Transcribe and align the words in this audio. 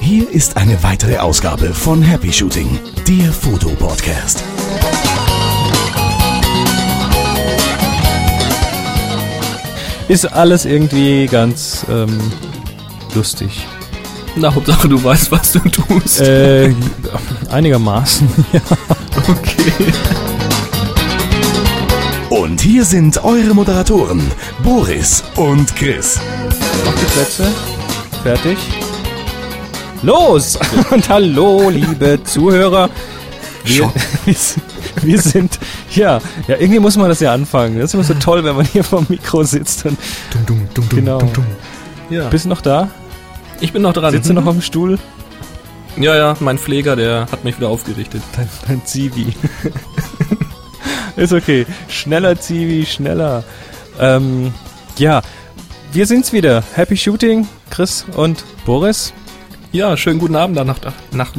Hier 0.00 0.30
ist 0.30 0.56
eine 0.56 0.82
weitere 0.82 1.18
Ausgabe 1.18 1.74
von 1.74 2.00
Happy 2.02 2.32
Shooting, 2.32 2.78
der 3.06 3.32
Fotopodcast. 3.32 4.42
Ist 10.08 10.32
alles 10.32 10.64
irgendwie 10.64 11.26
ganz 11.26 11.84
ähm, 11.90 12.18
lustig. 13.14 13.66
Na, 14.36 14.54
Hauptsache 14.54 14.88
du 14.88 15.02
weißt, 15.02 15.32
was 15.32 15.52
du 15.52 15.58
tust. 15.60 16.20
Äh, 16.20 16.72
einigermaßen, 17.50 18.28
ja. 18.52 18.60
Okay. 19.28 19.92
Und 22.46 22.60
hier 22.60 22.84
sind 22.84 23.24
eure 23.24 23.54
Moderatoren, 23.54 24.22
Boris 24.62 25.24
und 25.34 25.74
Chris. 25.74 26.20
Auf 26.86 26.94
die 26.94 27.04
Plätze. 27.06 27.52
Fertig. 28.22 28.56
Los! 30.02 30.56
Und 30.92 31.08
hallo, 31.08 31.70
liebe 31.70 32.22
Zuhörer. 32.22 32.88
Wir, 33.64 33.92
wir 35.02 35.20
sind, 35.20 35.58
ja, 35.90 36.20
ja, 36.46 36.56
irgendwie 36.56 36.78
muss 36.78 36.96
man 36.96 37.08
das 37.08 37.18
ja 37.18 37.34
anfangen. 37.34 37.80
Das 37.80 37.86
ist 37.86 37.94
immer 37.94 38.04
so 38.04 38.14
toll, 38.14 38.44
wenn 38.44 38.54
man 38.54 38.64
hier 38.64 38.84
vorm 38.84 39.06
Mikro 39.08 39.42
sitzt 39.42 39.84
und, 39.84 39.98
Dum, 40.30 40.46
dum, 40.46 40.68
dum, 40.72 40.88
dum, 40.88 40.98
Genau. 41.00 41.18
dum, 41.18 41.32
dum. 41.32 41.44
Ja. 42.10 42.28
bist 42.28 42.44
du 42.44 42.48
noch 42.50 42.60
da? 42.60 42.90
Ich 43.60 43.72
bin 43.72 43.82
noch 43.82 43.92
dran. 43.92 44.12
Sitzt 44.12 44.30
du 44.30 44.34
noch 44.34 44.46
auf 44.46 44.54
dem 44.54 44.62
Stuhl? 44.62 45.00
Ja, 45.96 46.14
ja, 46.14 46.36
mein 46.38 46.58
Pfleger, 46.58 46.94
der 46.94 47.26
hat 47.32 47.42
mich 47.42 47.56
wieder 47.56 47.70
aufgerichtet. 47.70 48.22
Dein, 48.36 48.48
dein 48.68 48.86
Zivi. 48.86 49.34
ist 51.24 51.32
okay. 51.32 51.66
Schneller 51.88 52.38
Zivi, 52.38 52.84
schneller. 52.86 53.42
Ähm, 53.98 54.52
ja, 54.98 55.22
wir 55.92 56.06
sind's 56.06 56.32
wieder. 56.32 56.62
Happy 56.74 56.96
Shooting, 56.96 57.48
Chris 57.70 58.04
und 58.16 58.44
Boris. 58.64 59.12
Ja, 59.72 59.96
schönen 59.96 60.18
guten 60.18 60.36
Abend 60.36 60.56
da 60.56 60.64
nach, 60.64 60.78
nach, 61.12 61.32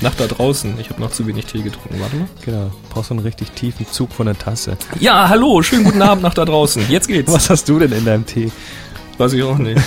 nach 0.00 0.14
da 0.14 0.26
draußen. 0.26 0.78
Ich 0.78 0.90
habe 0.90 1.00
noch 1.00 1.10
zu 1.10 1.26
wenig 1.26 1.46
Tee 1.46 1.62
getrunken. 1.62 2.00
Warte 2.00 2.16
mal. 2.16 2.28
Genau, 2.44 2.70
brauchst 2.90 3.08
so 3.08 3.14
einen 3.14 3.24
richtig 3.24 3.50
tiefen 3.52 3.86
Zug 3.90 4.12
von 4.12 4.26
der 4.26 4.38
Tasse. 4.38 4.76
Ja, 5.00 5.28
hallo, 5.28 5.62
schönen 5.62 5.84
guten 5.84 6.02
Abend 6.02 6.22
nach 6.22 6.34
da 6.34 6.44
draußen. 6.44 6.84
Jetzt 6.88 7.08
geht's. 7.08 7.32
Was 7.32 7.50
hast 7.50 7.68
du 7.68 7.78
denn 7.78 7.92
in 7.92 8.04
deinem 8.04 8.26
Tee? 8.26 8.52
Weiß 9.18 9.32
ich 9.32 9.42
auch 9.42 9.58
nicht. 9.58 9.80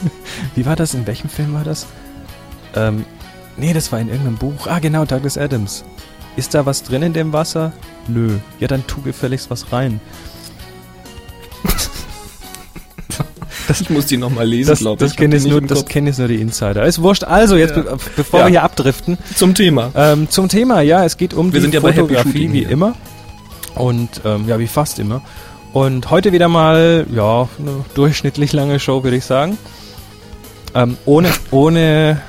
Wie 0.54 0.66
war 0.66 0.76
das? 0.76 0.94
In 0.94 1.06
welchem 1.06 1.30
Film 1.30 1.54
war 1.54 1.64
das? 1.64 1.86
Ähm, 2.74 3.04
nee, 3.56 3.72
das 3.72 3.92
war 3.92 4.00
in 4.00 4.08
irgendeinem 4.08 4.36
Buch. 4.36 4.66
Ah, 4.66 4.78
genau, 4.78 5.04
Douglas 5.04 5.38
Adams. 5.38 5.84
Ist 6.36 6.54
da 6.54 6.66
was 6.66 6.82
drin 6.82 7.02
in 7.02 7.12
dem 7.12 7.32
Wasser? 7.32 7.72
Nö. 8.08 8.38
Ja, 8.60 8.68
dann 8.68 8.86
tu 8.86 9.00
gefälligst 9.02 9.50
was 9.50 9.72
rein. 9.72 10.00
Ich 13.80 13.88
muss 13.90 14.06
die 14.06 14.18
nochmal 14.18 14.46
lesen, 14.46 14.68
Das, 14.70 14.80
glaube 14.80 15.00
das 15.00 15.12
ich. 15.12 15.16
kennen 15.16 15.32
Hab 15.32 15.50
jetzt 15.62 15.70
das 15.70 15.86
kennen 15.86 16.06
jetzt 16.06 16.18
nur 16.18 16.28
die 16.28 16.40
Insider. 16.40 16.84
Ist 16.84 17.00
wurscht. 17.00 17.24
Also, 17.24 17.56
jetzt, 17.56 17.74
Ja. 17.74 17.82
be 17.82 17.96
bevor 18.16 18.40
Ja. 18.40 18.46
wir 18.46 18.50
hier 18.50 18.62
abdriften, 18.62 19.16
Zum 19.34 19.54
Thema. 19.54 19.90
ähm, 19.94 20.28
zum 20.30 20.48
Thema. 20.48 20.82
Ja, 20.82 21.04
es 21.04 21.16
geht 21.16 21.32
um 21.34 21.46
Wir 21.52 21.60
die 21.60 21.62
sind 21.62 21.74
ja 21.74 21.80
Fotografie, 21.80 22.52
wie 22.52 22.58
hier. 22.60 22.68
immer. 22.68 22.94
Und, 23.74 24.20
ähm, 24.24 24.46
ja, 24.46 24.58
wie 24.58 24.66
fast 24.66 24.98
immer. 24.98 25.22
Und 25.72 26.10
heute 26.10 26.32
wieder 26.32 26.48
mal, 26.48 27.06
ja, 27.10 27.48
eine 27.58 27.84
durchschnittlich 27.94 28.52
lange 28.52 28.78
Show, 28.78 29.02
würde 29.02 29.16
ich 29.16 29.24
sagen. 29.24 29.56
Ähm, 30.74 30.98
ohne, 31.06 31.30
ohne 31.50 32.20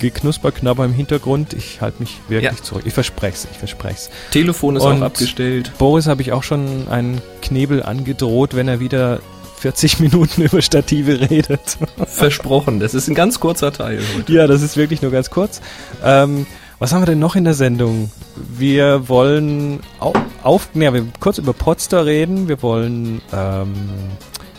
Geknusper, 0.00 0.52
Knabber 0.52 0.84
im 0.84 0.92
Hintergrund. 0.92 1.52
Ich 1.54 1.80
halte 1.80 2.00
mich 2.00 2.16
wirklich 2.28 2.52
Ja. 2.58 2.62
zurück. 2.62 2.82
Ich 2.86 2.94
verspreche 2.94 3.34
es, 3.36 3.48
ich 3.50 3.58
verspreche 3.58 3.94
es. 3.96 4.10
Telefon 4.30 4.76
ist 4.76 4.82
Und- 4.82 4.98
auch 5.02 5.06
abgestellt. 5.06 5.72
Boris 5.78 6.06
habe 6.06 6.22
ich 6.22 6.32
auch 6.32 6.42
schon 6.42 6.88
einen 6.88 7.20
Knebel 7.42 7.82
angedroht, 7.82 8.54
wenn 8.54 8.68
er 8.68 8.80
wieder 8.80 9.20
40 9.58 9.98
Minuten 10.00 10.42
über 10.42 10.60
Stative 10.62 11.28
redet. 11.30 11.78
Versprochen. 12.06 12.80
Das 12.80 12.94
ist 12.94 13.08
ein 13.08 13.14
ganz 13.14 13.40
kurzer 13.40 13.72
Teil 13.72 14.00
heute. 14.16 14.32
ja, 14.32 14.46
das 14.46 14.62
ist 14.62 14.76
wirklich 14.76 15.00
nur 15.02 15.10
ganz 15.10 15.30
kurz. 15.30 15.60
Ähm, 16.04 16.46
was 16.78 16.92
haben 16.92 17.02
wir 17.02 17.06
denn 17.06 17.18
noch 17.20 17.36
in 17.36 17.44
der 17.44 17.54
Sendung? 17.54 18.10
Wir 18.36 19.08
wollen 19.08 19.80
au 20.00 20.12
auf, 20.42 20.68
ja, 20.74 20.92
wir 20.92 21.06
kurz 21.20 21.38
über 21.38 21.54
Podster 21.54 22.04
reden. 22.04 22.48
Wir 22.48 22.60
wollen 22.62 23.22
ähm, 23.32 23.72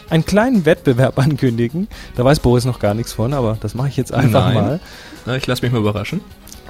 einen 0.10 0.26
kleinen 0.26 0.66
Wettbewerb 0.66 1.18
ankündigen. 1.20 1.88
Da 2.16 2.24
weiß 2.24 2.40
Boris 2.40 2.66
noch 2.66 2.80
gar 2.80 2.94
nichts 2.94 3.14
von, 3.14 3.34
aber 3.34 3.58
das 3.60 3.76
mache 3.76 3.90
ich 3.90 3.98
jetzt 3.98 4.14
einfach 4.14 4.46
Nein. 4.46 4.54
mal. 4.54 4.80
Na, 5.26 5.36
ich 5.36 5.48
lasse 5.48 5.62
mich 5.64 5.72
mal 5.72 5.80
überraschen. 5.80 6.22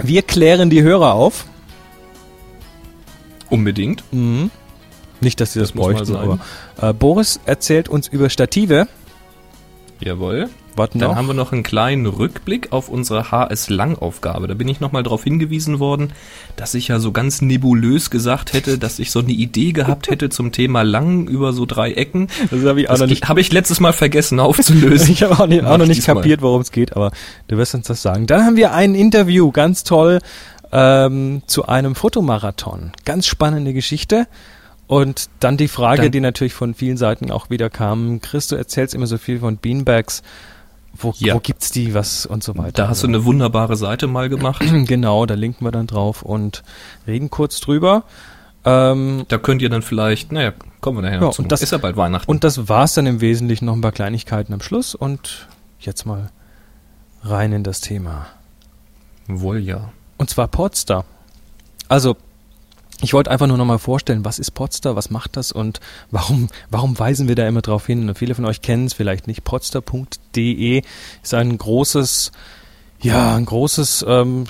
Wir 0.02 0.22
klären 0.22 0.70
die 0.70 0.82
Hörer 0.82 1.14
auf. 1.14 1.46
Unbedingt. 3.50 4.04
Mhm. 4.12 4.52
Nicht, 5.22 5.40
dass 5.40 5.54
sie 5.54 5.60
das, 5.60 5.70
Das 5.70 5.78
bräuchten, 5.78 6.16
aber 6.16 6.40
äh, 6.82 6.94
Boris 6.94 7.40
erzählt 7.46 7.88
uns 7.90 8.08
über 8.08 8.30
Stative. 8.30 8.88
Jawohl. 10.00 10.50
Warten 10.76 11.00
Dann 11.00 11.10
noch. 11.12 11.16
haben 11.18 11.28
wir 11.28 11.34
noch 11.34 11.52
einen 11.54 11.64
kleinen 11.64 12.06
Rückblick 12.06 12.72
auf 12.72 12.90
unsere 12.90 13.32
HS-Lang-Aufgabe. 13.32 14.48
Da 14.48 14.54
bin 14.54 14.68
ich 14.68 14.80
nochmal 14.80 15.04
darauf 15.04 15.24
hingewiesen 15.24 15.80
worden, 15.80 16.12
dass 16.56 16.74
ich 16.74 16.88
ja 16.90 17.00
so 17.00 17.12
ganz 17.12 17.42
nebulös 17.42 18.10
gesagt 18.10 18.54
hätte, 18.54 18.78
dass 18.78 19.00
ich 19.00 19.12
so 19.12 19.20
eine 19.20 19.32
Idee 19.32 19.72
gehabt 19.72 20.10
hätte 20.10 20.30
zum 20.30 20.52
Thema 20.52 20.82
Lang 20.84 21.28
über 21.28 21.54
so 21.54 21.66
drei 21.66 21.94
Ecken. 21.94 22.28
Das 22.52 22.64
habe 22.66 22.82
ich 22.82 22.90
auch 22.90 22.98
noch 22.98 23.08
nicht 23.08 23.28
habe 23.30 23.42
ich 23.42 23.52
letztes 23.52 23.80
Mal 23.80 23.94
vergessen 23.94 24.40
aufzulösen. 24.40 25.06
Ich 25.16 25.24
habe 25.24 25.40
auch, 25.40 25.48
nicht, 25.48 25.64
auch 25.64 25.78
noch 25.78 25.84
ich 25.86 25.90
nicht 25.98 26.06
kapiert, 26.06 26.42
worum 26.42 26.62
es 26.62 26.72
geht, 26.72 26.96
aber 26.96 27.12
du 27.48 27.58
wirst 27.58 27.74
uns 27.76 27.88
das 27.88 28.02
sagen. 28.02 28.28
Dann 28.28 28.44
haben 28.46 28.58
wir 28.58 28.74
ein 28.74 28.96
Interview, 28.96 29.52
ganz 29.52 29.84
toll, 29.84 30.20
ähm, 30.72 31.42
zu 31.48 31.68
einem 31.68 31.96
Fotomarathon. 31.96 32.92
Ganz 33.06 33.28
spannende 33.28 33.74
Geschichte. 33.74 34.28
Und 34.88 35.30
dann 35.40 35.58
die 35.58 35.68
Frage, 35.68 36.04
Dann- 36.04 36.12
die 36.12 36.20
natürlich 36.20 36.54
von 36.54 36.74
vielen 36.74 36.98
Seiten 36.98 37.32
auch 37.32 37.50
wieder 37.50 37.70
kam. 37.70 38.20
Chris, 38.22 38.48
du 38.48 38.56
erzählst 38.56 38.94
immer 38.94 39.08
so 39.08 39.18
viel 39.18 39.40
von 39.40 39.58
Beanbags. 39.58 40.22
Wo, 40.98 41.14
Ja. 41.18 41.34
wo 41.36 41.40
gibt's 41.40 41.72
die, 41.72 41.94
was 41.94 42.26
und 42.26 42.44
so 42.44 42.58
weiter. 42.58 42.72
Da 42.84 42.88
hast 42.90 43.04
du 43.04 43.08
eine 43.08 43.26
wunderbare 43.26 43.76
Seite 43.76 44.08
mal 44.08 44.30
gemacht. 44.30 44.62
Genau, 44.86 45.26
da 45.26 45.34
linken 45.34 45.66
wir 45.66 45.72
dann 45.72 45.88
drauf 45.88 46.22
und 46.22 46.64
reden 47.08 47.30
kurz 47.30 47.60
drüber. 47.60 48.04
Ähm, 48.64 49.26
Da 49.28 49.38
könnt 49.38 49.62
ihr 49.62 49.70
dann 49.70 49.82
vielleicht, 49.82 50.32
naja, 50.32 50.54
kommen 50.82 50.98
wir 50.98 51.02
nachher 51.04 51.16
Ja, 51.16 51.22
noch 51.22 51.34
zu. 51.34 51.42
und 51.44 51.52
das- 51.52 51.62
ist 51.62 51.72
ja 51.72 51.78
bald 51.78 51.98
Weihnachten. 51.98 52.30
und 52.30 52.44
das 52.44 52.68
war's 52.68 52.94
dann 52.96 53.06
im 53.06 53.22
Wesentlichen 53.22 53.66
noch 53.66 53.74
ein 53.74 53.82
paar 53.82 53.92
Kleinigkeiten 53.92 54.54
am 54.54 54.62
Schluss 54.62 54.96
und 54.96 55.48
jetzt 55.80 56.06
mal 56.06 56.32
rein 57.24 57.52
in 57.54 57.64
das 57.64 57.82
Thema. 57.82 58.28
Wohl 59.28 59.60
ja. 59.60 59.90
Und 60.18 60.30
zwar 60.30 60.48
Podster. 60.48 61.04
Also, 61.90 62.16
ich 63.02 63.14
wollte 63.14 63.32
einfach 63.32 63.48
nur 63.48 63.58
nochmal 63.58 63.80
vorstellen, 63.80 64.24
was 64.24 64.40
ist 64.40 64.52
Podster, 64.52 64.96
was 64.96 65.10
macht 65.10 65.36
das 65.36 65.52
und 65.52 65.80
warum, 66.12 66.50
warum 66.70 66.98
weisen 66.98 67.28
wir 67.28 67.36
da 67.36 67.48
immer 67.48 67.62
drauf 67.62 67.86
hin? 67.86 68.08
Und 68.08 68.18
viele 68.18 68.36
von 68.36 68.46
euch 68.46 68.62
kennen 68.62 68.86
es 68.86 68.94
vielleicht 68.94 69.28
nicht. 69.28 69.44
Podster.de 69.44 70.82
ist 71.22 71.34
ein 71.34 71.58
großes, 71.58 72.32
ja, 73.02 73.36
ein 73.36 73.46
großes 73.46 74.06
ähm, 74.08 74.46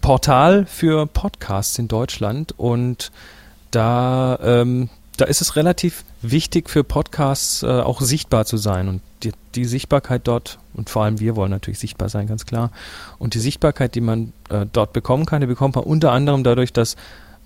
Portal 0.00 0.66
für 0.66 1.06
Podcasts 1.06 1.78
in 1.78 1.88
Deutschland 1.88 2.52
und 2.58 3.12
da, 3.70 4.38
ähm, 4.42 4.88
da 5.16 5.24
ist 5.24 5.40
es 5.40 5.56
relativ 5.56 6.04
wichtig 6.22 6.70
für 6.70 6.82
Podcasts 6.82 7.62
äh, 7.62 7.66
auch 7.66 8.00
sichtbar 8.00 8.46
zu 8.46 8.56
sein 8.56 8.88
und 8.88 9.00
die, 9.22 9.32
die 9.54 9.64
Sichtbarkeit 9.64 10.22
dort 10.24 10.58
und 10.74 10.90
vor 10.90 11.04
allem 11.04 11.20
wir 11.20 11.36
wollen 11.36 11.50
natürlich 11.50 11.78
sichtbar 11.78 12.08
sein, 12.08 12.26
ganz 12.26 12.46
klar. 12.46 12.70
Und 13.18 13.34
die 13.34 13.40
Sichtbarkeit, 13.40 13.94
die 13.94 14.00
man 14.00 14.32
äh, 14.50 14.66
dort 14.70 14.92
bekommen 14.92 15.24
kann, 15.24 15.40
die 15.40 15.46
bekommt 15.46 15.76
man 15.76 15.84
unter 15.84 16.12
anderem 16.12 16.44
dadurch, 16.44 16.72
dass 16.72 16.96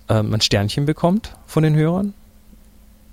äh, 0.09 0.23
man 0.23 0.41
Sternchen 0.41 0.87
bekommt 0.87 1.33
von 1.47 1.63
den 1.63 1.75
Hörern. 1.75 2.15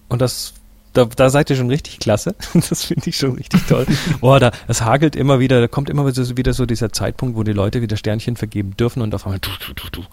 Und 0.10 0.22
das, 0.22 0.54
da, 0.94 1.06
da 1.06 1.30
seid 1.30 1.50
ihr 1.50 1.56
schon 1.56 1.70
richtig 1.70 2.00
klasse. 2.00 2.36
Das 2.70 2.84
finde 2.86 3.10
ich 3.10 3.18
schon 3.18 3.34
richtig 3.34 3.66
toll. 3.68 3.86
Boah, 4.22 4.40
da, 4.40 4.52
das 4.68 4.82
hagelt 4.82 5.16
immer 5.16 5.40
wieder, 5.40 5.60
da 5.62 5.68
kommt 5.68 5.90
immer 5.90 6.06
wieder 6.06 6.24
so, 6.24 6.38
wieder 6.38 6.54
so 6.54 6.66
dieser 6.66 6.92
Zeitpunkt, 6.94 7.36
wo 7.36 7.44
die 7.44 7.54
Leute 7.54 7.82
wieder 7.82 7.98
Sternchen 7.98 8.36
vergeben 8.38 8.76
dürfen 8.78 9.02
und 9.02 9.14
auf 9.16 9.26
einmal 9.26 9.40
du, 9.40 9.50
du, 9.66 9.74
du, 9.74 9.90
du. 9.92 10.04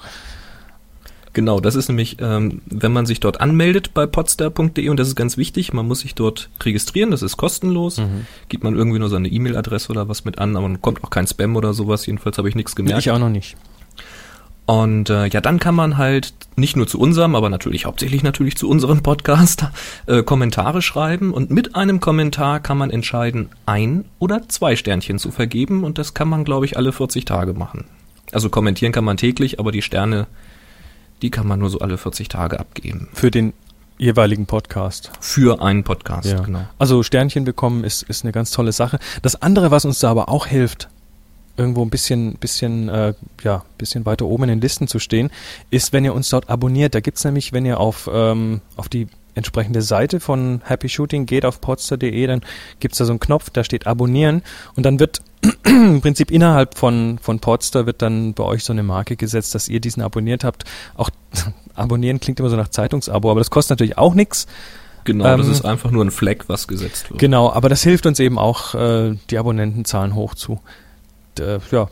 Genau, 1.34 1.60
das 1.60 1.76
ist 1.76 1.88
nämlich, 1.88 2.19
ähm, 2.20 2.60
wenn 2.66 2.93
man 2.93 3.06
sich 3.06 3.19
dort 3.19 3.41
anmeldet 3.41 3.94
bei 3.94 4.04
podstar.de 4.04 4.91
und 4.91 5.00
das 5.00 5.09
ist 5.09 5.14
ganz 5.16 5.38
wichtig, 5.38 5.72
man 5.72 5.88
muss 5.88 6.00
sich 6.00 6.14
dort 6.14 6.50
registrieren, 6.62 7.10
das 7.10 7.22
ist 7.22 7.38
kostenlos, 7.38 7.96
Mhm. 7.96 8.26
gibt 8.50 8.64
man 8.64 8.75
irgendwie 8.76 8.99
nur 8.99 9.08
seine 9.08 9.28
E-Mail-Adresse 9.28 9.90
oder 9.90 10.08
was 10.11 10.26
mit 10.26 10.38
an, 10.38 10.56
aber 10.56 10.69
man 10.69 10.82
kommt 10.82 11.02
auch 11.02 11.08
kein 11.08 11.26
Spam 11.26 11.56
oder 11.56 11.73
sowas, 11.73 12.05
jedenfalls 12.05 12.37
habe 12.37 12.50
ich 12.50 12.55
nichts 12.55 12.76
gemerkt. 12.76 12.99
Ich 13.00 13.11
auch 13.11 13.19
noch 13.19 13.31
nicht. 13.31 13.56
Und 14.64 15.11
äh, 15.11 15.26
ja, 15.26 15.41
dann 15.41 15.59
kann 15.59 15.75
man 15.75 15.99
halt 15.99 16.35
nicht 16.55 16.76
nur 16.76 16.87
zu 16.87 17.00
unserem, 17.00 17.35
aber 17.35 17.50
natürlich 17.50 17.85
hauptsächlich 17.85 18.23
natürlich 18.23 18.56
zu 18.56 18.69
unserem 18.69 19.03
Podcast 19.03 19.67
äh, 20.06 20.23
Kommentare 20.23 20.82
schreiben 20.82 21.32
und 21.32 21.50
mit 21.50 21.75
einem 21.75 21.99
Kommentar 22.00 22.61
kann 22.61 22.79
man 22.79 22.91
entscheiden, 22.91 23.49
ein 23.67 24.05
oder 24.19 24.49
zwei 24.49 24.76
Sternchen 24.76 25.19
zu 25.19 25.31
vergeben 25.32 25.82
und 25.82 25.99
das 25.99 26.14
kann 26.14 26.29
man, 26.29 26.44
glaube 26.44 26.64
ich, 26.67 26.76
alle 26.76 26.93
40 26.93 27.25
Tage 27.25 27.55
machen. 27.55 27.87
Also 28.31 28.50
kommentieren 28.50 28.93
kann 28.93 29.05
man 29.05 29.17
täglich, 29.17 29.59
aber 29.59 29.73
die 29.73 29.82
Sterne, 29.82 30.26
die 31.23 31.31
kann 31.31 31.47
man 31.47 31.59
nur 31.59 31.69
so 31.70 31.81
alle 31.81 31.99
40 31.99 32.29
Tage 32.29 32.61
abgeben. 32.61 33.09
Für 33.12 33.31
den 33.31 33.53
jeweiligen 33.99 34.47
Podcast. 34.47 35.11
Für 35.20 35.61
einen 35.61 35.85
Podcast, 35.85 36.29
Ja. 36.29 36.41
genau. 36.41 36.67
Also 36.79 37.03
Sternchen 37.03 37.44
bekommen 37.44 37.85
ist, 37.85 38.03
ist 38.03 38.25
eine 38.25 38.32
ganz 38.32 38.50
tolle 38.53 38.73
Sache. 38.73 38.99
Das 39.23 39.43
andere, 39.43 39.70
was 39.70 39.85
uns 39.85 39.99
da 40.00 40.11
aber 40.11 40.29
auch 40.29 40.47
hilft, 40.47 40.88
irgendwo 41.62 41.82
ein 41.82 41.91
bisschen, 41.91 42.35
bisschen, 42.35 42.88
äh, 42.88 43.14
ja, 43.43 43.64
bisschen 43.79 44.05
weiter 44.05 44.26
oben 44.26 44.44
in 44.44 44.49
den 44.50 44.61
Listen 44.61 44.88
zu 44.88 44.99
stehen, 44.99 45.31
ist, 45.70 45.93
wenn 45.93 46.05
ihr 46.05 46.14
uns 46.14 46.29
dort 46.29 46.50
abonniert. 46.50 46.94
Da 46.94 47.00
gibt's 47.00 47.25
nämlich, 47.25 47.53
wenn 47.53 47.64
ihr 47.64 47.81
auf, 47.81 48.11
ähm, 48.12 48.61
auf 48.76 48.88
die 48.88 49.09
entsprechende 49.35 49.81
Seite 49.81 50.20
von 50.20 50.61
Happy 50.64 50.88
Shooting 50.88 51.26
geht 51.26 51.44
auf 51.44 51.61
podster.de, 51.61 52.26
dann 52.26 52.43
gibt's 52.81 52.99
da 52.99 53.05
so 53.05 53.12
einen 53.12 53.20
Knopf, 53.20 53.50
da 53.50 53.64
steht 53.64 53.87
Abonnieren 53.87 54.43
und 54.76 54.85
dann 54.85 55.00
wird 55.00 55.23
im 55.64 56.00
Prinzip 56.00 56.31
innerhalb 56.31 56.76
von, 56.76 57.19
von 57.20 57.41
Podster 57.41 57.87
wird 57.87 58.03
dann 58.03 58.35
bei 58.35 58.44
euch 58.44 58.64
so 58.64 58.73
eine 58.73 58.82
Marke 58.82 59.17
gesetzt, 59.17 59.55
dass 59.55 59.69
ihr 59.69 59.81
diesen 59.81 60.03
abonniert 60.03 60.44
habt. 60.44 60.64
Auch 60.97 61.11
abonnieren 61.75 62.20
klingt 62.20 62.41
immer 62.41 62.50
so 62.50 62.56
nach 62.56 62.69
Zeitungsabo, 62.69 63.31
aber 63.31 63.41
das 63.41 63.50
kostet 63.50 63.79
natürlich 63.79 63.99
auch 63.99 64.14
nichts. 64.14 64.47
Genau, 65.05 65.26
ähm, 65.26 65.38
das 65.38 65.49
ist 65.49 65.64
einfach 65.64 65.91
nur 65.91 66.05
ein 66.05 66.11
Flag, 66.11 66.44
was 66.47 66.69
gesetzt 66.69 67.11
wird. 67.11 67.19
Genau, 67.19 67.50
aber 67.50 67.69
das 67.69 67.82
hilft 67.82 68.06
uns 68.06 68.20
eben 68.20 68.38
auch, 68.38 68.75
äh, 68.75 69.17
die 69.31 69.38
Abonnentenzahlen 69.38 70.14
hoch 70.14 70.35
D, 71.38 71.58
ja, 71.70 71.88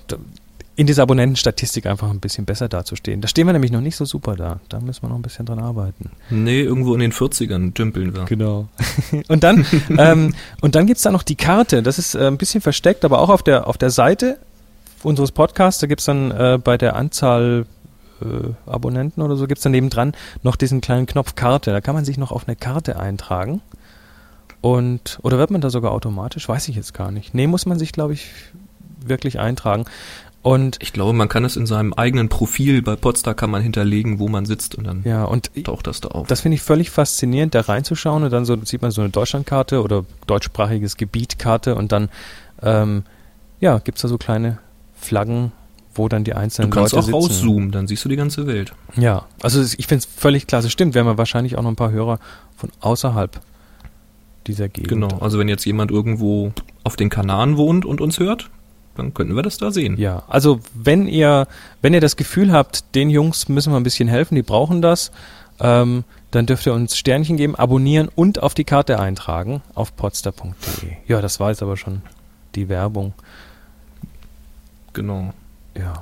in 0.81 0.87
dieser 0.87 1.03
Abonnentenstatistik 1.03 1.85
einfach 1.85 2.09
ein 2.09 2.21
bisschen 2.21 2.47
besser 2.47 2.67
dazustehen. 2.69 3.21
Da 3.21 3.29
stehen 3.29 3.47
wir 3.47 3.53
nämlich 3.53 3.71
noch 3.71 3.83
nicht 3.83 3.97
so 3.97 4.07
super 4.07 4.35
da. 4.35 4.61
Da 4.71 4.81
müssen 4.81 5.03
wir 5.03 5.09
noch 5.11 5.17
ein 5.17 5.23
bisschen 5.23 5.45
dran 5.45 5.59
arbeiten. 5.59 6.11
Nee, 6.31 6.63
irgendwo 6.63 6.95
in 6.95 7.01
den 7.01 7.13
40ern 7.13 7.75
dümpeln 7.75 8.15
wir. 8.15 8.25
Genau. 8.25 8.67
und 9.29 9.45
dann, 9.45 9.67
ähm, 9.99 10.35
und 10.63 10.75
dann 10.75 10.87
gibt's 10.87 11.03
da 11.03 11.13
noch 11.13 11.23
die 11.23 11.37
Karte. 11.37 11.83
Das 11.83 11.99
ist 11.99 12.15
äh, 12.15 12.27
ein 12.27 12.39
bisschen 12.39 12.63
versteckt, 12.63 13.05
aber 13.05 13.19
auch 13.19 13.29
auf 13.29 13.43
der, 13.43 13.67
auf 13.67 13.77
der 13.77 13.91
Seite 13.91 14.39
unseres 15.03 15.33
Podcasts, 15.33 15.81
da 15.81 15.87
gibt's 15.87 16.07
dann 16.07 16.31
äh, 16.31 16.59
bei 16.63 16.79
der 16.79 16.97
Anzahl 16.97 17.67
äh, 18.23 18.71
Abonnenten 18.71 19.21
oder 19.21 19.37
so, 19.37 19.47
gibt's 19.47 19.63
dann 19.63 19.73
nebendran 19.73 20.15
noch 20.43 20.57
diesen 20.57 20.81
kleinen 20.81 21.05
Knopf 21.05 21.35
Karte. 21.35 21.73
Da 21.73 21.83
kann 21.83 21.95
man 21.95 22.07
sich 22.07 22.17
noch 22.17 22.33
auf 22.33 22.49
eine 22.49 22.57
Karte 22.57 22.99
eintragen. 22.99 23.61
Und, 24.63 25.19
oder 25.23 25.37
wird 25.37 25.51
man 25.51 25.61
da 25.61 25.69
sogar 25.69 25.93
automatisch? 25.93 26.49
Weiß 26.49 26.69
ich 26.69 26.77
jetzt 26.77 26.95
gar 26.95 27.11
nicht. 27.11 27.35
Nee, 27.35 27.47
muss 27.47 27.67
man 27.67 27.79
sich, 27.79 27.93
glaube 27.93 28.15
ich, 28.15 28.31
wirklich 29.06 29.38
eintragen. 29.38 29.85
Und 30.43 30.79
ich 30.81 30.94
glaube, 30.94 31.12
man 31.12 31.29
kann 31.29 31.44
es 31.44 31.56
in 31.56 31.67
seinem 31.67 31.93
eigenen 31.93 32.31
Profil 32.31 32.81
bei 32.81 32.97
Podstar 32.97 33.35
kann 33.35 33.50
man 33.50 33.62
hinterlegen, 33.62 34.19
wo 34.19 34.29
man 34.29 34.47
sitzt 34.47 34.75
und 34.75 34.87
dann 34.87 35.02
ja, 35.05 35.25
und 35.25 35.50
taucht 35.64 35.87
das 35.87 36.00
da 36.00 36.08
auf. 36.08 36.29
Das 36.29 36.41
finde 36.41 36.55
ich 36.55 36.62
völlig 36.62 36.88
faszinierend, 36.88 37.55
da 37.55 37.61
reinzuschauen 37.61 38.23
und 38.23 38.31
dann 38.31 38.47
so 38.47 38.56
sieht 38.64 38.81
man 38.81 38.91
so 38.91 39.02
eine 39.02 39.11
Deutschlandkarte 39.11 39.82
oder 39.82 40.06
deutschsprachiges 40.26 40.97
Gebietkarte 40.97 41.75
und 41.75 41.93
dann 41.93 42.08
ähm, 42.62 43.02
ja, 43.61 43.79
gibt's 43.79 44.00
da 44.00 44.08
so 44.08 44.17
kleine 44.17 44.58
Flaggen, 44.94 45.52
wo 45.94 46.08
dann 46.08 46.25
die 46.25 46.32
einzelnen 46.32 46.70
Leute 46.70 46.88
sitzen. 46.88 46.97
Du 46.97 47.12
kannst 47.12 47.14
auch 47.14 47.31
rauszoomen, 47.31 47.70
dann 47.70 47.87
siehst 47.87 48.02
du 48.06 48.08
die 48.08 48.17
ganze 48.17 48.47
Welt. 48.47 48.73
Ja, 48.97 49.26
also 49.43 49.61
ich 49.61 49.87
finde 49.87 50.05
es 50.05 50.06
völlig 50.06 50.47
klasse. 50.47 50.70
Stimmt, 50.70 50.94
wir 50.94 51.00
haben 51.00 51.08
ja 51.08 51.19
wahrscheinlich 51.19 51.58
auch 51.58 51.62
noch 51.62 51.70
ein 51.70 51.76
paar 51.76 51.93
Hörer 51.93 52.19
von 52.56 52.70
außerhalb 52.81 53.41
dieser 54.47 54.70
Gegend. 54.70 54.88
Genau, 54.88 55.19
also 55.20 55.38
wenn 55.38 55.49
jetzt 55.49 55.67
jemand 55.67 55.91
irgendwo 55.91 56.52
auf 56.82 56.97
den 56.97 57.11
Kanaren 57.11 57.58
wohnt 57.58 57.85
und 57.85 58.00
uns 58.00 58.19
hört, 58.19 58.49
dann 59.00 59.14
könnten 59.14 59.35
wir 59.35 59.43
das 59.43 59.58
da 59.58 59.70
sehen. 59.70 59.97
Ja, 59.99 60.23
also 60.29 60.61
wenn 60.75 61.06
ihr, 61.06 61.49
wenn 61.82 61.94
ihr 61.94 62.00
das 62.00 62.17
Gefühl 62.17 62.52
habt, 62.52 62.94
den 62.94 63.11
Jungs 63.11 63.49
müssen 63.49 63.73
wir 63.73 63.79
ein 63.79 63.82
bisschen 63.82 64.08
helfen, 64.08 64.35
die 64.35 64.43
brauchen 64.43 64.82
das, 64.82 65.11
ähm, 65.58 66.05
dann 66.31 66.47
dürft 66.47 66.67
ihr 66.67 66.75
uns 66.75 66.97
Sternchen 66.97 67.37
geben, 67.37 67.56
abonnieren 67.56 68.08
und 68.14 68.43
auf 68.43 68.55
die 68.55 68.64
Karte 68.64 69.00
eintragen 69.00 69.62
auf 69.75 69.97
podster.de. 69.97 70.93
Ja, 71.06 71.20
das 71.20 71.41
war 71.41 71.50
jetzt 71.50 71.62
aber 71.62 71.76
schon 71.76 72.02
die 72.55 72.69
Werbung. 72.69 73.14
Genau. 74.93 75.32
Ja. 75.76 76.00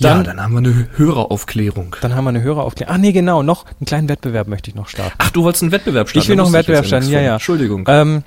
Dann, 0.00 0.18
ja, 0.18 0.22
dann 0.24 0.40
haben 0.42 0.52
wir 0.52 0.58
eine 0.58 0.88
Höreraufklärung. 0.96 1.96
Dann 2.00 2.14
haben 2.14 2.24
wir 2.24 2.30
eine 2.30 2.42
Höreraufklärung. 2.42 2.94
Ach 2.94 2.98
nee, 2.98 3.12
genau, 3.12 3.42
noch 3.42 3.64
einen 3.66 3.86
kleinen 3.86 4.08
Wettbewerb 4.08 4.48
möchte 4.48 4.70
ich 4.70 4.74
noch 4.74 4.88
starten. 4.88 5.14
Ach, 5.18 5.30
du 5.30 5.44
wolltest 5.44 5.62
einen 5.62 5.72
Wettbewerb 5.72 6.08
starten? 6.08 6.24
Ich 6.24 6.28
will 6.28 6.36
noch 6.36 6.46
einen 6.46 6.54
Wettbewerb 6.54 6.86
starten, 6.86 7.08
ja, 7.08 7.20
ja. 7.20 7.34
Entschuldigung. 7.34 7.84
Ähm, 7.88 8.24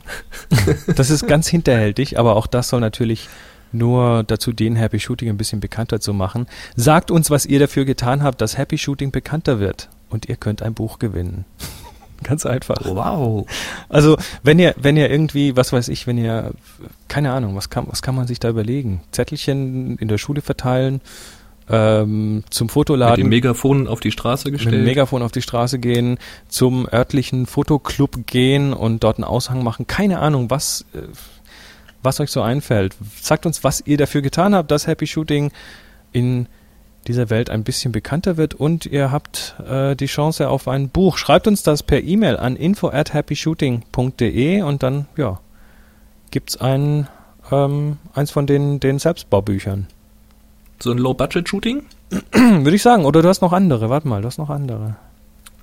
das 0.96 1.10
ist 1.10 1.28
ganz 1.28 1.48
hinterhältig, 1.48 2.18
aber 2.18 2.36
auch 2.36 2.48
das 2.48 2.70
soll 2.70 2.80
natürlich 2.80 3.28
nur 3.72 4.24
dazu 4.24 4.54
dienen, 4.54 4.76
Happy 4.78 5.00
Shooting 5.00 5.30
ein 5.30 5.38
bisschen 5.38 5.60
bekannter 5.60 6.00
zu 6.00 6.14
machen. 6.14 6.48
Sagt 6.76 7.12
uns, 7.12 7.30
was 7.30 7.46
ihr 7.46 7.60
dafür 7.60 7.86
getan 7.86 8.24
habt, 8.24 8.42
dass 8.42 8.58
Happy 8.58 8.78
Shooting 8.78 9.12
bekannter 9.12 9.60
wird. 9.60 9.90
Und 10.10 10.30
ihr 10.30 10.38
könnt 10.38 10.62
ein 10.62 10.74
Buch 10.74 11.00
gewinnen. 11.00 11.46
Ganz 12.24 12.46
einfach. 12.46 12.78
Wow. 12.86 13.46
Also, 13.90 14.18
wenn 14.42 14.58
ihr, 14.58 14.74
wenn 14.78 14.98
ihr 14.98 15.10
irgendwie, 15.10 15.56
was 15.56 15.72
weiß 15.72 15.90
ich, 15.90 16.08
wenn 16.08 16.18
ihr, 16.18 16.52
keine 17.08 17.32
Ahnung, 17.32 17.56
was 17.56 17.70
kann, 17.70 17.86
was 17.90 18.02
kann 18.02 18.16
man 18.16 18.26
sich 18.26 18.40
da 18.40 18.50
überlegen? 18.50 19.02
Zettelchen 19.12 19.98
in 19.98 20.08
der 20.08 20.18
Schule 20.18 20.42
verteilen, 20.42 21.02
ähm, 21.70 22.44
zum 22.50 22.70
Fotoladen. 22.70 23.16
Mit 23.16 23.26
dem 23.26 23.30
Megafon 23.30 23.88
auf 23.88 24.00
die 24.00 24.12
Straße 24.12 24.52
gestellt. 24.52 24.76
Mit 24.76 24.82
dem 24.82 24.86
Megafon 24.86 25.22
auf 25.22 25.32
die 25.32 25.42
Straße 25.42 25.80
gehen, 25.80 26.18
zum 26.48 26.88
örtlichen 26.92 27.46
Fotoclub 27.46 28.26
gehen 28.26 28.74
und 28.74 29.04
dort 29.04 29.18
einen 29.18 29.26
Aushang 29.26 29.64
machen. 29.64 29.88
Keine 29.88 30.20
Ahnung, 30.20 30.50
was, 30.50 30.86
äh, 30.94 31.02
was 32.02 32.20
euch 32.20 32.32
so 32.32 32.42
einfällt. 32.42 32.96
Sagt 33.22 33.46
uns, 33.46 33.64
was 33.64 33.84
ihr 33.86 33.98
dafür 33.98 34.22
getan 34.22 34.56
habt, 34.56 34.72
dass 34.72 34.88
Happy 34.88 35.08
Shooting 35.08 35.52
in 36.14 36.48
dieser 37.08 37.30
Welt 37.30 37.50
ein 37.50 37.64
bisschen 37.64 37.92
bekannter 37.92 38.38
wird 38.38 38.54
und 38.54 38.86
ihr 38.86 39.12
habt 39.12 39.56
äh, 39.68 39.96
die 39.96 40.08
Chance 40.08 40.50
auf 40.50 40.68
ein 40.68 40.90
Buch. 40.90 41.18
Schreibt 41.18 41.48
uns 41.48 41.64
das 41.64 41.84
per 41.84 42.04
E-Mail 42.04 42.38
an 42.38 42.56
info 42.56 42.90
at 42.90 43.14
happyshooting.de 43.14 44.62
und 44.62 44.84
dann, 44.84 45.08
ja, 45.16 45.40
gibt's 46.32 46.58
ein, 46.58 47.08
ähm, 47.52 47.98
eins 48.14 48.32
von 48.32 48.46
den, 48.46 48.80
den 48.80 49.00
Selbstbaubüchern. 49.00 49.88
So 50.80 50.92
ein 50.92 50.98
Low-Budget-Shooting? 50.98 51.84
Würde 52.32 52.76
ich 52.76 52.82
sagen. 52.82 53.06
Oder 53.06 53.22
du 53.22 53.30
hast 53.30 53.42
noch 53.42 53.54
andere. 53.54 53.90
Warte 53.90 54.08
mal, 54.08 54.22
du 54.22 54.28
hast 54.28 54.38
noch 54.38 54.50
andere. 54.50 54.96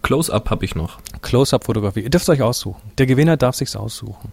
Close-Up 0.02 0.50
habe 0.50 0.64
ich 0.64 0.74
noch. 0.74 0.98
Close-Up-Fotografie. 1.22 2.00
Ihr 2.00 2.10
dürft 2.10 2.28
euch 2.28 2.42
aussuchen. 2.42 2.82
Der 2.98 3.06
Gewinner 3.06 3.36
darf 3.36 3.56
sich's 3.56 3.76
aussuchen. 3.76 4.32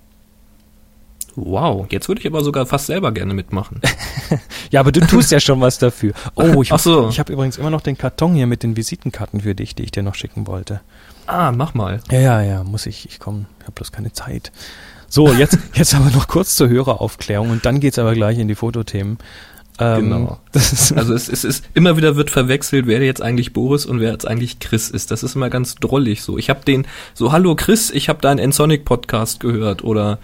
Wow, 1.36 1.88
jetzt 1.90 2.10
würde 2.10 2.20
ich 2.20 2.28
aber 2.28 2.44
sogar 2.44 2.66
fast 2.66 2.88
selber 2.88 3.12
gerne 3.14 3.34
mitmachen. 3.34 3.80
ja, 4.72 4.82
aber 4.82 4.92
du 4.92 5.00
tust 5.02 5.32
ja 5.32 5.40
schon 5.40 5.62
was 5.62 5.78
dafür. 5.78 6.14
Oh, 6.36 6.62
ich, 6.62 6.74
Ach 6.74 6.80
so. 6.80 7.08
ich 7.08 7.20
habe 7.20 7.32
übrigens 7.32 7.58
immer 7.58 7.70
noch 7.70 7.82
den 7.82 7.98
Karton 7.98 8.34
hier 8.34 8.48
mit 8.48 8.64
den 8.64 8.76
Visitenkarten 8.76 9.42
für 9.42 9.56
dich, 9.56 9.74
die 9.74 9.84
ich 9.84 9.92
dir 9.92 10.04
noch 10.04 10.16
schicken 10.16 10.46
wollte. 10.48 10.82
Ah, 11.28 11.54
mach 11.54 11.74
mal. 11.74 12.02
Ja, 12.12 12.20
ja, 12.20 12.42
ja, 12.42 12.64
muss 12.64 12.86
ich. 12.86 13.08
Ich 13.08 13.20
komme, 13.20 13.46
ich 13.60 13.64
habe 13.64 13.74
bloß 13.74 13.94
keine 13.94 14.12
Zeit. 14.12 14.52
So, 15.08 15.32
jetzt, 15.32 15.58
jetzt 15.74 15.96
aber 15.96 16.10
noch 16.10 16.28
kurz 16.28 16.56
zur 16.56 16.68
Höreraufklärung 16.70 17.52
und 17.52 17.66
dann 17.66 17.80
geht's 17.80 18.00
aber 18.00 18.14
gleich 18.14 18.38
in 18.38 18.48
die 18.48 18.56
Fotothemen. 18.56 19.18
Ähm, 19.82 20.04
genau. 20.04 20.40
also 20.54 21.14
es, 21.16 21.28
es 21.28 21.44
ist 21.44 21.66
immer 21.74 21.98
wieder 21.98 22.16
wird 22.16 22.30
verwechselt, 22.30 22.86
wer 22.86 23.02
jetzt 23.02 23.22
eigentlich 23.22 23.52
Boris 23.52 23.88
und 23.88 24.00
wer 24.00 24.12
jetzt 24.12 24.28
eigentlich 24.28 24.60
Chris 24.60 24.92
ist. 24.92 25.10
Das 25.10 25.24
ist 25.24 25.36
immer 25.36 25.50
ganz 25.50 25.76
drollig 25.76 26.22
so. 26.22 26.38
Ich 26.38 26.52
habe 26.52 26.64
den 26.64 26.86
so 27.16 27.32
Hallo 27.32 27.56
Chris, 27.56 27.90
ich 27.90 28.08
habe 28.08 28.22
deinen 28.22 28.38
Ensonic 28.38 28.86
Podcast 28.86 29.40
gehört 29.40 29.84
oder 29.84 30.20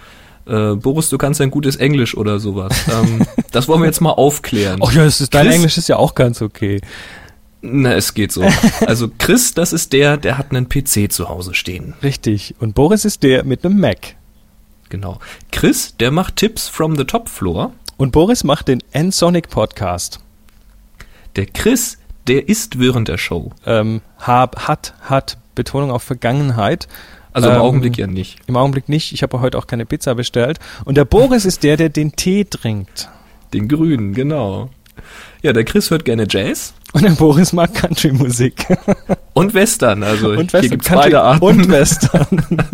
äh, 0.45 0.75
Boris, 0.75 1.09
du 1.09 1.17
kannst 1.17 1.41
ein 1.41 1.49
gutes 1.49 1.75
Englisch 1.75 2.15
oder 2.15 2.39
sowas. 2.39 2.71
ähm, 2.87 3.25
das 3.51 3.67
wollen 3.67 3.81
wir 3.81 3.87
jetzt 3.87 3.99
mal 3.99 4.11
aufklären. 4.11 4.79
Oh 4.79 4.91
ja, 4.91 5.03
das 5.03 5.21
ist, 5.21 5.33
dein 5.33 5.47
Englisch 5.47 5.77
ist 5.79 5.89
ja 5.89 5.95
auch 5.95 6.13
ganz 6.13 6.43
okay. 6.43 6.79
Na, 7.63 7.95
es 7.95 8.13
geht 8.13 8.31
so. 8.31 8.43
Also 8.85 9.09
Chris, 9.17 9.55
das 9.55 9.73
ist 9.73 9.91
der, 9.91 10.17
der 10.17 10.37
hat 10.37 10.51
einen 10.51 10.69
PC 10.69 11.11
zu 11.11 11.29
Hause 11.29 11.55
stehen. 11.55 11.95
Richtig. 12.03 12.53
Und 12.59 12.75
Boris 12.75 13.05
ist 13.05 13.23
der 13.23 13.43
mit 13.43 13.65
einem 13.65 13.79
Mac. 13.79 14.15
Genau. 14.89 15.19
Chris, 15.51 15.95
der 15.99 16.11
macht 16.11 16.35
Tipps 16.35 16.67
from 16.67 16.95
the 16.95 17.05
Top 17.05 17.27
Floor. 17.27 17.71
Und 17.97 18.11
Boris 18.11 18.43
macht 18.43 18.67
den 18.67 18.83
N-Sonic 18.91 19.49
Podcast. 19.49 20.19
Der 21.35 21.47
Chris, 21.47 21.97
der 22.27 22.47
ist 22.47 22.77
während 22.77 23.07
der 23.07 23.17
Show. 23.17 23.51
Ähm, 23.65 24.01
hab, 24.19 24.67
hat, 24.67 24.93
hat, 25.01 25.39
Betonung 25.55 25.89
auf 25.89 26.03
Vergangenheit. 26.03 26.87
Also 27.33 27.49
im 27.49 27.55
ähm, 27.55 27.61
Augenblick 27.61 27.97
ja 27.97 28.05
nicht. 28.05 28.37
Im 28.45 28.55
Augenblick 28.55 28.87
nicht. 28.87 29.13
Ich 29.13 29.23
habe 29.23 29.41
heute 29.41 29.57
auch 29.57 29.65
keine 29.65 29.87
Pizza 29.87 30.13
bestellt. 30.13 30.59
Und 30.85 30.95
der 30.95 31.05
Boris 31.05 31.43
ist 31.43 31.63
der, 31.63 31.75
der 31.75 31.89
den 31.89 32.11
Tee 32.11 32.45
trinkt. 32.45 33.09
Den 33.51 33.67
grünen, 33.67 34.13
genau. 34.13 34.69
Ja, 35.41 35.51
der 35.51 35.63
Chris 35.63 35.89
hört 35.89 36.05
gerne 36.05 36.27
Jazz. 36.29 36.75
Und 36.93 37.01
der 37.03 37.11
Boris 37.11 37.51
mag 37.51 37.73
Country-Musik. 37.73 38.77
Und 39.33 39.55
Western, 39.55 40.03
also 40.03 40.29
und 40.29 40.53
Western, 40.53 40.61
hier 40.61 40.69
gibt's 40.69 40.87
Country 40.87 41.05
beide 41.05 41.21
Arten. 41.21 41.43
Und 41.43 41.69
Western. 41.69 42.45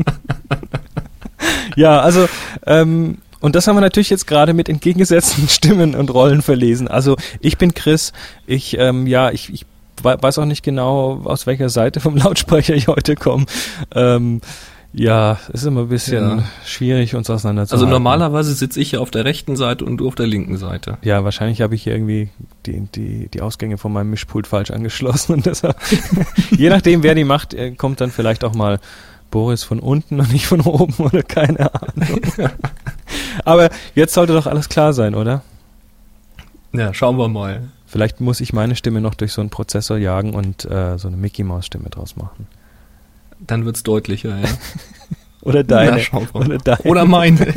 ja, 1.77 2.01
also 2.01 2.27
ähm, 2.65 3.19
und 3.43 3.55
das 3.55 3.67
haben 3.67 3.75
wir 3.75 3.81
natürlich 3.81 4.09
jetzt 4.09 4.25
gerade 4.25 4.53
mit 4.53 4.69
entgegengesetzten 4.69 5.47
Stimmen 5.49 5.95
und 5.95 6.13
Rollen 6.13 6.41
verlesen. 6.41 6.87
Also 6.87 7.17
ich 7.41 7.57
bin 7.57 7.73
Chris, 7.73 8.13
ich, 8.47 8.77
ähm, 8.79 9.05
ja, 9.05 9.31
ich, 9.31 9.53
ich 9.53 9.65
weiß 10.01 10.39
auch 10.39 10.45
nicht 10.45 10.63
genau, 10.63 11.21
aus 11.25 11.45
welcher 11.45 11.67
Seite 11.67 11.99
vom 11.99 12.15
Lautsprecher 12.17 12.73
ich 12.73 12.87
heute 12.87 13.15
komme. 13.15 13.45
Ähm, 13.93 14.39
ja, 14.93 15.39
ist 15.51 15.65
immer 15.65 15.81
ein 15.81 15.89
bisschen 15.89 16.37
ja. 16.37 16.43
schwierig, 16.65 17.15
uns 17.15 17.29
auseinanderzuhalten. 17.29 17.85
Also 17.85 17.93
normalerweise 17.93 18.53
sitze 18.53 18.79
ich 18.79 18.93
ja 18.93 18.99
auf 18.99 19.11
der 19.11 19.25
rechten 19.25 19.57
Seite 19.57 19.83
und 19.83 19.97
du 19.97 20.07
auf 20.07 20.15
der 20.15 20.27
linken 20.27 20.55
Seite. 20.55 20.97
Ja, 21.01 21.25
wahrscheinlich 21.25 21.61
habe 21.61 21.75
ich 21.75 21.83
hier 21.83 21.95
irgendwie 21.95 22.29
die, 22.65 22.87
die, 22.95 23.27
die 23.27 23.41
Ausgänge 23.41 23.77
von 23.77 23.91
meinem 23.91 24.09
Mischpult 24.09 24.47
falsch 24.47 24.71
angeschlossen 24.71 25.33
und 25.33 25.45
deshalb, 25.45 25.75
je 26.51 26.69
nachdem, 26.69 27.03
wer 27.03 27.13
die 27.13 27.25
macht, 27.25 27.53
äh, 27.53 27.71
kommt 27.71 27.99
dann 27.99 28.09
vielleicht 28.09 28.45
auch 28.45 28.53
mal 28.53 28.79
Boris 29.33 29.63
von 29.63 29.79
unten 29.79 30.19
und 30.19 30.31
nicht 30.31 30.45
von 30.45 30.61
oben 30.61 30.93
oder 30.99 31.23
keine 31.23 31.73
Ahnung. 31.73 32.21
Aber 33.45 33.71
jetzt 33.95 34.13
sollte 34.13 34.31
doch 34.31 34.45
alles 34.45 34.69
klar 34.69 34.93
sein, 34.93 35.15
oder? 35.15 35.41
Ja, 36.71 36.93
schauen 36.93 37.17
wir 37.17 37.27
mal. 37.29 37.63
Vielleicht 37.87 38.21
muss 38.21 38.41
ich 38.41 38.53
meine 38.53 38.75
Stimme 38.75 39.01
noch 39.01 39.15
durch 39.15 39.33
so 39.33 39.41
einen 39.41 39.49
Prozessor 39.49 39.97
jagen 39.97 40.35
und 40.35 40.65
äh, 40.65 40.99
so 40.99 41.07
eine 41.07 41.17
Mickey 41.17 41.43
Maus 41.43 41.65
Stimme 41.65 41.89
draus 41.89 42.15
machen. 42.15 42.45
Dann 43.39 43.65
wird's 43.65 43.81
deutlicher, 43.81 44.37
ja. 44.37 44.47
oder 45.41 45.63
deine. 45.63 46.03
Na, 46.11 46.19
oder, 46.33 46.57
deine. 46.59 46.81
oder 46.83 47.05
meine. 47.05 47.55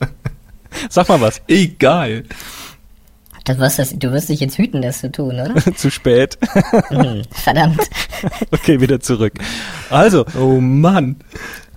Sag 0.88 1.10
mal 1.10 1.20
was. 1.20 1.42
Egal. 1.46 2.24
Du 3.46 3.58
wirst, 3.58 3.78
das, 3.78 3.96
du 3.96 4.10
wirst 4.10 4.28
dich 4.28 4.40
jetzt 4.40 4.58
hüten, 4.58 4.82
das 4.82 5.00
zu 5.00 5.10
tun, 5.12 5.34
oder? 5.40 5.54
zu 5.76 5.90
spät. 5.90 6.36
Hm, 6.88 7.22
verdammt. 7.30 7.80
okay, 8.50 8.80
wieder 8.80 8.98
zurück. 9.00 9.34
Also, 9.88 10.26
Oh 10.38 10.60
Mann. 10.60 11.16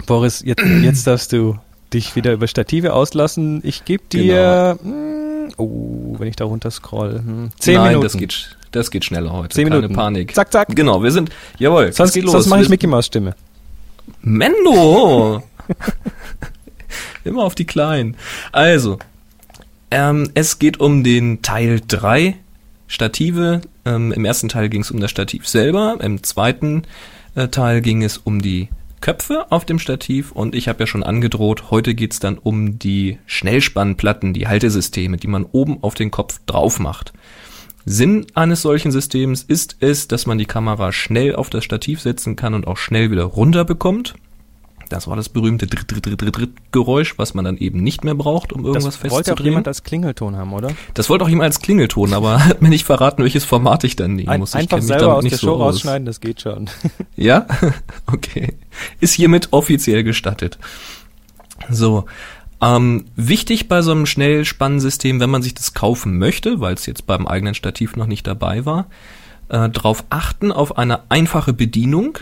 Boris, 0.08 0.42
jetzt, 0.44 0.64
jetzt 0.66 1.06
darfst 1.06 1.32
du 1.32 1.60
dich 1.94 2.16
wieder 2.16 2.34
über 2.34 2.48
Stative 2.48 2.94
auslassen. 2.94 3.62
Ich 3.64 3.86
gebe 3.86 4.04
dir, 4.12 4.80
mm, 4.82 5.54
oh, 5.58 6.16
wenn 6.18 6.28
ich 6.28 6.36
da 6.36 6.46
runter 6.46 6.72
scroll, 6.72 7.20
hm, 7.24 7.50
zehn 7.60 7.76
Nein, 7.76 7.88
Minuten. 7.90 8.04
das 8.04 8.18
geht, 8.18 8.58
das 8.72 8.90
geht 8.90 9.06
schneller 9.06 9.32
heute. 9.32 9.50
Zehn 9.50 9.66
Keine 9.66 9.76
Minuten. 9.82 9.94
Panik. 9.96 10.34
Zack, 10.34 10.52
zack. 10.52 10.70
Genau, 10.76 11.04
wir 11.04 11.12
sind, 11.12 11.30
jawohl, 11.60 11.92
sonst 11.94 12.14
geht 12.14 12.24
sonst 12.24 12.34
los. 12.34 12.48
mache 12.48 12.64
ich 12.64 12.70
Mickey 12.70 12.88
Maus 12.88 13.06
Stimme. 13.06 13.36
Mendo! 14.22 15.44
Immer 17.24 17.44
auf 17.44 17.54
die 17.54 17.66
Kleinen. 17.66 18.16
Also, 18.52 18.98
ähm, 19.92 20.30
es 20.34 20.60
geht 20.60 20.80
um 20.80 21.04
den 21.04 21.42
Teil 21.42 21.82
3 21.88 22.36
Stative. 22.88 23.62
Ähm, 23.86 24.12
Im 24.12 24.26
ersten 24.26 24.50
Teil 24.50 24.70
ging 24.70 24.82
es 24.82 24.92
um 24.92 25.00
das 25.00 25.12
Stativ 25.12 25.48
selber. 25.48 25.98
Im 26.02 26.24
zweiten 26.24 26.84
äh, 27.36 27.48
Teil 27.48 27.82
ging 27.82 28.04
es 28.04 28.18
um 28.18 28.42
die 28.42 28.70
Köpfe 29.02 29.52
auf 29.52 29.66
dem 29.66 29.80
Stativ. 29.80 30.32
Und 30.32 30.56
ich 30.56 30.68
habe 30.68 30.82
ja 30.82 30.88
schon 30.88 31.04
angedroht, 31.04 31.72
heute 31.72 31.96
geht 31.96 32.14
es 32.14 32.20
dann 32.20 32.38
um 32.38 32.80
die 32.80 33.20
Schnellspannplatten, 33.26 34.34
die 34.34 34.48
Haltesysteme, 34.48 35.18
die 35.18 35.28
man 35.28 35.46
oben 35.46 35.84
auf 35.84 35.94
den 35.94 36.12
Kopf 36.12 36.40
drauf 36.46 36.80
macht. 36.80 37.14
Sinn 37.86 38.28
eines 38.34 38.62
solchen 38.62 38.92
Systems 38.92 39.44
ist 39.44 39.78
es, 39.80 40.08
dass 40.08 40.26
man 40.26 40.38
die 40.38 40.46
Kamera 40.46 40.92
schnell 40.92 41.36
auf 41.36 41.50
das 41.50 41.64
Stativ 41.64 42.02
setzen 42.02 42.36
kann 42.36 42.54
und 42.54 42.68
auch 42.68 42.78
schnell 42.78 43.10
wieder 43.10 43.24
runter 43.24 43.66
bekommt. 43.66 44.16
Das 44.90 45.08
war 45.08 45.16
das 45.16 45.30
berühmte 45.30 45.68
Geräusch, 46.72 47.18
was 47.18 47.34
man 47.36 47.46
dann 47.46 47.58
eben 47.58 47.82
nicht 47.84 48.04
mehr 48.04 48.16
braucht, 48.16 48.52
um 48.52 48.66
irgendwas 48.66 48.96
Das 49.00 49.04
wollte 49.04 49.14
auch 49.14 49.18
festzudrehen. 49.20 49.46
jemand 49.52 49.68
als 49.68 49.84
Klingelton 49.84 50.36
haben, 50.36 50.52
oder? 50.54 50.72
das 50.96 51.10
wollte 51.10 51.24
auch 51.26 51.30
jemand 51.30 51.46
als 51.46 51.60
Klingelton, 51.60 52.14
aber 52.14 52.44
hat 52.46 52.62
mir 52.62 52.70
nicht 52.70 52.86
verraten, 52.86 53.24
welches 53.24 53.46
Format 53.46 53.84
ich 53.84 53.96
dann 53.96 54.16
nehmen 54.16 54.30
Ein, 54.30 54.40
muss. 54.40 54.50
Ich 54.56 54.62
einfach 54.62 54.78
mich 54.78 54.88
selber 54.88 55.02
damit 55.06 55.18
aus 55.18 55.24
nicht 55.24 55.32
der 55.34 55.40
so 55.40 55.48
Show 55.48 55.56
aus. 55.56 55.76
rausschneiden, 55.76 56.06
das 56.06 56.20
geht 56.20 56.42
schon. 56.42 56.70
Ja? 57.16 57.46
Okay. 58.12 58.54
Ist 59.00 59.14
hiermit 59.14 59.50
offiziell 59.52 60.04
gestattet. 60.04 60.58
So. 61.70 62.06
Ähm, 62.62 63.06
wichtig 63.16 63.68
bei 63.68 63.82
so 63.82 63.92
einem 63.92 64.06
Schnellspannensystem, 64.06 65.20
wenn 65.20 65.30
man 65.30 65.42
sich 65.42 65.54
das 65.54 65.74
kaufen 65.74 66.18
möchte, 66.18 66.60
weil 66.60 66.74
es 66.74 66.86
jetzt 66.86 67.06
beim 67.06 67.28
eigenen 67.28 67.54
Stativ 67.54 67.96
noch 67.96 68.08
nicht 68.08 68.28
dabei 68.28 68.66
war, 68.66 68.88
äh, 69.50 69.70
darauf 69.70 70.04
achten 70.10 70.52
auf 70.52 70.78
eine 70.78 71.02
einfache 71.10 71.54
Bedienung. 71.54 72.18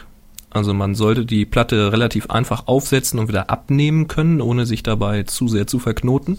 Also 0.50 0.74
man 0.74 0.96
sollte 0.96 1.26
die 1.26 1.46
Platte 1.46 1.92
relativ 1.92 2.30
einfach 2.30 2.68
aufsetzen 2.68 3.20
und 3.20 3.28
wieder 3.28 3.50
abnehmen 3.50 4.08
können, 4.08 4.42
ohne 4.42 4.66
sich 4.66 4.82
dabei 4.82 5.24
zu 5.24 5.48
sehr 5.48 5.68
zu 5.68 5.80
verknoten. 5.80 6.38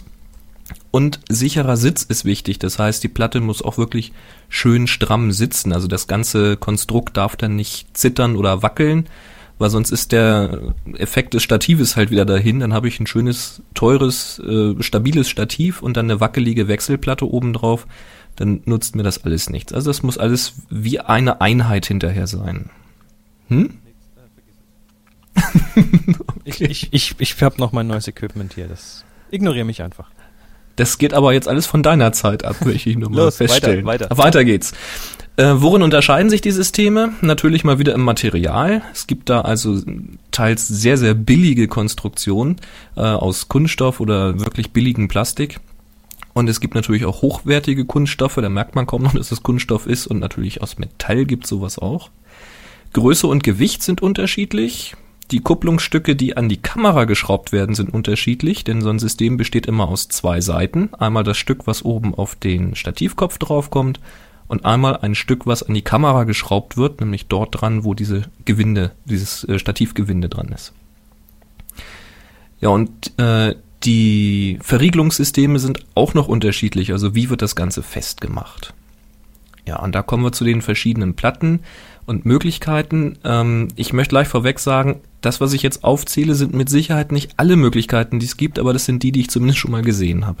Und 0.91 1.19
sicherer 1.29 1.77
Sitz 1.77 2.03
ist 2.03 2.25
wichtig. 2.25 2.59
Das 2.59 2.79
heißt, 2.79 3.03
die 3.03 3.07
Platte 3.09 3.41
muss 3.41 3.61
auch 3.61 3.77
wirklich 3.77 4.11
schön 4.49 4.87
stramm 4.87 5.31
sitzen. 5.31 5.73
Also 5.73 5.87
das 5.87 6.07
ganze 6.07 6.57
Konstrukt 6.57 7.17
darf 7.17 7.35
dann 7.35 7.55
nicht 7.55 7.95
zittern 7.95 8.35
oder 8.35 8.63
wackeln, 8.63 9.07
weil 9.59 9.69
sonst 9.69 9.91
ist 9.91 10.11
der 10.11 10.73
Effekt 10.95 11.33
des 11.33 11.43
Statives 11.43 11.95
halt 11.95 12.11
wieder 12.11 12.25
dahin. 12.25 12.59
Dann 12.59 12.73
habe 12.73 12.87
ich 12.87 12.99
ein 12.99 13.07
schönes, 13.07 13.61
teures, 13.73 14.39
äh, 14.39 14.81
stabiles 14.81 15.29
Stativ 15.29 15.81
und 15.81 15.95
dann 15.97 16.09
eine 16.09 16.19
wackelige 16.19 16.67
Wechselplatte 16.67 17.29
obendrauf. 17.31 17.85
Dann 18.35 18.61
nutzt 18.65 18.95
mir 18.95 19.03
das 19.03 19.23
alles 19.23 19.49
nichts. 19.49 19.73
Also 19.73 19.89
das 19.89 20.01
muss 20.01 20.17
alles 20.17 20.53
wie 20.69 20.99
eine 20.99 21.41
Einheit 21.41 21.85
hinterher 21.85 22.25
sein. 22.25 22.69
Hm? 23.49 23.73
Ich, 26.45 26.61
ich, 26.61 26.87
ich, 26.91 27.15
ich 27.19 27.41
habe 27.41 27.57
noch 27.59 27.73
mein 27.73 27.85
neues 27.85 28.07
Equipment 28.07 28.53
hier. 28.53 28.67
Das 28.67 29.05
ignoriere 29.29 29.65
mich 29.65 29.83
einfach. 29.83 30.09
Das 30.75 30.97
geht 30.97 31.13
aber 31.13 31.33
jetzt 31.33 31.47
alles 31.47 31.67
von 31.67 31.83
deiner 31.83 32.11
Zeit 32.11 32.43
ab, 32.43 32.55
möchte 32.65 32.89
ich 32.89 32.97
nur 32.97 33.09
mal 33.09 33.25
Los, 33.25 33.37
feststellen. 33.37 33.85
weiter, 33.85 34.05
weiter. 34.05 34.17
weiter 34.17 34.43
geht's. 34.45 34.73
Äh, 35.35 35.55
worin 35.57 35.81
unterscheiden 35.83 36.29
sich 36.29 36.41
die 36.41 36.51
Systeme? 36.51 37.13
Natürlich 37.21 37.63
mal 37.63 37.79
wieder 37.79 37.93
im 37.93 38.01
Material. 38.01 38.81
Es 38.93 39.05
gibt 39.05 39.29
da 39.29 39.41
also 39.41 39.81
teils 40.31 40.67
sehr, 40.67 40.97
sehr 40.97 41.13
billige 41.13 41.67
Konstruktionen 41.67 42.57
äh, 42.95 43.01
aus 43.01 43.47
Kunststoff 43.47 43.99
oder 43.99 44.39
wirklich 44.39 44.71
billigen 44.71 45.07
Plastik. 45.07 45.59
Und 46.33 46.49
es 46.49 46.59
gibt 46.61 46.75
natürlich 46.75 47.05
auch 47.05 47.21
hochwertige 47.21 47.85
Kunststoffe, 47.85 48.35
da 48.35 48.49
merkt 48.49 48.75
man 48.75 48.85
kaum 48.85 49.03
noch, 49.03 49.13
dass 49.13 49.31
es 49.31 49.43
Kunststoff 49.43 49.85
ist. 49.85 50.07
Und 50.07 50.19
natürlich 50.19 50.61
aus 50.61 50.77
Metall 50.77 51.25
gibt 51.25 51.45
sowas 51.47 51.77
auch. 51.77 52.09
Größe 52.93 53.27
und 53.27 53.43
Gewicht 53.43 53.83
sind 53.83 54.01
unterschiedlich. 54.01 54.95
Die 55.31 55.41
Kupplungsstücke, 55.41 56.15
die 56.15 56.37
an 56.37 56.49
die 56.49 56.57
Kamera 56.57 57.05
geschraubt 57.05 57.51
werden, 57.51 57.75
sind 57.75 57.93
unterschiedlich, 57.93 58.63
denn 58.63 58.81
so 58.81 58.89
ein 58.89 58.97
System 58.97 59.37
besteht 59.37 59.67
immer 59.67 59.87
aus 59.87 60.07
zwei 60.09 60.41
Seiten. 60.41 60.91
Einmal 60.95 61.23
das 61.23 61.37
Stück, 61.37 61.67
was 61.67 61.85
oben 61.85 62.15
auf 62.15 62.35
den 62.35 62.75
Stativkopf 62.75 63.37
draufkommt 63.37 63.99
und 64.47 64.65
einmal 64.65 64.97
ein 64.97 65.13
Stück, 65.13 65.45
was 65.45 65.61
an 65.61 65.75
die 65.75 65.83
Kamera 65.83 66.23
geschraubt 66.23 66.77
wird, 66.77 66.99
nämlich 66.99 67.27
dort 67.27 67.61
dran, 67.61 67.83
wo 67.83 67.93
diese 67.93 68.23
Gewinde, 68.45 68.91
dieses 69.05 69.43
äh, 69.43 69.59
Stativgewinde 69.59 70.29
dran 70.29 70.49
ist. 70.49 70.73
Ja, 72.59 72.69
und 72.69 73.17
äh, 73.19 73.55
die 73.83 74.57
Verriegelungssysteme 74.61 75.59
sind 75.59 75.85
auch 75.93 76.15
noch 76.15 76.27
unterschiedlich, 76.27 76.91
also 76.91 77.13
wie 77.13 77.29
wird 77.29 77.43
das 77.43 77.55
Ganze 77.55 77.83
festgemacht? 77.83 78.73
Ja, 79.65 79.79
und 79.79 79.93
da 79.93 80.01
kommen 80.01 80.23
wir 80.23 80.31
zu 80.31 80.43
den 80.43 80.63
verschiedenen 80.63 81.13
Platten 81.13 81.59
und 82.09 82.25
Möglichkeiten. 82.25 83.19
Ähm, 83.23 83.69
ich 83.75 83.93
möchte 83.93 84.09
gleich 84.09 84.27
vorweg 84.27 84.59
sagen, 84.59 85.01
das, 85.21 85.39
was 85.39 85.53
ich 85.53 85.61
jetzt 85.61 85.83
aufzähle, 85.83 86.33
sind 86.33 86.53
mit 86.53 86.67
Sicherheit 86.67 87.11
nicht 87.11 87.33
alle 87.37 87.55
Möglichkeiten, 87.55 88.19
die 88.19 88.25
es 88.25 88.35
gibt, 88.35 88.57
aber 88.57 88.73
das 88.73 88.85
sind 88.85 89.03
die, 89.03 89.11
die 89.11 89.21
ich 89.21 89.29
zumindest 89.29 89.59
schon 89.59 89.71
mal 89.71 89.83
gesehen 89.83 90.25
habe. 90.25 90.39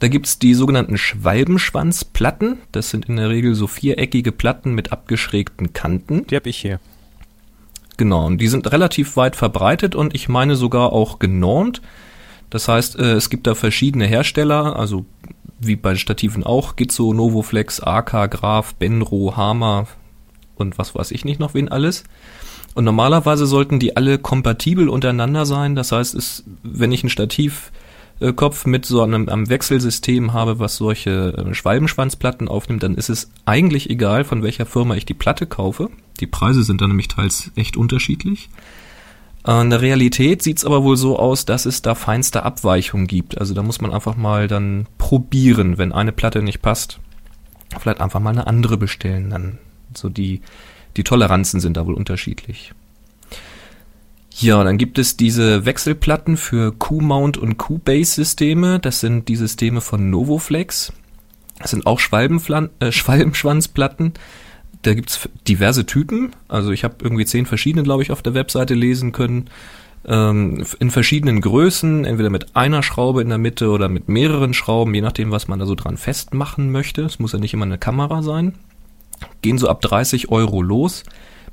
Da 0.00 0.08
gibt's 0.08 0.38
die 0.38 0.54
sogenannten 0.54 0.98
Schwalbenschwanzplatten. 0.98 2.58
Das 2.72 2.90
sind 2.90 3.06
in 3.08 3.16
der 3.16 3.30
Regel 3.30 3.54
so 3.54 3.66
viereckige 3.68 4.32
Platten 4.32 4.74
mit 4.74 4.92
abgeschrägten 4.92 5.72
Kanten. 5.72 6.26
Die 6.26 6.36
habe 6.36 6.50
ich 6.50 6.58
hier. 6.58 6.80
Genau, 7.96 8.26
und 8.26 8.38
die 8.38 8.48
sind 8.48 8.70
relativ 8.70 9.16
weit 9.16 9.36
verbreitet 9.36 9.94
und 9.94 10.14
ich 10.14 10.28
meine 10.28 10.56
sogar 10.56 10.92
auch 10.92 11.20
genormt. 11.20 11.80
Das 12.50 12.66
heißt, 12.66 12.98
äh, 12.98 13.12
es 13.12 13.30
gibt 13.30 13.46
da 13.46 13.54
verschiedene 13.54 14.06
Hersteller, 14.06 14.76
also 14.76 15.06
wie 15.60 15.76
bei 15.76 15.94
Stativen 15.94 16.42
auch, 16.42 16.74
Gizzo, 16.74 17.12
Novoflex, 17.12 17.80
AK, 17.80 18.30
Graf, 18.30 18.74
Benro, 18.74 19.36
Hama 19.36 19.86
und 20.58 20.78
was 20.78 20.94
weiß 20.94 21.10
ich 21.10 21.24
nicht 21.24 21.40
noch 21.40 21.54
wen 21.54 21.68
alles. 21.68 22.04
Und 22.74 22.84
normalerweise 22.84 23.46
sollten 23.46 23.78
die 23.78 23.96
alle 23.96 24.18
kompatibel 24.18 24.88
untereinander 24.88 25.46
sein. 25.46 25.74
Das 25.74 25.90
heißt, 25.90 26.14
es, 26.14 26.44
wenn 26.62 26.92
ich 26.92 27.02
ein 27.02 27.08
Stativkopf 27.08 28.66
mit 28.66 28.86
so 28.86 29.02
einem, 29.02 29.28
einem 29.28 29.48
Wechselsystem 29.48 30.32
habe, 30.32 30.58
was 30.58 30.76
solche 30.76 31.34
äh, 31.36 31.54
Schwalbenschwanzplatten 31.54 32.46
aufnimmt, 32.46 32.82
dann 32.82 32.94
ist 32.94 33.08
es 33.08 33.30
eigentlich 33.46 33.90
egal, 33.90 34.24
von 34.24 34.42
welcher 34.42 34.66
Firma 34.66 34.94
ich 34.94 35.06
die 35.06 35.14
Platte 35.14 35.46
kaufe. 35.46 35.90
Die 36.20 36.26
Preise 36.26 36.62
sind 36.62 36.80
dann 36.80 36.90
nämlich 36.90 37.08
teils 37.08 37.50
echt 37.56 37.76
unterschiedlich. 37.76 38.48
Äh, 39.46 39.60
In 39.60 39.70
der 39.70 39.80
Realität 39.80 40.42
sieht's 40.42 40.64
aber 40.64 40.84
wohl 40.84 40.96
so 40.96 41.18
aus, 41.18 41.46
dass 41.46 41.66
es 41.66 41.82
da 41.82 41.94
feinste 41.94 42.42
Abweichungen 42.44 43.06
gibt. 43.06 43.38
Also 43.38 43.54
da 43.54 43.62
muss 43.62 43.80
man 43.80 43.92
einfach 43.92 44.16
mal 44.16 44.46
dann 44.46 44.86
probieren, 44.98 45.78
wenn 45.78 45.92
eine 45.92 46.12
Platte 46.12 46.42
nicht 46.42 46.62
passt. 46.62 47.00
Vielleicht 47.78 48.00
einfach 48.00 48.20
mal 48.20 48.30
eine 48.30 48.46
andere 48.46 48.76
bestellen. 48.76 49.30
Dann 49.30 49.58
so 49.98 50.08
die, 50.08 50.40
die 50.96 51.04
Toleranzen 51.04 51.60
sind 51.60 51.76
da 51.76 51.86
wohl 51.86 51.94
unterschiedlich. 51.94 52.72
Ja, 54.40 54.62
dann 54.62 54.78
gibt 54.78 55.00
es 55.00 55.16
diese 55.16 55.64
Wechselplatten 55.64 56.36
für 56.36 56.72
Q-Mount 56.72 57.38
und 57.38 57.58
Q-Base-Systeme. 57.58 58.78
Das 58.78 59.00
sind 59.00 59.28
die 59.28 59.34
Systeme 59.34 59.80
von 59.80 60.10
Novoflex. 60.10 60.92
Das 61.58 61.72
sind 61.72 61.86
auch 61.86 61.98
äh, 61.98 62.92
Schwalbenschwanzplatten. 62.92 64.12
Da 64.82 64.94
gibt's 64.94 65.28
diverse 65.48 65.86
Typen. 65.86 66.36
Also 66.46 66.70
ich 66.70 66.84
habe 66.84 66.96
irgendwie 67.00 67.24
zehn 67.24 67.46
verschiedene, 67.46 67.82
glaube 67.82 68.04
ich, 68.04 68.12
auf 68.12 68.22
der 68.22 68.34
Webseite 68.34 68.74
lesen 68.74 69.10
können. 69.10 69.50
Ähm, 70.06 70.64
in 70.78 70.92
verschiedenen 70.92 71.40
Größen, 71.40 72.04
entweder 72.04 72.30
mit 72.30 72.54
einer 72.54 72.84
Schraube 72.84 73.22
in 73.22 73.28
der 73.30 73.38
Mitte 73.38 73.70
oder 73.70 73.88
mit 73.88 74.08
mehreren 74.08 74.54
Schrauben, 74.54 74.94
je 74.94 75.00
nachdem, 75.00 75.32
was 75.32 75.48
man 75.48 75.58
da 75.58 75.66
so 75.66 75.74
dran 75.74 75.96
festmachen 75.96 76.70
möchte. 76.70 77.02
Es 77.02 77.18
muss 77.18 77.32
ja 77.32 77.40
nicht 77.40 77.54
immer 77.54 77.66
eine 77.66 77.78
Kamera 77.78 78.22
sein. 78.22 78.54
Gehen 79.42 79.58
so 79.58 79.68
ab 79.68 79.80
30 79.80 80.30
Euro 80.30 80.62
los 80.62 81.04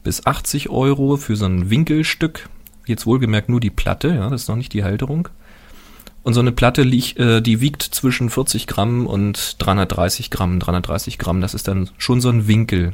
bis 0.03 0.25
80 0.25 0.69
Euro 0.69 1.17
für 1.17 1.35
so 1.35 1.45
ein 1.45 1.69
Winkelstück. 1.69 2.47
Jetzt 2.85 3.05
wohlgemerkt 3.05 3.49
nur 3.49 3.59
die 3.59 3.71
Platte, 3.71 4.09
ja, 4.09 4.29
das 4.29 4.43
ist 4.43 4.47
noch 4.47 4.55
nicht 4.55 4.73
die 4.73 4.83
Halterung. 4.83 5.29
Und 6.23 6.33
so 6.33 6.39
eine 6.39 6.51
Platte 6.51 6.81
äh, 6.81 7.41
die 7.41 7.61
wiegt 7.61 7.83
zwischen 7.83 8.29
40 8.29 8.67
Gramm 8.67 9.05
und 9.05 9.57
330 9.59 10.31
Gramm. 10.31 10.59
330 10.59 11.17
Gramm, 11.17 11.41
das 11.41 11.53
ist 11.53 11.67
dann 11.67 11.89
schon 11.97 12.21
so 12.21 12.29
ein 12.29 12.47
Winkel. 12.47 12.93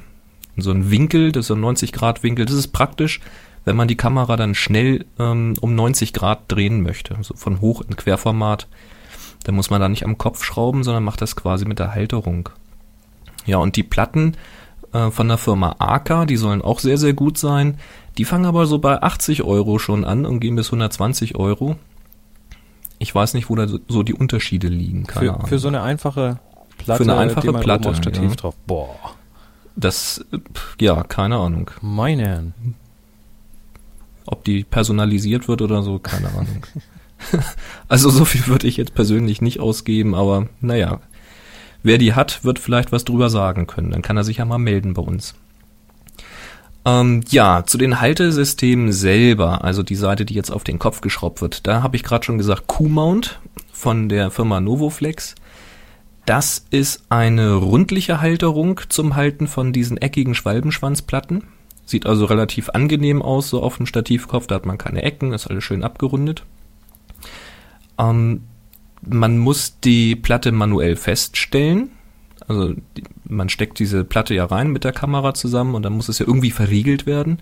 Und 0.55 0.63
so 0.63 0.71
ein 0.71 0.91
Winkel, 0.91 1.31
das 1.31 1.41
ist 1.41 1.47
so 1.47 1.55
ein 1.55 1.61
90 1.61 1.93
Grad 1.93 2.23
Winkel, 2.23 2.45
das 2.45 2.55
ist 2.55 2.69
praktisch, 2.69 3.21
wenn 3.63 3.75
man 3.75 3.87
die 3.87 3.95
Kamera 3.95 4.35
dann 4.35 4.55
schnell 4.55 5.05
ähm, 5.19 5.53
um 5.61 5.75
90 5.75 6.13
Grad 6.13 6.51
drehen 6.51 6.81
möchte. 6.81 7.15
Also 7.15 7.35
von 7.35 7.61
Hoch- 7.61 7.83
in 7.87 7.95
Querformat. 7.95 8.67
Dann 9.43 9.55
muss 9.55 9.69
man 9.69 9.81
da 9.81 9.89
nicht 9.89 10.05
am 10.05 10.17
Kopf 10.17 10.43
schrauben, 10.43 10.83
sondern 10.83 11.03
macht 11.03 11.21
das 11.21 11.35
quasi 11.35 11.65
mit 11.65 11.79
der 11.79 11.93
Halterung. 11.93 12.49
Ja, 13.45 13.57
und 13.57 13.75
die 13.75 13.83
Platten 13.83 14.35
äh, 14.93 15.11
von 15.11 15.27
der 15.27 15.37
Firma 15.37 15.75
AK, 15.79 16.27
die 16.27 16.37
sollen 16.37 16.61
auch 16.61 16.79
sehr, 16.79 16.97
sehr 16.97 17.13
gut 17.13 17.37
sein. 17.37 17.77
Die 18.17 18.25
fangen 18.25 18.45
aber 18.45 18.65
so 18.65 18.79
bei 18.79 19.01
80 19.01 19.43
Euro 19.43 19.79
schon 19.79 20.03
an 20.03 20.25
und 20.25 20.39
gehen 20.39 20.55
bis 20.55 20.67
120 20.67 21.35
Euro. 21.35 21.77
Ich 22.99 23.13
weiß 23.15 23.33
nicht, 23.33 23.49
wo 23.49 23.55
da 23.55 23.67
so- 23.67 24.03
die 24.03 24.13
Unterschiede 24.13 24.67
liegen. 24.67 25.07
Keine 25.07 25.25
Für, 25.27 25.33
Ahnung. 25.33 25.47
für 25.47 25.59
so 25.59 25.67
eine 25.69 25.81
einfache 25.81 26.39
Platte, 26.77 27.03
Für 27.03 27.11
eine 27.11 27.19
einfache 27.19 27.53
Platte, 27.53 27.89
auf 27.89 27.95
Stativ 27.95 28.29
ja. 28.29 28.35
drauf. 28.35 28.55
Boah, 28.67 28.95
das, 29.75 30.23
ja, 30.79 31.03
keine 31.03 31.37
Ahnung. 31.37 31.71
meine 31.81 32.23
Herren. 32.27 32.53
Ob 34.25 34.43
die 34.43 34.63
personalisiert 34.63 35.47
wird 35.47 35.61
oder 35.61 35.81
so, 35.81 35.99
keine 35.99 36.29
Ahnung. 36.29 36.65
also 37.87 38.09
so 38.09 38.25
viel 38.25 38.45
würde 38.47 38.67
ich 38.67 38.77
jetzt 38.77 38.93
persönlich 38.93 39.41
nicht 39.41 39.59
ausgeben, 39.59 40.13
aber 40.15 40.47
naja, 40.59 40.99
wer 41.83 41.97
die 41.97 42.13
hat, 42.13 42.43
wird 42.43 42.59
vielleicht 42.59 42.91
was 42.91 43.05
drüber 43.05 43.29
sagen 43.29 43.67
können. 43.67 43.91
Dann 43.91 44.01
kann 44.01 44.17
er 44.17 44.23
sich 44.23 44.37
ja 44.37 44.45
mal 44.45 44.57
melden 44.57 44.93
bei 44.93 45.01
uns. 45.01 45.35
Ähm, 46.83 47.21
ja, 47.29 47.63
zu 47.65 47.77
den 47.77 48.01
Haltesystemen 48.01 48.91
selber, 48.91 49.63
also 49.63 49.83
die 49.83 49.95
Seite, 49.95 50.25
die 50.25 50.33
jetzt 50.33 50.51
auf 50.51 50.63
den 50.63 50.79
Kopf 50.79 51.01
geschraubt 51.01 51.41
wird, 51.41 51.67
da 51.67 51.83
habe 51.83 51.95
ich 51.95 52.03
gerade 52.03 52.25
schon 52.25 52.39
gesagt, 52.39 52.67
Q-Mount 52.67 53.39
von 53.71 54.09
der 54.09 54.31
Firma 54.31 54.59
Novoflex. 54.59 55.35
Das 56.25 56.65
ist 56.69 57.03
eine 57.09 57.53
rundliche 57.53 58.21
Halterung 58.21 58.81
zum 58.89 59.15
Halten 59.15 59.47
von 59.47 59.73
diesen 59.73 59.97
eckigen 59.97 60.33
Schwalbenschwanzplatten. 60.33 61.43
Sieht 61.85 62.05
also 62.05 62.25
relativ 62.25 62.69
angenehm 62.69 63.21
aus, 63.21 63.49
so 63.49 63.61
auf 63.61 63.77
dem 63.77 63.85
Stativkopf, 63.85 64.47
da 64.47 64.55
hat 64.55 64.65
man 64.65 64.77
keine 64.77 65.03
Ecken, 65.03 65.33
ist 65.33 65.47
alles 65.47 65.63
schön 65.63 65.83
abgerundet. 65.83 66.43
Ähm, 67.99 68.43
man 69.01 69.37
muss 69.37 69.79
die 69.79 70.15
Platte 70.15 70.51
manuell 70.51 70.95
feststellen. 70.95 71.91
Also 72.47 72.73
die, 72.97 73.03
man 73.23 73.49
steckt 73.49 73.79
diese 73.79 74.03
Platte 74.03 74.33
ja 74.33 74.45
rein 74.45 74.71
mit 74.71 74.83
der 74.83 74.91
Kamera 74.91 75.33
zusammen 75.33 75.75
und 75.75 75.83
dann 75.83 75.93
muss 75.93 76.09
es 76.09 76.19
ja 76.19 76.27
irgendwie 76.27 76.51
verriegelt 76.51 77.05
werden. 77.05 77.39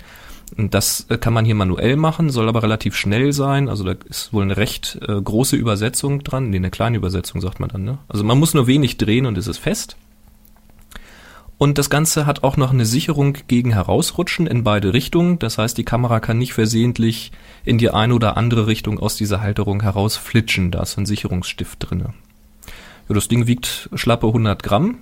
Und 0.58 0.74
das 0.74 1.06
äh, 1.10 1.18
kann 1.18 1.34
man 1.34 1.46
hier 1.46 1.56
manuell 1.56 1.96
machen, 1.96 2.30
soll 2.30 2.50
aber 2.50 2.64
relativ 2.64 2.96
schnell 2.96 3.34
sein. 3.34 3.70
Also 3.70 3.84
da 3.84 3.96
ist 4.10 4.34
wohl 4.34 4.44
eine 4.44 4.58
recht 4.58 5.00
äh, 5.08 5.22
große 5.22 5.56
Übersetzung 5.56 6.24
dran. 6.24 6.50
Nee, 6.50 6.58
eine 6.58 6.72
kleine 6.72 6.98
Übersetzung 6.98 7.42
sagt 7.42 7.60
man 7.60 7.70
dann. 7.70 7.84
Ne? 7.84 7.98
Also 8.08 8.24
man 8.24 8.40
muss 8.40 8.54
nur 8.54 8.68
wenig 8.68 8.98
drehen 8.98 9.26
und 9.26 9.38
es 9.38 9.48
ist 9.48 9.60
fest. 9.60 9.96
Und 11.60 11.78
das 11.78 11.90
Ganze 11.90 12.26
hat 12.26 12.44
auch 12.44 12.56
noch 12.56 12.72
eine 12.72 12.86
Sicherung 12.86 13.38
gegen 13.48 13.74
Herausrutschen 13.74 14.48
in 14.48 14.64
beide 14.64 14.94
Richtungen. 14.94 15.40
Das 15.40 15.58
heißt, 15.58 15.78
die 15.78 15.84
Kamera 15.84 16.22
kann 16.22 16.38
nicht 16.38 16.54
versehentlich 16.54 17.34
in 17.66 17.78
die 17.78 17.90
eine 17.90 18.14
oder 18.16 18.38
andere 18.38 18.66
Richtung 18.66 18.98
aus 18.98 19.18
dieser 19.18 19.42
Halterung 19.42 19.82
herausflitschen. 19.82 20.72
Da 20.72 20.82
ist 20.82 20.98
ein 20.98 21.06
Sicherungsstift 21.06 21.78
drinne. 21.82 22.14
Ja, 23.10 23.16
das 23.16 23.28
Ding 23.28 23.46
wiegt 23.46 23.90
schlappe 23.94 24.28
100 24.28 24.64
Gramm. 24.64 25.00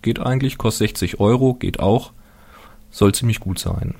Geht 0.00 0.20
eigentlich, 0.20 0.56
kostet 0.56 0.90
60 0.90 1.18
Euro, 1.18 1.54
geht 1.54 1.80
auch. 1.80 2.12
Soll 2.92 3.12
ziemlich 3.12 3.40
gut 3.40 3.58
sein. 3.58 3.96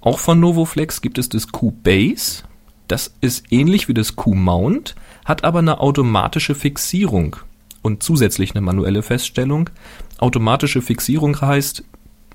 Auch 0.00 0.20
von 0.20 0.38
Novoflex 0.38 1.00
gibt 1.00 1.18
es 1.18 1.28
das 1.28 1.48
Q-Base. 1.50 2.44
Das 2.86 3.12
ist 3.20 3.46
ähnlich 3.50 3.88
wie 3.88 3.94
das 3.94 4.14
Q-Mount, 4.14 4.94
hat 5.24 5.42
aber 5.42 5.58
eine 5.58 5.80
automatische 5.80 6.54
Fixierung 6.54 7.34
und 7.82 8.02
zusätzlich 8.02 8.52
eine 8.52 8.60
manuelle 8.60 9.02
Feststellung. 9.02 9.70
Automatische 10.18 10.82
Fixierung 10.82 11.40
heißt, 11.40 11.84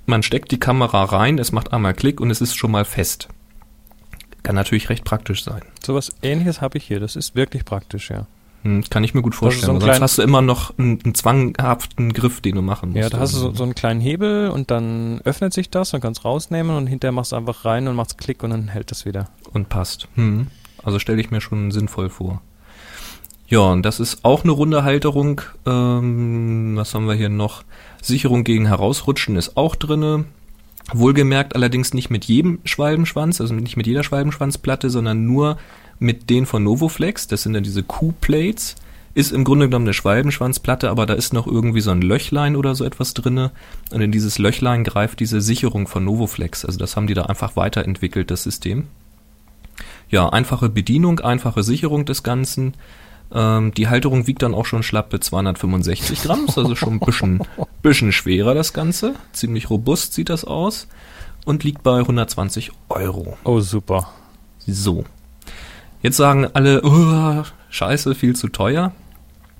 man 0.05 0.23
steckt 0.23 0.51
die 0.51 0.59
Kamera 0.59 1.03
rein, 1.03 1.37
es 1.37 1.51
macht 1.51 1.73
einmal 1.73 1.93
Klick 1.93 2.19
und 2.19 2.29
es 2.31 2.41
ist 2.41 2.55
schon 2.55 2.71
mal 2.71 2.85
fest. 2.85 3.27
Kann 4.43 4.55
natürlich 4.55 4.89
recht 4.89 5.03
praktisch 5.03 5.43
sein. 5.43 5.61
So 5.83 5.95
was 5.95 6.11
ähnliches 6.21 6.61
habe 6.61 6.77
ich 6.77 6.85
hier. 6.85 6.99
Das 6.99 7.15
ist 7.15 7.35
wirklich 7.35 7.65
praktisch, 7.65 8.09
ja. 8.09 8.25
Hm, 8.63 8.83
kann 8.89 9.03
ich 9.03 9.13
mir 9.13 9.21
gut 9.21 9.33
vorstellen. 9.33 9.79
So 9.79 9.85
Sonst 9.85 10.01
hast 10.01 10.17
du 10.17 10.21
immer 10.21 10.41
noch 10.41 10.77
einen, 10.77 10.99
einen, 11.03 11.15
zwanghaften 11.15 12.13
Griff, 12.13 12.41
den 12.41 12.55
du 12.55 12.61
machen 12.61 12.89
musst. 12.89 13.01
Ja, 13.01 13.09
da 13.09 13.19
hast 13.19 13.33
du 13.33 13.39
so, 13.39 13.53
so, 13.53 13.63
einen 13.63 13.75
kleinen 13.75 14.01
Hebel 14.01 14.49
und 14.49 14.69
dann 14.69 15.21
öffnet 15.23 15.53
sich 15.53 15.69
das 15.69 15.93
und 15.93 16.01
kannst 16.01 16.25
rausnehmen 16.25 16.75
und 16.75 16.87
hinterher 16.87 17.11
machst 17.11 17.31
du 17.31 17.35
einfach 17.35 17.65
rein 17.65 17.87
und 17.87 17.95
machst 17.95 18.17
Klick 18.17 18.43
und 18.43 18.51
dann 18.51 18.67
hält 18.67 18.91
das 18.91 19.05
wieder. 19.05 19.29
Und 19.53 19.69
passt. 19.69 20.07
Hm. 20.15 20.47
Also 20.83 20.99
stelle 20.99 21.21
ich 21.21 21.31
mir 21.31 21.41
schon 21.41 21.71
sinnvoll 21.71 22.09
vor. 22.09 22.41
Ja, 23.51 23.59
und 23.59 23.85
das 23.85 23.99
ist 23.99 24.23
auch 24.23 24.45
eine 24.45 24.53
runde 24.53 24.85
Halterung. 24.85 25.41
Ähm, 25.65 26.77
was 26.77 26.95
haben 26.95 27.05
wir 27.05 27.15
hier 27.15 27.27
noch? 27.27 27.63
Sicherung 28.01 28.45
gegen 28.45 28.65
Herausrutschen 28.65 29.35
ist 29.35 29.57
auch 29.57 29.75
drinne. 29.75 30.23
Wohlgemerkt 30.93 31.53
allerdings 31.53 31.93
nicht 31.93 32.09
mit 32.09 32.23
jedem 32.23 32.59
Schwalbenschwanz, 32.63 33.41
also 33.41 33.53
nicht 33.53 33.75
mit 33.75 33.87
jeder 33.87 34.03
Schwalbenschwanzplatte, 34.03 34.89
sondern 34.89 35.25
nur 35.25 35.57
mit 35.99 36.29
denen 36.29 36.45
von 36.45 36.63
Novoflex, 36.63 37.27
das 37.27 37.43
sind 37.43 37.51
dann 37.51 37.63
diese 37.63 37.83
Q-Plates, 37.83 38.77
ist 39.15 39.33
im 39.33 39.43
Grunde 39.43 39.67
genommen 39.67 39.85
eine 39.85 39.93
Schwalbenschwanzplatte, 39.93 40.89
aber 40.89 41.05
da 41.05 41.13
ist 41.13 41.33
noch 41.33 41.45
irgendwie 41.45 41.81
so 41.81 41.91
ein 41.91 42.01
Löchlein 42.01 42.55
oder 42.55 42.73
so 42.73 42.85
etwas 42.85 43.13
drinne 43.13 43.51
und 43.91 43.99
in 44.01 44.13
dieses 44.13 44.39
Löchlein 44.39 44.85
greift 44.85 45.19
diese 45.19 45.41
Sicherung 45.41 45.87
von 45.87 46.05
Novoflex, 46.05 46.63
also 46.65 46.79
das 46.79 46.95
haben 46.95 47.07
die 47.07 47.13
da 47.13 47.23
einfach 47.23 47.57
weiterentwickelt, 47.57 48.31
das 48.31 48.43
System. 48.43 48.87
Ja, 50.09 50.27
einfache 50.29 50.69
Bedienung, 50.69 51.19
einfache 51.19 51.63
Sicherung 51.63 52.05
des 52.05 52.23
Ganzen. 52.23 52.73
Ähm, 53.33 53.73
die 53.73 53.87
Halterung 53.87 54.27
wiegt 54.27 54.41
dann 54.41 54.53
auch 54.53 54.65
schon 54.65 54.83
schlappe 54.83 55.19
265 55.19 56.23
Gramm, 56.23 56.45
ist 56.47 56.57
also 56.57 56.75
schon 56.75 56.93
ein 56.95 56.99
bisschen, 56.99 57.41
bisschen 57.81 58.11
schwerer 58.11 58.53
das 58.53 58.73
Ganze. 58.73 59.15
Ziemlich 59.31 59.69
robust 59.69 60.13
sieht 60.13 60.29
das 60.29 60.45
aus 60.45 60.87
und 61.45 61.63
liegt 61.63 61.83
bei 61.83 61.99
120 61.99 62.71
Euro. 62.89 63.37
Oh, 63.43 63.59
super. 63.61 64.09
So. 64.59 65.05
Jetzt 66.01 66.17
sagen 66.17 66.47
alle, 66.53 66.81
oh, 66.83 67.43
scheiße, 67.69 68.15
viel 68.15 68.35
zu 68.35 68.49
teuer. 68.49 68.91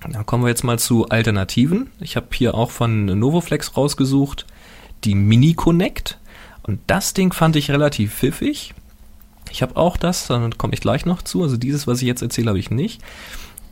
Dann 0.02 0.26
kommen 0.26 0.44
wir 0.44 0.50
jetzt 0.50 0.64
mal 0.64 0.80
zu 0.80 1.10
Alternativen. 1.10 1.92
Ich 2.00 2.16
habe 2.16 2.28
hier 2.34 2.56
auch 2.56 2.72
von 2.72 3.06
Novoflex 3.06 3.78
rausgesucht 3.78 4.48
die 5.04 5.16
Mini 5.16 5.54
Connect. 5.54 6.20
Und 6.64 6.80
das 6.88 7.14
Ding 7.14 7.34
fand 7.34 7.56
ich 7.56 7.72
relativ 7.72 8.14
pfiffig. 8.14 8.74
Ich 9.50 9.62
habe 9.62 9.76
auch 9.76 9.98
das, 9.98 10.28
dann 10.28 10.58
komme 10.58 10.74
ich 10.74 10.82
gleich 10.82 11.06
noch 11.06 11.22
zu. 11.22 11.44
Also 11.44 11.58
dieses, 11.58 11.88
was 11.88 12.02
ich 12.02 12.08
jetzt 12.08 12.22
erzähle, 12.22 12.50
habe 12.50 12.60
ich 12.60 12.72
nicht. 12.72 13.02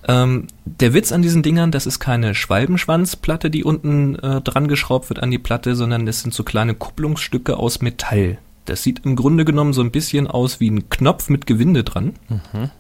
Ähm, 0.09 0.47
der 0.65 0.95
Witz 0.95 1.11
an 1.11 1.21
diesen 1.21 1.43
Dingern, 1.43 1.69
das 1.69 1.85
ist 1.85 1.99
keine 1.99 2.33
Schwalbenschwanzplatte, 2.33 3.51
die 3.51 3.63
unten 3.63 4.15
äh, 4.15 4.41
dran 4.41 4.67
geschraubt 4.67 5.09
wird 5.09 5.21
an 5.21 5.29
die 5.29 5.37
Platte, 5.37 5.75
sondern 5.75 6.07
das 6.07 6.21
sind 6.21 6.33
so 6.33 6.43
kleine 6.43 6.73
Kupplungsstücke 6.73 7.57
aus 7.57 7.81
Metall. 7.81 8.39
Das 8.65 8.81
sieht 8.81 9.05
im 9.05 9.15
Grunde 9.15 9.45
genommen 9.45 9.71
so 9.71 9.81
ein 9.81 9.91
bisschen 9.91 10.25
aus 10.25 10.59
wie 10.59 10.71
ein 10.71 10.89
Knopf 10.89 11.29
mit 11.29 11.45
Gewinde 11.45 11.83
dran. 11.83 12.15
Mhm. 12.27 12.71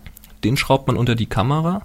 Den 0.43 0.57
schraubt 0.57 0.87
man 0.87 0.97
unter 0.97 1.13
die 1.13 1.27
Kamera. 1.27 1.83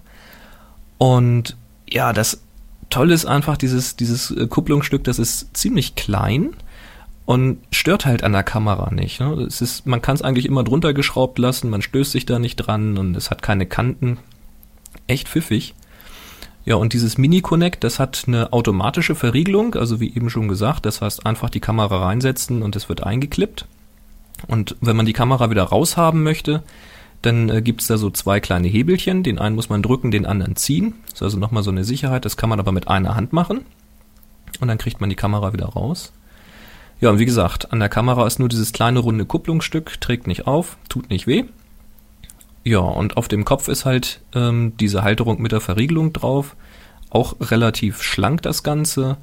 Und 0.97 1.59
ja, 1.91 2.15
das 2.15 2.41
Tolle 2.89 3.13
ist 3.13 3.27
einfach, 3.27 3.59
dieses, 3.59 3.97
dieses 3.97 4.31
äh, 4.31 4.47
Kupplungsstück, 4.47 5.05
das 5.05 5.19
ist 5.19 5.55
ziemlich 5.55 5.95
klein 5.95 6.57
und 7.27 7.59
stört 7.71 8.07
halt 8.07 8.25
an 8.25 8.33
der 8.33 8.45
Kamera 8.45 8.91
nicht. 8.95 9.21
Ne? 9.21 9.33
Es 9.47 9.61
ist, 9.61 9.87
man 9.87 10.01
kann 10.01 10.15
es 10.15 10.23
eigentlich 10.23 10.47
immer 10.47 10.65
drunter 10.65 10.95
geschraubt 10.95 11.39
lassen, 11.39 11.69
man 11.69 11.83
stößt 11.83 12.13
sich 12.13 12.25
da 12.25 12.39
nicht 12.39 12.57
dran 12.57 12.97
und 12.97 13.15
es 13.15 13.31
hat 13.31 13.43
keine 13.43 13.67
Kanten. 13.67 14.19
Echt 15.07 15.29
pfiffig. 15.29 15.75
Ja, 16.65 16.77
und 16.77 16.95
dieses 16.95 17.19
Mini-Connect, 17.19 17.85
das 17.85 17.99
hat 17.99 18.25
eine 18.27 18.53
automatische 18.53 19.15
Verriegelung, 19.15 19.75
also 19.75 20.01
wie 20.01 20.15
eben 20.15 20.31
schon 20.31 20.49
gesagt, 20.49 20.87
das 20.87 21.03
heißt 21.03 21.27
einfach 21.27 21.51
die 21.51 21.61
Kamera 21.61 22.07
reinsetzen 22.07 22.63
und 22.63 22.75
es 22.75 22.89
wird 22.89 23.03
eingeklippt. 23.03 23.67
Und 24.47 24.77
wenn 24.81 24.97
man 24.97 25.07
die 25.07 25.13
Kamera 25.13 25.51
wieder 25.51 25.65
raushaben 25.65 26.23
möchte, 26.23 26.63
dann 27.23 27.49
äh, 27.49 27.63
gibt's 27.63 27.87
da 27.87 27.97
so 27.97 28.11
zwei 28.11 28.41
kleine 28.41 28.69
Hebelchen. 28.69 29.23
Den 29.23 29.39
einen 29.39 29.57
muss 29.57 29.69
man 29.69 29.83
drücken, 29.83 30.11
den 30.11 30.27
anderen 30.27 30.57
ziehen. 30.57 30.95
Das 31.07 31.15
ist 31.15 31.23
also 31.23 31.39
nochmal 31.39 31.63
so 31.63 31.71
eine 31.71 31.85
Sicherheit. 31.85 32.25
Das 32.25 32.37
kann 32.37 32.51
man 32.51 32.61
aber 32.61 32.73
mit 32.73 32.89
einer 32.89 33.15
Hand 33.15 33.33
machen. 33.33 33.61
Und 34.61 34.69
dann 34.69 34.79
kriegt 34.79 35.01
man 35.01 35.11
die 35.11 35.17
Kamera 35.17 35.53
wieder 35.53 35.67
raus. 35.67 36.13
Ja, 37.01 37.11
und 37.11 37.19
wie 37.19 37.25
gesagt, 37.25 37.73
an 37.73 37.81
der 37.81 37.89
Kamera 37.89 38.27
ist 38.27 38.39
nur 38.39 38.49
dieses 38.49 38.73
kleine 38.73 39.01
runde 39.01 39.27
Kupplungsstück, 39.27 40.01
trägt 40.01 40.27
nicht 40.27 40.47
auf, 40.47 40.77
tut 40.89 41.11
nicht 41.11 41.27
weh. 41.27 41.45
Ja, 42.65 42.79
und 42.79 43.19
auf 43.19 43.29
dem 43.29 43.45
Kopf 43.45 43.69
ist 43.69 43.85
halt 43.85 44.21
ähm, 44.35 44.73
diese 44.81 45.05
Halterung 45.05 45.41
mit 45.41 45.53
der 45.53 45.61
Verriegelung 45.61 46.15
drauf. 46.15 46.57
Auch 47.11 47.37
relativ 47.41 48.03
schlank 48.03 48.43
das 48.43 48.63
Ganze. 48.63 49.19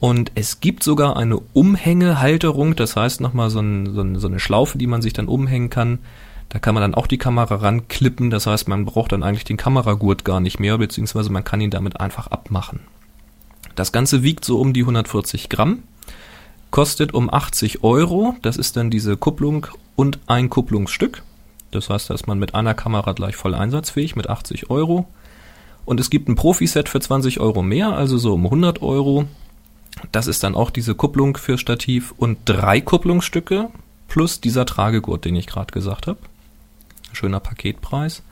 Und 0.00 0.32
es 0.34 0.60
gibt 0.60 0.82
sogar 0.82 1.16
eine 1.16 1.38
Umhängehalterung, 1.38 2.74
das 2.74 2.96
heißt 2.96 3.20
nochmal 3.20 3.50
so, 3.50 3.60
ein, 3.60 3.94
so, 3.94 4.00
ein, 4.00 4.18
so 4.18 4.26
eine 4.26 4.40
Schlaufe, 4.40 4.78
die 4.78 4.88
man 4.88 5.02
sich 5.02 5.12
dann 5.12 5.28
umhängen 5.28 5.70
kann. 5.70 6.00
Da 6.48 6.58
kann 6.58 6.74
man 6.74 6.80
dann 6.80 6.94
auch 6.94 7.06
die 7.06 7.18
Kamera 7.18 7.54
ranklippen, 7.54 8.28
das 8.28 8.46
heißt, 8.46 8.66
man 8.68 8.84
braucht 8.84 9.12
dann 9.12 9.22
eigentlich 9.22 9.44
den 9.44 9.56
Kameragurt 9.56 10.24
gar 10.24 10.40
nicht 10.40 10.58
mehr, 10.58 10.76
beziehungsweise 10.76 11.30
man 11.30 11.44
kann 11.44 11.60
ihn 11.60 11.70
damit 11.70 12.00
einfach 12.00 12.26
abmachen. 12.26 12.80
Das 13.74 13.92
Ganze 13.92 14.22
wiegt 14.22 14.44
so 14.44 14.60
um 14.60 14.72
die 14.72 14.80
140 14.80 15.48
Gramm, 15.48 15.84
kostet 16.70 17.14
um 17.14 17.32
80 17.32 17.84
Euro, 17.84 18.34
das 18.42 18.56
ist 18.56 18.76
dann 18.76 18.90
diese 18.90 19.16
Kupplung 19.16 19.68
und 19.94 20.18
ein 20.26 20.50
Kupplungsstück. 20.50 21.22
Das 21.72 21.90
heißt, 21.90 22.10
da 22.10 22.14
ist 22.14 22.26
man 22.26 22.38
mit 22.38 22.54
einer 22.54 22.74
Kamera 22.74 23.12
gleich 23.12 23.34
voll 23.34 23.54
einsatzfähig 23.54 24.14
mit 24.14 24.28
80 24.28 24.70
Euro. 24.70 25.08
Und 25.84 25.98
es 25.98 26.10
gibt 26.10 26.28
ein 26.28 26.36
Profi-Set 26.36 26.88
für 26.88 27.00
20 27.00 27.40
Euro 27.40 27.62
mehr, 27.62 27.88
also 27.88 28.18
so 28.18 28.34
um 28.34 28.44
100 28.44 28.82
Euro. 28.82 29.24
Das 30.12 30.26
ist 30.26 30.44
dann 30.44 30.54
auch 30.54 30.70
diese 30.70 30.94
Kupplung 30.94 31.36
für 31.36 31.58
Stativ 31.58 32.14
und 32.16 32.38
drei 32.44 32.80
Kupplungsstücke 32.80 33.68
plus 34.08 34.40
dieser 34.40 34.66
Tragegurt, 34.66 35.24
den 35.24 35.36
ich 35.36 35.46
gerade 35.46 35.72
gesagt 35.72 36.06
habe. 36.06 36.18
Schöner 37.12 37.40
Paketpreis. 37.40 38.22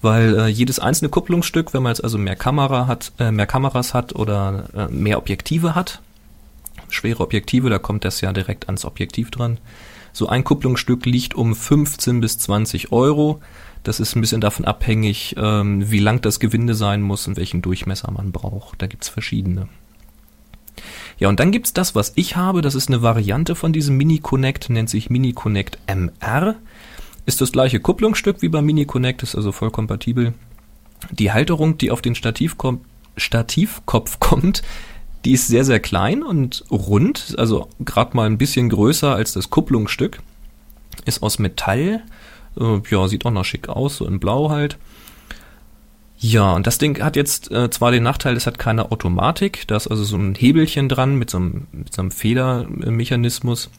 Weil 0.00 0.36
äh, 0.36 0.46
jedes 0.48 0.80
einzelne 0.80 1.10
Kupplungsstück, 1.10 1.72
wenn 1.72 1.82
man 1.84 1.90
jetzt 1.92 2.02
also 2.02 2.18
mehr 2.18 2.34
Kamera 2.34 2.88
hat, 2.88 3.12
äh, 3.20 3.30
mehr 3.30 3.46
Kameras 3.46 3.94
hat 3.94 4.16
oder 4.16 4.64
äh, 4.74 4.88
mehr 4.88 5.18
Objektive 5.18 5.76
hat, 5.76 6.00
schwere 6.88 7.22
Objektive, 7.22 7.70
da 7.70 7.78
kommt 7.78 8.04
das 8.04 8.20
ja 8.20 8.32
direkt 8.32 8.66
ans 8.66 8.84
Objektiv 8.84 9.30
dran. 9.30 9.58
So 10.12 10.28
ein 10.28 10.44
Kupplungsstück 10.44 11.06
liegt 11.06 11.34
um 11.34 11.54
15 11.54 12.20
bis 12.20 12.38
20 12.38 12.92
Euro. 12.92 13.40
Das 13.82 13.98
ist 13.98 14.14
ein 14.14 14.20
bisschen 14.20 14.40
davon 14.40 14.64
abhängig, 14.64 15.34
ähm, 15.38 15.90
wie 15.90 15.98
lang 15.98 16.20
das 16.20 16.38
Gewinde 16.38 16.74
sein 16.74 17.02
muss 17.02 17.26
und 17.26 17.36
welchen 17.36 17.62
Durchmesser 17.62 18.10
man 18.12 18.30
braucht. 18.30 18.80
Da 18.80 18.86
gibt's 18.86 19.08
verschiedene. 19.08 19.68
Ja, 21.18 21.28
und 21.28 21.40
dann 21.40 21.50
gibt's 21.50 21.72
das, 21.72 21.94
was 21.94 22.12
ich 22.14 22.36
habe. 22.36 22.62
Das 22.62 22.74
ist 22.74 22.88
eine 22.88 23.02
Variante 23.02 23.54
von 23.54 23.72
diesem 23.72 23.96
Mini 23.96 24.18
Connect, 24.18 24.70
nennt 24.70 24.90
sich 24.90 25.10
Mini 25.10 25.32
Connect 25.32 25.78
MR. 25.86 26.56
Ist 27.26 27.40
das 27.40 27.52
gleiche 27.52 27.80
Kupplungsstück 27.80 28.42
wie 28.42 28.48
beim 28.48 28.66
Mini 28.66 28.84
Connect, 28.84 29.22
ist 29.22 29.34
also 29.34 29.52
voll 29.52 29.70
kompatibel. 29.70 30.34
Die 31.10 31.32
Halterung, 31.32 31.78
die 31.78 31.90
auf 31.90 32.02
den 32.02 32.14
Stativ 32.14 32.58
kommt, 32.58 32.84
Stativkopf 33.16 34.18
kommt, 34.20 34.62
die 35.24 35.32
ist 35.32 35.46
sehr, 35.46 35.64
sehr 35.64 35.80
klein 35.80 36.22
und 36.22 36.64
rund, 36.70 37.34
also 37.38 37.68
gerade 37.84 38.16
mal 38.16 38.26
ein 38.26 38.38
bisschen 38.38 38.68
größer 38.68 39.14
als 39.14 39.32
das 39.32 39.50
Kupplungsstück. 39.50 40.20
Ist 41.04 41.22
aus 41.22 41.38
Metall, 41.38 42.02
äh, 42.58 42.80
ja, 42.90 43.08
sieht 43.08 43.24
auch 43.24 43.30
noch 43.30 43.44
schick 43.44 43.68
aus, 43.68 43.96
so 43.96 44.06
in 44.06 44.20
Blau 44.20 44.50
halt. 44.50 44.78
Ja, 46.18 46.52
und 46.52 46.66
das 46.68 46.78
Ding 46.78 47.02
hat 47.02 47.16
jetzt 47.16 47.50
äh, 47.50 47.68
zwar 47.70 47.90
den 47.90 48.04
Nachteil, 48.04 48.36
es 48.36 48.46
hat 48.46 48.58
keine 48.58 48.92
Automatik, 48.92 49.66
da 49.66 49.76
ist 49.76 49.88
also 49.88 50.04
so 50.04 50.16
ein 50.16 50.36
Hebelchen 50.36 50.88
dran 50.88 51.16
mit 51.16 51.30
so 51.30 51.38
einem, 51.38 51.66
mit 51.72 51.92
so 51.92 52.00
einem 52.00 52.12
Federmechanismus. 52.12 53.70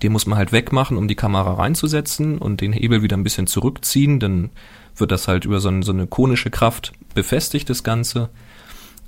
Den 0.00 0.12
muss 0.12 0.26
man 0.26 0.38
halt 0.38 0.52
wegmachen, 0.52 0.96
um 0.96 1.08
die 1.08 1.16
Kamera 1.16 1.54
reinzusetzen 1.54 2.38
und 2.38 2.60
den 2.60 2.72
Hebel 2.72 3.02
wieder 3.02 3.16
ein 3.16 3.24
bisschen 3.24 3.46
zurückziehen, 3.46 4.20
dann 4.20 4.50
wird 4.96 5.10
das 5.10 5.26
halt 5.26 5.44
über 5.44 5.60
so, 5.60 5.68
ein, 5.68 5.82
so 5.82 5.92
eine 5.92 6.06
konische 6.06 6.50
Kraft 6.50 6.92
befestigt, 7.14 7.68
das 7.68 7.82
Ganze. 7.82 8.28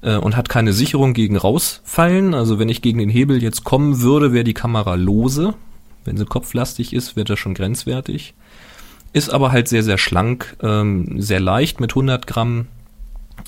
Äh, 0.05 0.17
und 0.17 0.37
hat 0.37 0.49
keine 0.49 0.75
Sicherung 0.75 1.15
gegen 1.15 1.37
rausfallen. 1.37 2.35
Also 2.35 2.59
wenn 2.59 2.69
ich 2.69 2.83
gegen 2.83 2.99
den 2.99 3.09
Hebel 3.09 3.43
jetzt 3.43 3.65
kommen 3.65 4.03
würde, 4.03 4.33
wäre 4.33 4.45
die 4.45 4.55
Kamera 4.55 4.95
lose. 4.95 5.55
Wenn 6.05 6.19
sie 6.19 6.27
kopflastig 6.27 6.93
ist, 6.93 7.17
wird 7.17 7.31
das 7.31 7.39
schon 7.39 7.55
grenzwertig. 7.55 8.35
Ist 9.15 9.31
aber 9.31 9.51
halt 9.51 9.69
sehr, 9.69 9.83
sehr 9.83 9.97
schlank, 9.97 10.57
ähm, 10.63 11.21
sehr 11.23 11.41
leicht 11.41 11.81
mit 11.81 11.93
100 11.93 12.27
Gramm, 12.27 12.67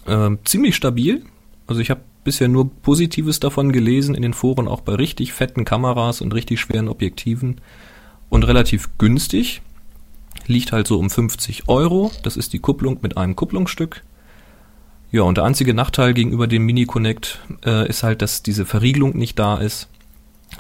ähm, 0.07 0.39
ziemlich 0.45 0.77
stabil. 0.77 1.25
Also 1.67 1.83
ich 1.83 1.91
habe 1.91 2.01
bisher 2.25 2.49
nur 2.49 2.71
Positives 2.71 3.39
davon 3.39 3.73
gelesen 3.73 4.15
in 4.15 4.23
den 4.23 4.33
Foren, 4.33 4.67
auch 4.67 4.81
bei 4.81 4.95
richtig 4.95 5.35
fetten 5.35 5.65
Kameras 5.65 6.23
und 6.23 6.33
richtig 6.33 6.61
schweren 6.61 6.89
Objektiven. 6.89 7.61
Und 8.31 8.45
relativ 8.45 8.97
günstig. 8.97 9.61
Liegt 10.47 10.73
halt 10.73 10.87
so 10.87 10.99
um 10.99 11.11
50 11.11 11.69
Euro. 11.69 12.13
Das 12.23 12.37
ist 12.37 12.53
die 12.53 12.61
Kupplung 12.61 12.99
mit 13.03 13.17
einem 13.17 13.37
Kupplungsstück. 13.37 14.03
Ja, 15.13 15.23
und 15.23 15.37
der 15.37 15.45
einzige 15.45 15.73
Nachteil 15.73 16.15
gegenüber 16.15 16.47
dem 16.47 16.67
Mini 16.67 16.85
Connect 16.85 17.41
äh, 17.65 17.89
ist 17.89 18.03
halt, 18.03 18.23
dass 18.23 18.43
diese 18.43 18.67
Verriegelung 18.67 19.17
nicht 19.17 19.39
da 19.39 19.57
ist, 19.59 19.89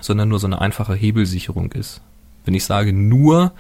sondern 0.01 0.29
nur 0.29 0.39
so 0.39 0.47
eine 0.47 0.61
einfache 0.61 0.95
Hebelsicherung 0.95 1.73
ist. 1.73 2.01
Wenn 2.45 2.55
ich 2.55 2.65
sage 2.65 2.93
nur, 2.93 3.53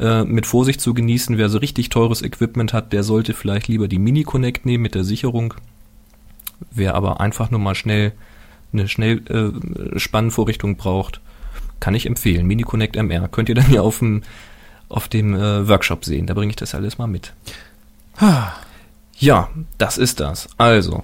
äh, 0.00 0.24
mit 0.24 0.46
Vorsicht 0.46 0.80
zu 0.80 0.94
genießen. 0.94 1.38
Wer 1.38 1.48
so 1.48 1.58
richtig 1.58 1.88
teures 1.88 2.22
Equipment 2.22 2.72
hat, 2.72 2.92
der 2.92 3.02
sollte 3.02 3.34
vielleicht 3.34 3.66
lieber 3.66 3.88
die 3.88 3.98
Mini 3.98 4.22
Connect 4.22 4.64
nehmen 4.64 4.82
mit 4.82 4.94
der 4.94 5.02
Sicherung. 5.04 5.54
Wer 6.70 6.94
aber 6.94 7.20
einfach 7.20 7.50
nur 7.50 7.60
mal 7.60 7.74
schnell 7.74 8.12
eine 8.72 8.86
Schnellspannvorrichtung 8.86 10.72
äh, 10.72 10.74
braucht, 10.74 11.20
kann 11.80 11.94
ich 11.94 12.06
empfehlen. 12.06 12.46
Mini 12.46 12.62
Connect 12.62 12.96
MR. 12.96 13.28
Könnt 13.28 13.48
ihr 13.48 13.54
dann 13.56 13.72
ja 13.72 13.80
auf 13.82 13.98
dem, 13.98 14.22
auf 14.88 15.08
dem 15.08 15.34
äh, 15.34 15.66
Workshop 15.68 16.04
sehen. 16.04 16.26
Da 16.26 16.34
bringe 16.34 16.50
ich 16.50 16.56
das 16.56 16.74
alles 16.76 16.98
mal 16.98 17.08
mit. 17.08 17.32
Ja, 19.18 19.50
das 19.78 19.98
ist 19.98 20.20
das. 20.20 20.48
Also, 20.58 21.02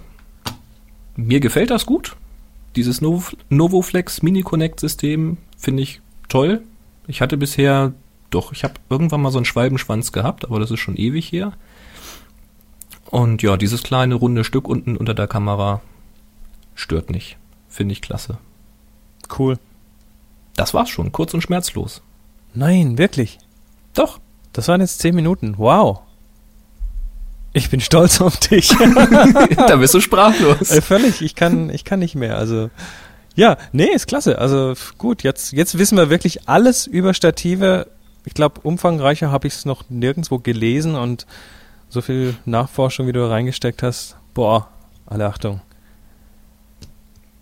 mir 1.16 1.40
gefällt 1.40 1.70
das 1.70 1.87
gut. 1.87 2.16
Dieses 2.77 3.00
Novoflex 3.00 4.22
Mini 4.22 4.42
Connect 4.42 4.81
System 4.81 5.38
finde 5.57 5.83
ich 5.83 6.00
toll. 6.29 6.62
Ich 7.07 7.20
hatte 7.20 7.37
bisher 7.37 7.92
doch, 8.31 8.53
ich 8.53 8.64
habe 8.64 8.74
irgendwann 8.88 9.22
mal 9.22 9.31
so 9.31 9.38
einen 9.38 9.44
Schwalbenschwanz 9.44 10.12
gehabt, 10.12 10.44
aber 10.44 10.59
das 10.59 10.70
ist 10.70 10.81
schon 10.81 10.96
ewig 10.96 11.31
her. 11.31 11.53
Und 13.11 13.42
ja, 13.42 13.57
dieses 13.57 13.83
kleine 13.83 14.16
runde 14.16 14.44
Stück 14.44 14.66
unten 14.66 14.96
unter 14.96 15.14
der 15.14 15.29
Kamera 15.29 15.83
stört 16.74 17.11
nicht. 17.11 17.37
Finde 17.68 17.92
ich 17.92 18.03
klasse. 18.03 18.38
Cool. 19.38 19.59
Das 20.57 20.74
war's 20.74 20.90
schon, 20.90 21.12
kurz 21.12 21.35
und 21.35 21.42
schmerzlos. 21.42 22.03
Nein, 22.55 22.98
wirklich. 22.98 23.38
Doch. 23.94 24.20
Das 24.53 24.68
waren 24.68 24.81
jetzt 24.81 25.00
zehn 25.00 25.14
Minuten. 25.16 25.55
Wow. 25.59 26.00
Ich 27.55 27.71
bin 27.71 27.81
stolz 27.81 28.21
auf 28.21 28.37
dich. 28.37 28.69
da 29.57 29.77
bist 29.77 29.95
du 29.95 30.01
sprachlos. 30.01 30.71
Äh, 30.71 30.83
völlig, 30.83 31.23
ich 31.23 31.35
kann, 31.35 31.71
ich 31.71 31.85
kann 31.85 32.01
nicht 32.01 32.14
mehr. 32.14 32.37
Also 32.37 32.69
ja, 33.35 33.57
nee, 33.73 33.88
ist 33.95 34.07
klasse. 34.07 34.38
Also 34.38 34.75
gut, 34.99 35.23
jetzt, 35.23 35.53
jetzt 35.53 35.79
wissen 35.79 35.97
wir 35.97 36.11
wirklich 36.11 36.49
alles 36.49 36.87
über 36.87 37.14
Stative 37.14 37.87
ich 38.25 38.35
glaube, 38.35 38.61
umfangreicher 38.62 39.31
habe 39.31 39.47
ich 39.47 39.55
es 39.55 39.64
noch 39.64 39.85
nirgendwo 39.88 40.38
gelesen 40.38 40.95
und 40.95 41.27
so 41.88 42.01
viel 42.01 42.35
Nachforschung, 42.45 43.07
wie 43.07 43.12
du 43.12 43.29
reingesteckt 43.29 43.83
hast, 43.83 44.17
boah, 44.33 44.69
alle 45.07 45.27
Achtung. 45.27 45.61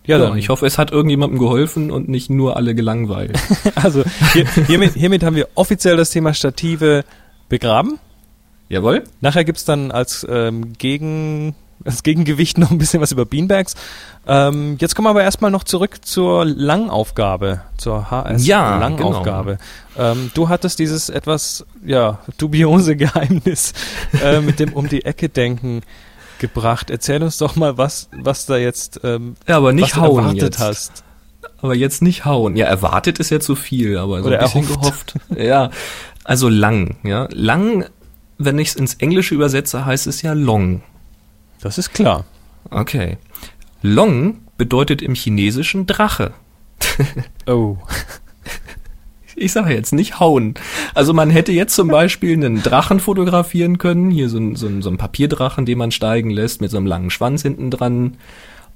Ja, 0.04 0.18
ja, 0.18 0.26
dann. 0.26 0.36
ich 0.36 0.48
hoffe, 0.48 0.66
es 0.66 0.78
hat 0.78 0.90
irgendjemandem 0.90 1.38
geholfen 1.38 1.92
und 1.92 2.08
nicht 2.08 2.28
nur 2.28 2.56
alle 2.56 2.74
gelangweilt. 2.74 3.38
also 3.76 4.02
hier, 4.32 4.46
hiermit, 4.66 4.94
hiermit 4.94 5.22
haben 5.22 5.36
wir 5.36 5.48
offiziell 5.54 5.96
das 5.96 6.10
Thema 6.10 6.34
Stative 6.34 7.04
begraben. 7.48 8.00
Jawohl. 8.72 9.04
Nachher 9.20 9.44
gibt's 9.44 9.66
dann 9.66 9.90
als 9.90 10.26
ähm, 10.30 10.72
Gegen 10.78 11.54
als 11.84 12.02
Gegengewicht 12.02 12.56
noch 12.58 12.70
ein 12.70 12.78
bisschen 12.78 13.02
was 13.02 13.12
über 13.12 13.26
Beanbags. 13.26 13.74
Ähm, 14.26 14.76
jetzt 14.80 14.94
kommen 14.94 15.04
wir 15.04 15.10
aber 15.10 15.22
erstmal 15.22 15.50
noch 15.50 15.64
zurück 15.64 16.06
zur 16.06 16.46
Langaufgabe, 16.46 17.60
zur 17.76 18.10
HS-Langaufgabe. 18.10 19.50
Ja, 19.52 19.58
genau. 19.94 20.12
ähm, 20.12 20.30
du 20.32 20.48
hattest 20.48 20.78
dieses 20.78 21.10
etwas 21.10 21.66
ja, 21.84 22.20
dubiose 22.38 22.96
Geheimnis 22.96 23.74
äh, 24.24 24.40
mit 24.40 24.58
dem 24.58 24.72
um 24.72 24.88
die 24.88 25.04
Ecke 25.04 25.28
denken 25.28 25.82
gebracht. 26.38 26.88
Erzähl 26.88 27.22
uns 27.22 27.36
doch 27.36 27.56
mal, 27.56 27.76
was, 27.76 28.08
was 28.22 28.46
da 28.46 28.56
jetzt 28.56 29.00
ähm, 29.04 29.36
ja, 29.46 29.58
aber 29.58 29.74
nicht 29.74 29.96
hauen 29.96 30.18
erwartet 30.18 30.42
jetzt. 30.42 30.60
hast. 30.60 31.04
Aber 31.60 31.74
jetzt 31.74 32.00
nicht 32.00 32.24
hauen. 32.24 32.56
Ja, 32.56 32.66
erwartet 32.66 33.18
ist 33.18 33.28
ja 33.30 33.38
zu 33.38 33.54
viel, 33.54 33.98
aber 33.98 34.20
so 34.22 34.28
Oder 34.28 34.38
ein 34.38 34.44
bisschen 34.44 34.70
erhofft. 34.70 35.14
gehofft. 35.14 35.38
ja, 35.38 35.70
also 36.24 36.48
lang. 36.48 36.96
Ja, 37.02 37.28
lang, 37.32 37.84
wenn 38.44 38.58
ich 38.58 38.68
es 38.68 38.76
ins 38.76 38.94
Englische 38.94 39.34
übersetze, 39.34 39.84
heißt 39.84 40.06
es 40.06 40.22
ja 40.22 40.32
long. 40.32 40.82
Das 41.60 41.78
ist 41.78 41.92
klar. 41.92 42.24
Okay. 42.70 43.18
Long 43.82 44.38
bedeutet 44.56 45.02
im 45.02 45.14
Chinesischen 45.14 45.86
Drache. 45.86 46.32
oh. 47.46 47.76
Ich 49.34 49.52
sage 49.52 49.74
jetzt 49.74 49.92
nicht 49.92 50.20
hauen. 50.20 50.54
Also 50.94 51.14
man 51.14 51.30
hätte 51.30 51.52
jetzt 51.52 51.74
zum 51.74 51.88
Beispiel 51.88 52.34
einen 52.34 52.62
Drachen 52.62 53.00
fotografieren 53.00 53.78
können, 53.78 54.10
hier 54.10 54.28
so 54.28 54.38
ein, 54.38 54.56
so, 54.56 54.66
ein, 54.66 54.82
so 54.82 54.90
ein 54.90 54.98
Papierdrachen, 54.98 55.64
den 55.64 55.78
man 55.78 55.90
steigen 55.90 56.30
lässt 56.30 56.60
mit 56.60 56.70
so 56.70 56.76
einem 56.76 56.86
langen 56.86 57.10
Schwanz 57.10 57.42
hinten 57.42 57.70
dran. 57.70 58.18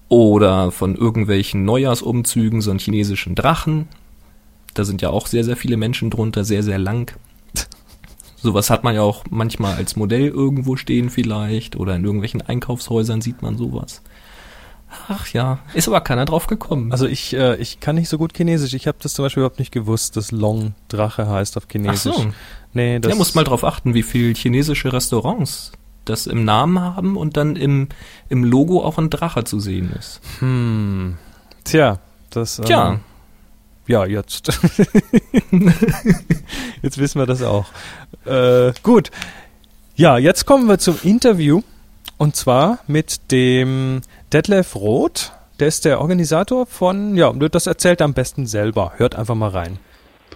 Oder 0.09 0.71
von 0.71 0.95
irgendwelchen 0.95 1.65
Neujahrsumzügen 1.65 2.63
so 2.63 2.71
einen 2.71 2.81
chinesischen 2.81 3.35
Drachen. 3.35 3.89
Da 4.75 4.85
sind 4.85 5.03
ja 5.03 5.11
auch 5.11 5.27
sehr, 5.27 5.45
sehr 5.45 5.57
viele 5.57 5.77
Menschen 5.77 6.11
drunter, 6.11 6.45
sehr, 6.45 6.63
sehr 6.63 6.79
lang. 6.79 7.13
Sowas 8.47 8.71
hat 8.71 8.85
man 8.85 8.95
ja 8.95 9.03
auch 9.03 9.25
manchmal 9.29 9.75
als 9.75 9.97
Modell 9.97 10.29
irgendwo 10.29 10.77
stehen 10.77 11.11
vielleicht 11.11 11.75
oder 11.75 11.97
in 11.97 12.05
irgendwelchen 12.05 12.43
Einkaufshäusern 12.43 13.21
sieht 13.21 13.43
man 13.43 13.59
sowas. 13.59 14.03
Ach 15.09 15.27
ja, 15.33 15.59
ist 15.75 15.89
aber 15.89 16.01
keiner 16.01 16.27
drauf 16.27 16.47
gekommen. 16.47 16.93
Also 16.93 17.09
ich, 17.09 17.35
äh, 17.35 17.57
ich 17.57 17.81
kann 17.81 17.97
nicht 17.97 18.09
so 18.09 18.19
gut 18.19 18.37
Chinesisch. 18.37 18.73
Ich 18.75 18.87
habe 18.87 18.99
das 19.03 19.15
zum 19.15 19.25
Beispiel 19.25 19.41
überhaupt 19.41 19.59
nicht 19.59 19.73
gewusst, 19.73 20.17
dass 20.17 20.31
Long 20.31 20.75
Drache 20.87 21.29
heißt 21.29 21.57
auf 21.57 21.67
Chinesisch. 21.69 22.13
Ach 22.17 22.23
so. 22.23 22.33
Nee, 22.73 23.01
das 23.01 23.11
ja, 23.11 23.17
muss 23.17 23.35
mal 23.35 23.43
drauf 23.43 23.65
achten, 23.65 23.95
wie 23.95 24.05
viel 24.05 24.33
chinesische 24.37 24.93
Restaurants 24.93 25.73
das 26.05 26.29
im 26.29 26.45
Namen 26.45 26.79
haben 26.79 27.17
und 27.17 27.37
dann 27.37 27.57
im, 27.57 27.89
im 28.29 28.45
Logo 28.45 28.85
auch 28.85 28.97
ein 28.97 29.11
Drache 29.11 29.43
zu 29.43 29.59
sehen 29.59 29.91
ist. 29.99 30.21
Hm. 30.39 31.17
Tja, 31.65 31.99
das. 32.31 32.61
Tja. 32.65 33.01
Ja, 33.87 34.05
jetzt. 34.05 34.49
jetzt 36.83 36.99
wissen 36.99 37.21
wir 37.21 37.27
das 37.27 37.43
auch. 37.43 37.67
Äh, 38.25 38.73
gut. 38.83 39.13
Ja, 39.95 40.19
jetzt 40.19 40.45
kommen 40.45 40.69
wir 40.69 40.79
zum 40.79 40.99
Interview. 41.03 41.63
Und 42.19 42.35
zwar 42.35 42.79
mit 42.87 43.31
dem 43.31 44.01
Detlef 44.33 44.75
Roth. 44.75 45.33
Der 45.61 45.69
ist 45.69 45.85
der 45.85 46.01
Organisator 46.01 46.67
von, 46.67 47.15
ja, 47.17 47.31
das 47.33 47.67
erzählt 47.67 48.01
er 48.01 48.07
am 48.07 48.15
besten 48.15 48.47
selber. 48.47 48.93
Hört 48.97 49.15
einfach 49.15 49.35
mal 49.35 49.51
rein. 49.51 49.79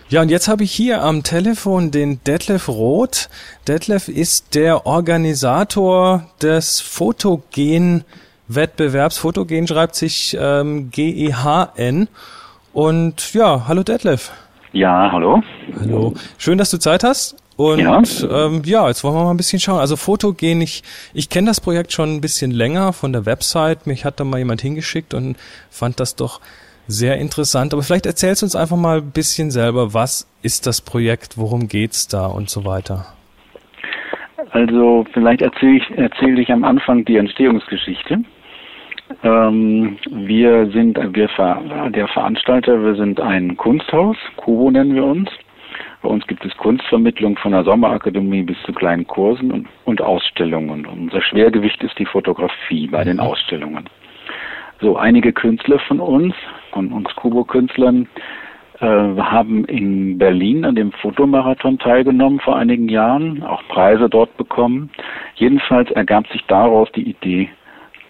Ja, 0.08 0.22
und 0.22 0.28
jetzt 0.28 0.48
habe 0.48 0.64
ich 0.64 0.72
hier 0.72 1.02
am 1.02 1.22
Telefon 1.22 1.90
den 1.90 2.24
Detlef 2.24 2.68
Roth. 2.68 3.28
Detlef 3.68 4.08
ist 4.08 4.54
der 4.54 4.86
Organisator 4.86 6.26
des 6.42 6.80
Fotogen-Wettbewerbs. 6.80 9.18
Fotogen 9.18 9.68
schreibt 9.68 9.94
sich 9.94 10.34
ähm, 10.38 10.90
G-E-H-N. 10.90 12.08
Und 12.72 13.34
ja, 13.34 13.66
hallo 13.66 13.82
Detlef. 13.82 14.32
Ja, 14.72 15.10
hallo. 15.10 15.42
Hallo. 15.80 16.14
Schön, 16.38 16.58
dass 16.58 16.70
du 16.70 16.78
Zeit 16.78 17.02
hast. 17.02 17.36
Und 17.56 17.80
ja. 17.80 18.00
Ähm, 18.46 18.62
ja, 18.64 18.88
jetzt 18.88 19.04
wollen 19.04 19.14
wir 19.14 19.24
mal 19.24 19.32
ein 19.32 19.36
bisschen 19.36 19.60
schauen. 19.60 19.80
Also 19.80 19.96
Fotogen, 19.96 20.62
ich, 20.62 20.82
ich 21.12 21.28
kenne 21.28 21.48
das 21.48 21.60
Projekt 21.60 21.92
schon 21.92 22.14
ein 22.14 22.20
bisschen 22.20 22.52
länger 22.52 22.92
von 22.92 23.12
der 23.12 23.26
Website. 23.26 23.86
Mich 23.86 24.04
hat 24.04 24.20
da 24.20 24.24
mal 24.24 24.38
jemand 24.38 24.62
hingeschickt 24.62 25.12
und 25.12 25.36
fand 25.68 26.00
das 26.00 26.16
doch 26.16 26.40
sehr 26.86 27.16
interessant. 27.16 27.74
Aber 27.74 27.82
vielleicht 27.82 28.06
erzählst 28.06 28.42
du 28.42 28.46
uns 28.46 28.56
einfach 28.56 28.76
mal 28.76 28.98
ein 28.98 29.10
bisschen 29.10 29.50
selber, 29.50 29.92
was 29.92 30.28
ist 30.42 30.66
das 30.66 30.80
Projekt, 30.80 31.36
worum 31.36 31.68
geht's 31.68 32.08
da 32.08 32.26
und 32.26 32.48
so 32.48 32.64
weiter. 32.64 33.06
Also 34.52 35.04
vielleicht 35.12 35.42
erzähle 35.42 35.76
ich, 35.76 35.98
erzähle 35.98 36.40
ich 36.40 36.50
am 36.50 36.64
Anfang 36.64 37.04
die 37.04 37.16
Entstehungsgeschichte. 37.16 38.20
Ähm, 39.22 39.98
wir 40.10 40.70
sind 40.70 40.96
wir, 40.96 41.90
der 41.90 42.08
Veranstalter, 42.08 42.82
wir 42.82 42.94
sind 42.94 43.20
ein 43.20 43.56
Kunsthaus, 43.56 44.16
Kubo 44.36 44.70
nennen 44.70 44.94
wir 44.94 45.04
uns. 45.04 45.28
Bei 46.02 46.08
uns 46.08 46.26
gibt 46.26 46.44
es 46.44 46.56
Kunstvermittlung 46.56 47.36
von 47.38 47.52
der 47.52 47.64
Sommerakademie 47.64 48.42
bis 48.42 48.56
zu 48.64 48.72
kleinen 48.72 49.06
Kursen 49.06 49.52
und, 49.52 49.68
und 49.84 50.00
Ausstellungen. 50.00 50.86
Unser 50.86 51.20
Schwergewicht 51.20 51.82
ist 51.82 51.98
die 51.98 52.06
Fotografie 52.06 52.86
bei 52.86 53.04
den 53.04 53.20
Ausstellungen. 53.20 53.84
So, 54.80 54.96
einige 54.96 55.32
Künstler 55.32 55.78
von 55.80 56.00
uns, 56.00 56.34
von 56.72 56.90
uns 56.90 57.14
Kubo-Künstlern, 57.16 58.08
äh, 58.80 58.86
haben 58.86 59.66
in 59.66 60.16
Berlin 60.16 60.64
an 60.64 60.74
dem 60.74 60.90
Fotomarathon 60.92 61.78
teilgenommen 61.78 62.40
vor 62.40 62.56
einigen 62.56 62.88
Jahren, 62.88 63.42
auch 63.42 63.62
Preise 63.68 64.08
dort 64.08 64.34
bekommen. 64.38 64.88
Jedenfalls 65.34 65.90
ergab 65.90 66.26
sich 66.28 66.42
daraus 66.46 66.90
die 66.92 67.10
Idee, 67.10 67.50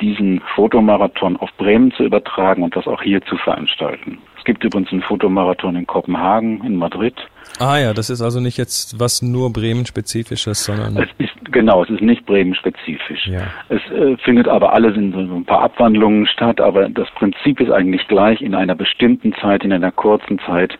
diesen 0.00 0.40
Fotomarathon 0.54 1.36
auf 1.36 1.50
Bremen 1.58 1.92
zu 1.92 2.04
übertragen 2.04 2.62
und 2.62 2.74
das 2.76 2.86
auch 2.86 3.02
hier 3.02 3.22
zu 3.22 3.36
veranstalten. 3.36 4.18
Es 4.38 4.44
gibt 4.44 4.64
übrigens 4.64 4.90
einen 4.90 5.02
Fotomarathon 5.02 5.76
in 5.76 5.86
Kopenhagen, 5.86 6.64
in 6.64 6.76
Madrid. 6.76 7.14
Ah 7.58 7.78
ja, 7.78 7.92
das 7.92 8.08
ist 8.08 8.22
also 8.22 8.40
nicht 8.40 8.56
jetzt 8.56 8.98
was 8.98 9.20
nur 9.20 9.52
Bremen-spezifisches, 9.52 10.64
sondern. 10.64 10.96
Es 10.96 11.08
ist, 11.18 11.52
genau, 11.52 11.84
es 11.84 11.90
ist 11.90 12.00
nicht 12.00 12.24
Bremen-spezifisch. 12.24 13.26
Ja. 13.26 13.42
Es 13.68 13.82
äh, 13.90 14.16
findet 14.18 14.48
aber 14.48 14.72
alles 14.72 14.96
in 14.96 15.12
so 15.12 15.18
ein 15.18 15.44
paar 15.44 15.60
Abwandlungen 15.60 16.26
statt, 16.26 16.60
aber 16.60 16.88
das 16.88 17.10
Prinzip 17.16 17.60
ist 17.60 17.70
eigentlich 17.70 18.08
gleich, 18.08 18.40
in 18.40 18.54
einer 18.54 18.74
bestimmten 18.74 19.34
Zeit, 19.34 19.62
in 19.62 19.72
einer 19.74 19.92
kurzen 19.92 20.38
Zeit, 20.46 20.78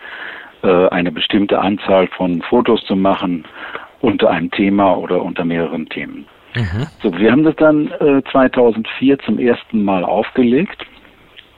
äh, 0.62 0.88
eine 0.88 1.12
bestimmte 1.12 1.59
Anzahl 1.61 2.06
von 2.09 2.40
Fotos 2.42 2.83
zu 2.87 2.96
machen 2.96 3.44
unter 4.00 4.30
einem 4.30 4.50
Thema 4.50 4.96
oder 4.96 5.22
unter 5.22 5.44
mehreren 5.44 5.87
Themen. 5.90 6.26
So, 7.02 7.16
wir 7.16 7.30
haben 7.30 7.44
das 7.44 7.56
dann 7.56 7.90
äh, 8.00 8.22
2004 8.30 9.18
zum 9.20 9.38
ersten 9.38 9.84
Mal 9.84 10.04
aufgelegt 10.04 10.84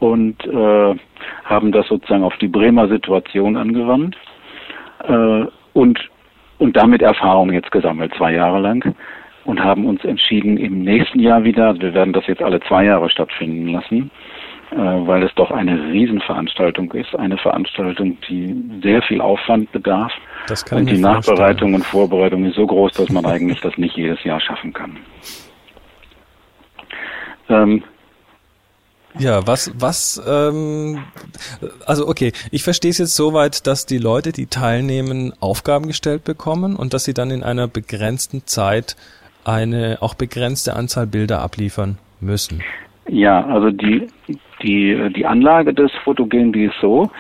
und 0.01 0.45
äh, 0.45 0.95
haben 1.45 1.73
das 1.73 1.87
sozusagen 1.89 2.25
auf 2.25 2.37
die 2.39 2.49
Bremer 2.49 2.89
Situation 2.89 3.57
angewandt 3.57 4.17
äh, 5.05 5.45
und, 5.73 5.99
und 6.59 6.77
damit 6.77 7.03
Erfahrung 7.03 7.53
jetzt 7.53 7.71
gesammelt, 7.71 8.13
zwei 8.17 8.35
Jahre 8.35 8.61
lang 8.61 8.95
und 9.45 9.63
haben 9.63 9.87
uns 9.87 10.05
entschieden, 10.05 10.57
im 10.57 10.83
nächsten 10.83 11.21
Jahr 11.21 11.45
wieder, 11.45 11.81
wir 11.81 11.95
werden 11.95 12.13
das 12.13 12.27
jetzt 12.27 12.43
alle 12.43 12.61
zwei 12.61 12.85
Jahre 12.85 13.11
stattfinden 13.11 13.69
lassen, 13.69 14.11
weil 14.77 15.23
es 15.23 15.35
doch 15.35 15.51
eine 15.51 15.93
Riesenveranstaltung 15.93 16.91
ist, 16.93 17.15
eine 17.15 17.37
Veranstaltung, 17.37 18.17
die 18.29 18.81
sehr 18.83 19.03
viel 19.03 19.21
Aufwand 19.21 19.71
bedarf. 19.73 20.13
Das 20.47 20.65
kann 20.65 20.79
und 20.79 20.91
die. 20.91 20.99
Nachbereitung 20.99 21.75
und 21.75 21.85
Vorbereitung 21.85 22.45
ist 22.47 22.57
so 22.57 22.67
groß, 22.67 22.93
dass 22.93 23.11
man 23.11 23.27
eigentlich 23.27 23.61
das 23.61 23.77
nicht 23.77 23.97
jedes 23.97 24.23
Jahr 24.25 24.41
schaffen 24.41 24.73
kann. 24.73 24.97
Ähm, 27.49 27.83
Ja, 29.19 29.47
was, 29.47 29.73
was, 29.79 30.23
ähm, 30.27 31.05
also 31.85 32.09
okay, 32.09 32.33
ich 32.51 32.63
verstehe 32.63 32.91
es 32.91 32.99
jetzt 32.99 33.15
soweit, 33.15 33.67
dass 33.67 33.85
die 33.85 33.99
Leute, 33.99 34.33
die 34.33 34.47
teilnehmen, 34.47 35.35
Aufgaben 35.39 35.87
gestellt 35.87 36.25
bekommen 36.25 36.77
und 36.77 36.95
dass 36.95 37.05
sie 37.05 37.13
dann 37.13 37.31
in 37.31 37.43
einer 37.43 37.69
begrenzten 37.69 38.47
Zeit 38.47 38.97
eine 39.45 39.99
auch 40.01 40.15
begrenzte 40.15 40.75
Anzahl 40.75 41.07
Bilder 41.07 41.43
abliefern 41.43 41.99
müssen. 42.21 42.63
Ja, 43.09 43.45
also 43.47 43.71
die, 43.71 44.07
die, 44.63 45.13
die 45.15 45.27
Anlage 45.27 45.75
des 45.75 45.93
Fotogen, 46.05 46.53
die 46.53 46.65
ist 46.65 46.81
so, 46.81 47.11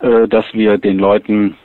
äh, 0.00 0.28
dass 0.28 0.44
wir 0.52 0.78
den 0.78 0.98
Leuten, 0.98 1.56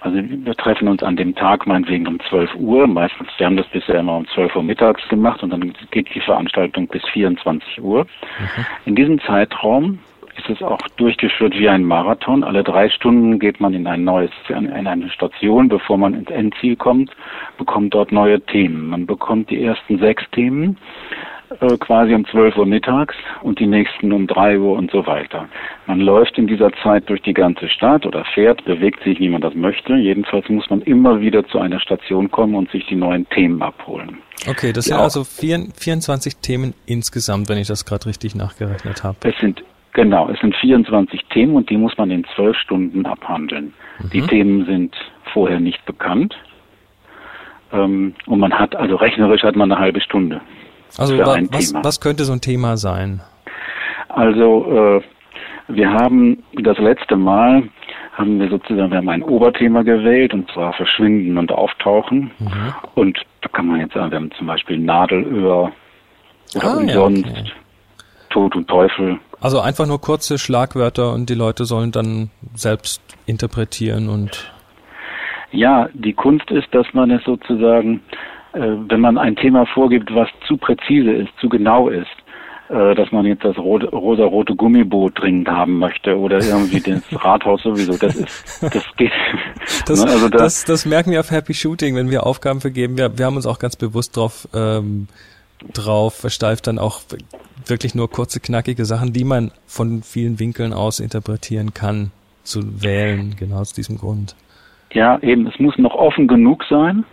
also 0.00 0.18
wir 0.22 0.54
treffen 0.54 0.88
uns 0.88 1.02
an 1.02 1.16
dem 1.16 1.34
Tag 1.34 1.66
meinetwegen 1.66 2.06
um 2.06 2.20
12 2.28 2.54
Uhr, 2.56 2.86
meistens, 2.86 3.28
wir 3.38 3.46
haben 3.46 3.56
das 3.56 3.68
bisher 3.68 4.00
immer 4.00 4.16
um 4.16 4.26
12 4.28 4.56
Uhr 4.56 4.62
mittags 4.62 5.06
gemacht 5.08 5.42
und 5.42 5.50
dann 5.50 5.72
geht 5.90 6.14
die 6.14 6.20
Veranstaltung 6.20 6.88
bis 6.88 7.02
24 7.12 7.82
Uhr. 7.82 8.06
In 8.86 8.94
diesem 8.94 9.20
Zeitraum 9.20 9.98
ist 10.36 10.48
es 10.48 10.62
auch 10.62 10.80
durchgeführt 10.96 11.58
wie 11.58 11.68
ein 11.68 11.84
Marathon. 11.84 12.44
Alle 12.44 12.62
drei 12.64 12.88
Stunden 12.88 13.38
geht 13.38 13.60
man 13.60 13.74
in 13.74 13.86
ein 13.86 14.04
neues, 14.04 14.30
in 14.48 14.86
eine 14.86 15.10
Station, 15.10 15.68
bevor 15.68 15.98
man 15.98 16.14
ins 16.14 16.30
Endziel 16.30 16.76
kommt, 16.76 17.10
bekommt 17.58 17.94
dort 17.94 18.12
neue 18.12 18.40
Themen. 18.40 18.88
Man 18.88 19.06
bekommt 19.06 19.50
die 19.50 19.62
ersten 19.62 19.98
sechs 19.98 20.24
Themen 20.30 20.78
äh, 21.60 21.76
quasi 21.78 22.14
um 22.14 22.24
12 22.26 22.56
Uhr 22.56 22.66
mittags 22.66 23.14
und 23.42 23.58
die 23.58 23.66
nächsten 23.66 24.12
um 24.12 24.26
3 24.26 24.58
Uhr 24.58 24.76
und 24.78 24.90
so 24.90 25.06
weiter. 25.06 25.48
Man 25.86 26.00
läuft 26.00 26.38
in 26.38 26.46
dieser 26.46 26.72
Zeit 26.82 27.08
durch 27.08 27.22
die 27.22 27.34
ganze 27.34 27.68
Stadt 27.68 28.06
oder 28.06 28.24
fährt, 28.24 28.64
bewegt 28.64 29.02
sich, 29.02 29.18
wie 29.18 29.28
man 29.28 29.40
das 29.40 29.54
möchte. 29.54 29.94
Jedenfalls 29.96 30.48
muss 30.48 30.70
man 30.70 30.80
immer 30.82 31.20
wieder 31.20 31.44
zu 31.48 31.58
einer 31.58 31.80
Station 31.80 32.30
kommen 32.30 32.54
und 32.54 32.70
sich 32.70 32.86
die 32.86 32.94
neuen 32.94 33.28
Themen 33.30 33.62
abholen. 33.62 34.18
Okay, 34.48 34.72
das 34.72 34.84
sind 34.84 34.96
Ja. 34.96 35.02
also 35.02 35.24
vier, 35.24 35.66
24 35.76 36.36
Themen 36.36 36.74
insgesamt, 36.86 37.48
wenn 37.48 37.58
ich 37.58 37.66
das 37.66 37.84
gerade 37.84 38.06
richtig 38.06 38.34
nachgerechnet 38.34 39.02
habe. 39.02 39.16
Es 39.24 39.36
sind 39.40 39.62
genau, 39.92 40.28
es 40.30 40.38
sind 40.40 40.54
24 40.56 41.24
Themen 41.26 41.56
und 41.56 41.68
die 41.68 41.76
muss 41.76 41.98
man 41.98 42.10
in 42.10 42.24
zwölf 42.36 42.56
Stunden 42.56 43.04
abhandeln. 43.06 43.74
Die 44.12 44.22
Themen 44.22 44.64
sind 44.66 44.94
vorher 45.32 45.60
nicht 45.60 45.84
bekannt. 45.84 46.34
Ähm, 47.72 48.14
und 48.26 48.38
man 48.40 48.52
hat, 48.58 48.74
also 48.74 48.96
rechnerisch 48.96 49.42
hat 49.42 49.56
man 49.56 49.70
eine 49.70 49.80
halbe 49.80 50.00
Stunde. 50.00 50.40
Also 50.98 51.18
was, 51.18 51.74
was 51.82 52.00
könnte 52.00 52.24
so 52.24 52.32
ein 52.32 52.40
Thema 52.40 52.76
sein? 52.76 53.20
Also 54.08 54.98
äh, 54.98 55.02
wir 55.68 55.90
haben 55.92 56.42
das 56.54 56.78
letzte 56.78 57.16
Mal 57.16 57.62
haben 58.14 58.40
wir 58.40 58.50
sozusagen 58.50 58.90
wir 58.90 58.98
haben 58.98 59.08
ein 59.08 59.22
Oberthema 59.22 59.82
gewählt 59.82 60.34
und 60.34 60.50
zwar 60.52 60.72
Verschwinden 60.74 61.38
und 61.38 61.52
Auftauchen. 61.52 62.30
Und 62.94 63.18
da 63.40 63.48
kann 63.48 63.66
man 63.66 63.80
jetzt 63.80 63.94
sagen, 63.94 64.10
wir 64.10 64.18
haben 64.18 64.30
zum 64.36 64.46
Beispiel 64.46 64.78
Nadelöhr 64.78 65.72
oder 66.56 66.64
Ah, 66.64 66.80
ja, 66.82 67.00
umsonst, 67.00 67.24
okay. 67.26 67.44
Tod 68.30 68.56
und 68.56 68.68
Teufel. 68.68 69.18
Also 69.40 69.60
einfach 69.60 69.86
nur 69.86 70.00
kurze 70.00 70.38
Schlagwörter 70.38 71.12
und 71.14 71.30
die 71.30 71.34
Leute 71.34 71.64
sollen 71.64 71.92
dann 71.92 72.30
selbst 72.54 73.00
interpretieren 73.26 74.08
und 74.08 74.52
Ja, 75.52 75.88
die 75.94 76.12
Kunst 76.12 76.50
ist, 76.50 76.66
dass 76.72 76.86
man 76.92 77.10
es 77.10 77.22
sozusagen, 77.24 78.02
wenn 78.58 79.00
man 79.00 79.18
ein 79.18 79.36
Thema 79.36 79.66
vorgibt, 79.66 80.14
was 80.14 80.28
zu 80.46 80.56
präzise 80.56 81.12
ist, 81.12 81.30
zu 81.40 81.48
genau 81.48 81.88
ist, 81.88 82.06
äh, 82.68 82.94
dass 82.94 83.10
man 83.12 83.26
jetzt 83.26 83.44
das 83.44 83.56
rote, 83.58 83.88
rosa-rote 83.90 84.54
Gummiboot 84.56 85.20
dringend 85.20 85.48
haben 85.48 85.78
möchte 85.78 86.18
oder 86.18 86.38
irgendwie 86.40 86.80
das 86.84 87.02
Rathaus 87.24 87.62
sowieso, 87.62 87.96
das 87.96 88.16
ist, 88.16 88.62
das 88.62 88.84
geht. 88.96 89.12
Das, 89.86 90.00
Ne, 90.04 90.10
also 90.10 90.28
da- 90.28 90.38
das, 90.38 90.64
das 90.64 90.86
merken 90.86 91.10
wir 91.12 91.20
auf 91.20 91.30
Happy 91.30 91.54
Shooting, 91.54 91.94
wenn 91.96 92.10
wir 92.10 92.26
Aufgaben 92.26 92.60
vergeben. 92.60 92.96
Wir, 92.96 93.16
wir 93.18 93.26
haben 93.26 93.36
uns 93.36 93.46
auch 93.46 93.58
ganz 93.58 93.76
bewusst 93.76 94.16
drauf, 94.16 94.48
ähm, 94.54 95.08
drauf 95.74 96.14
versteift, 96.14 96.66
dann 96.66 96.78
auch 96.78 97.00
wirklich 97.66 97.94
nur 97.94 98.10
kurze, 98.10 98.40
knackige 98.40 98.84
Sachen, 98.84 99.12
die 99.12 99.24
man 99.24 99.50
von 99.66 100.02
vielen 100.02 100.38
Winkeln 100.40 100.72
aus 100.72 100.98
interpretieren 101.00 101.74
kann, 101.74 102.10
zu 102.42 102.82
wählen, 102.82 103.36
genau 103.38 103.58
aus 103.58 103.72
diesem 103.74 103.98
Grund. 103.98 104.34
Ja, 104.92 105.18
eben, 105.22 105.46
es 105.46 105.58
muss 105.60 105.76
noch 105.78 105.94
offen 105.94 106.26
genug 106.26 106.64
sein, 106.70 107.04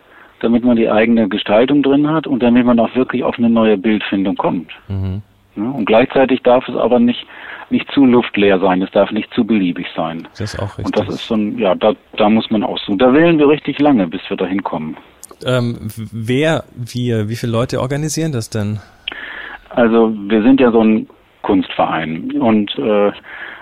damit 0.41 0.63
man 0.63 0.75
die 0.75 0.89
eigene 0.89 1.27
Gestaltung 1.27 1.83
drin 1.83 2.09
hat 2.09 2.27
und 2.27 2.41
damit 2.43 2.65
man 2.65 2.79
auch 2.79 2.93
wirklich 2.95 3.23
auf 3.23 3.37
eine 3.37 3.49
neue 3.49 3.77
Bildfindung 3.77 4.35
kommt. 4.35 4.71
Mhm. 4.87 5.21
Und 5.55 5.85
gleichzeitig 5.85 6.43
darf 6.43 6.67
es 6.67 6.75
aber 6.75 6.99
nicht, 6.99 7.25
nicht 7.71 7.89
zu 7.91 8.05
luftleer 8.05 8.59
sein, 8.59 8.81
es 8.81 8.91
darf 8.91 9.11
nicht 9.11 9.33
zu 9.33 9.43
beliebig 9.43 9.87
sein. 9.95 10.27
Das 10.37 10.53
ist 10.53 10.59
auch 10.59 10.77
richtig. 10.77 10.85
Und 10.85 10.97
das 10.99 11.15
ist 11.15 11.27
so 11.27 11.35
ein, 11.35 11.57
ja, 11.57 11.73
da, 11.73 11.93
da 12.15 12.29
muss 12.29 12.49
man 12.51 12.63
aussuchen. 12.63 12.99
Da 12.99 13.11
wählen 13.11 13.39
wir 13.39 13.49
richtig 13.49 13.79
lange, 13.79 14.07
bis 14.07 14.21
wir 14.29 14.37
da 14.37 14.45
hinkommen. 14.45 14.95
ähm, 15.45 15.89
wer, 16.11 16.63
wir, 16.75 17.29
wie 17.29 17.35
viele 17.35 17.51
Leute 17.51 17.81
organisieren 17.81 18.31
das 18.31 18.49
denn? 18.49 18.79
Also 19.69 20.13
wir 20.27 20.41
sind 20.43 20.59
ja 20.59 20.71
so 20.71 20.81
ein 20.81 21.07
Kunstverein 21.41 22.31
und 22.39 22.77
äh, 22.77 23.11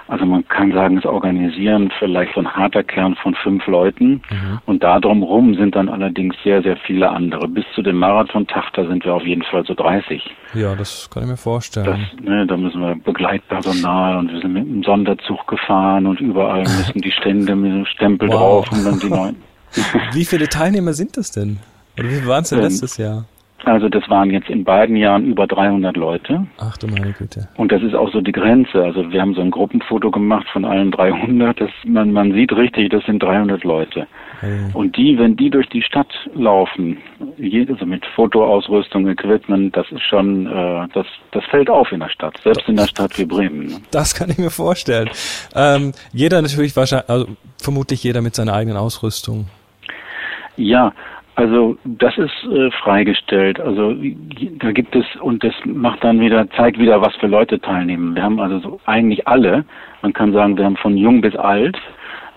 also 0.08 0.26
man 0.26 0.48
kann 0.48 0.72
sagen, 0.72 0.98
es 0.98 1.06
organisieren 1.06 1.92
vielleicht 2.00 2.34
so 2.36 2.42
ein 2.42 2.48
harter 2.54 2.84
Kern 2.84 3.16
von 3.16 3.34
fünf 3.36 3.66
Leuten 3.68 4.22
und 4.66 4.84
da 4.84 5.00
drumherum 5.00 5.56
sind 5.56 5.76
dann 5.76 5.90
allerdings 5.90 6.36
sehr, 6.44 6.62
sehr 6.62 6.78
viele 6.78 7.10
andere. 7.10 7.48
Bis 7.48 7.66
zu 7.74 7.82
dem 7.82 7.98
Marathontag, 7.98 8.72
da 8.74 8.86
sind 8.86 9.04
wir 9.06 9.14
auf 9.16 9.24
jeden 9.26 9.44
Fall 9.44 9.66
so 9.66 9.74
30. 9.74 10.22
Ja, 10.54 10.76
das 10.76 11.10
kann 11.10 11.24
ich 11.24 11.28
mir 11.28 11.34
Das, 11.34 11.42
vorstellen. 11.44 12.08
ne, 12.22 12.46
da 12.46 12.56
müssen 12.58 12.82
wir 12.82 12.96
Begleitpersonal 12.96 14.18
und 14.18 14.32
wir 14.32 14.42
sind 14.42 14.54
mit 14.54 14.64
einem 14.68 14.84
Sonderzug 14.84 15.48
gefahren 15.48 16.06
und 16.06 16.20
überall 16.20 16.62
müssen 16.64 17.02
die 17.02 17.12
Stände 17.12 17.56
mit 17.56 17.72
einem 17.72 17.86
Stempel 17.86 18.30
Wow. 18.30 18.66
drauf 18.68 18.72
und 18.72 18.86
dann 18.86 19.00
die 19.00 19.10
neuen. 19.10 19.36
Wie 20.14 20.26
viele 20.26 20.48
Teilnehmer 20.48 20.94
sind 20.94 21.18
das 21.18 21.32
denn? 21.32 21.58
Oder 22.00 22.10
wie 22.10 22.28
waren 22.28 22.44
es 22.44 22.50
denn 22.50 22.60
Ähm, 22.60 22.66
letztes 22.66 22.98
Jahr? 22.98 23.26
Also 23.66 23.90
das 23.90 24.08
waren 24.10 24.30
jetzt 24.30 24.50
in 24.50 24.64
beiden 24.64 24.96
Jahren 24.96 25.26
über 25.26 25.48
300 25.48 25.98
Leute. 25.98 26.46
Ach 26.60 26.78
du 26.78 26.88
meine 26.88 27.12
Güte. 27.14 27.48
Und 27.58 27.72
das 27.72 27.82
ist 27.82 27.96
auch 27.96 28.12
so 28.12 28.22
die 28.22 28.32
Grenze. 28.32 28.84
Also 28.84 29.12
wir 29.12 29.22
haben 29.22 29.34
so 29.34 29.42
ein 29.42 29.52
Gruppenfoto 29.52 30.12
gemacht 30.12 30.48
von 30.54 30.66
allen 30.66 30.92
300. 30.92 31.60
Das, 31.60 31.72
man, 31.84 32.12
man 32.12 32.32
sieht 32.34 32.52
richtig, 32.54 32.92
das 32.92 33.04
sind 33.06 33.24
300 33.24 33.64
Leute. 33.64 34.08
Hey. 34.40 34.70
Und 34.74 34.96
die, 34.98 35.18
wenn 35.18 35.36
die 35.36 35.50
durch 35.50 35.68
die 35.70 35.82
Stadt 35.82 36.14
laufen, 36.36 36.98
also 37.40 37.86
mit 37.86 38.06
Fotoausrüstung, 38.16 39.08
Equipment, 39.08 39.76
das 39.76 39.92
ist 39.92 40.04
schon, 40.04 40.46
äh, 40.46 40.88
das, 40.94 41.08
das 41.32 41.44
fällt 41.46 41.70
auf 41.70 41.92
in 41.92 42.02
der 42.02 42.10
Stadt. 42.10 42.38
Selbst 42.44 42.68
in 42.68 42.76
der 42.76 42.88
Stadt 42.88 43.18
wie 43.18 43.26
Bremen. 43.26 43.66
ne? 43.68 43.82
Das 43.92 44.14
kann 44.14 44.30
ich 44.30 44.38
mir 44.38 44.52
vorstellen. 44.52 45.10
Ähm, 45.56 45.94
jeder 46.14 46.42
natürlich 46.42 46.76
wahrscheinlich, 46.76 47.10
also 47.10 47.28
vermutlich 47.58 48.04
jeder 48.04 48.22
mit 48.22 48.36
seiner 48.36 48.54
eigenen 48.54 48.78
Ausrüstung. 48.78 49.48
Ja, 50.58 50.94
also 51.36 51.78
das 51.84 52.18
ist 52.18 52.44
äh, 52.46 52.72
freigestellt. 52.72 53.60
Also 53.60 53.94
da 54.60 54.72
gibt 54.72 54.96
es 54.96 55.06
und 55.22 55.44
das 55.44 55.54
macht 55.66 56.04
dann 56.04 56.20
wieder 56.20 56.50
zeigt 56.52 56.80
wieder, 56.80 57.02
was 57.02 57.16
für 57.18 57.28
Leute 57.28 57.60
teilnehmen. 57.60 58.16
Wir 58.16 58.24
haben 58.24 58.40
also 58.40 58.60
so 58.60 58.80
eigentlich 58.86 59.28
alle. 59.28 59.66
Man 60.02 60.14
kann 60.14 60.32
sagen, 60.32 60.58
wir 60.58 60.66
haben 60.66 60.78
von 60.78 60.98
jung 60.98 61.22
bis 61.22 61.36
alt 61.36 61.78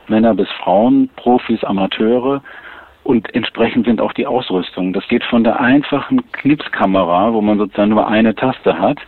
Männer 0.08 0.34
bis 0.34 0.48
Frauen, 0.62 1.10
Profis, 1.16 1.62
Amateure 1.64 2.42
und 3.04 3.34
entsprechend 3.34 3.86
sind 3.86 4.00
auch 4.00 4.12
die 4.12 4.26
Ausrüstungen. 4.26 4.92
Das 4.92 5.06
geht 5.08 5.24
von 5.24 5.44
der 5.44 5.60
einfachen 5.60 6.30
Knipskamera, 6.32 7.32
wo 7.32 7.40
man 7.40 7.58
sozusagen 7.58 7.90
nur 7.90 8.08
eine 8.08 8.34
Taste 8.34 8.78
hat, 8.78 8.98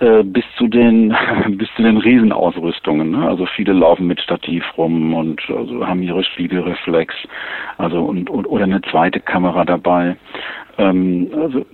äh, 0.00 0.22
bis 0.22 0.44
zu 0.56 0.66
den 0.66 1.14
bis 1.58 1.68
zu 1.76 1.82
den 1.82 1.98
Riesenausrüstungen. 1.98 3.10
Ne? 3.10 3.28
Also 3.28 3.46
viele 3.46 3.72
laufen 3.74 4.06
mit 4.06 4.20
Stativ 4.20 4.64
rum 4.76 5.14
und 5.14 5.42
also 5.50 5.86
haben 5.86 6.02
ihre 6.02 6.24
Spiegelreflex, 6.24 7.14
also 7.76 8.02
und, 8.04 8.30
und 8.30 8.46
oder 8.46 8.64
eine 8.64 8.80
zweite 8.82 9.20
Kamera 9.20 9.64
dabei. 9.64 10.16
Ähm, 10.78 11.30
also 11.36 11.66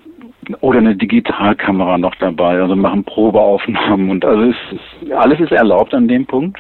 oder 0.61 0.79
eine 0.79 0.97
Digitalkamera 0.97 1.99
noch 1.99 2.15
dabei, 2.17 2.61
also 2.61 2.77
machen 2.77 3.05
Probeaufnahmen 3.05 4.11
und 4.11 4.25
also 4.25 4.43
ist, 4.43 5.13
alles 5.13 5.41
ist 5.41 5.53
erlaubt 5.53 5.95
an 5.95 6.09
dem 6.09 6.27
Punkt. 6.27 6.59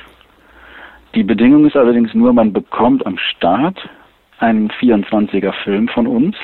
Die 1.14 1.22
Bedingung 1.22 1.66
ist 1.66 1.76
allerdings 1.76 2.12
nur, 2.14 2.33
man 2.33 2.52
bekommt 2.52 3.07
am 3.07 3.16
Start 3.18 3.88
einen 4.38 4.68
24er 4.70 5.52
Film 5.64 5.88
von 5.88 6.07
uns. 6.07 6.37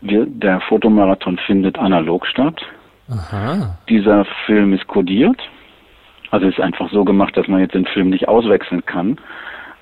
Wir, 0.00 0.26
der 0.26 0.60
Fotomarathon 0.60 1.38
findet 1.38 1.78
analog 1.78 2.26
statt. 2.26 2.60
Aha. 3.10 3.78
Dieser 3.88 4.24
Film 4.46 4.72
ist 4.72 4.86
kodiert. 4.86 5.40
Also 6.30 6.46
ist 6.46 6.60
einfach 6.60 6.90
so 6.90 7.04
gemacht, 7.04 7.36
dass 7.36 7.46
man 7.48 7.60
jetzt 7.60 7.74
den 7.74 7.86
Film 7.86 8.10
nicht 8.10 8.28
auswechseln 8.28 8.84
kann. 8.86 9.18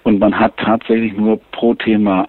Und 0.02 0.18
man 0.18 0.38
hat 0.38 0.56
tatsächlich 0.56 1.12
nur 1.12 1.40
pro 1.52 1.74
Thema 1.74 2.26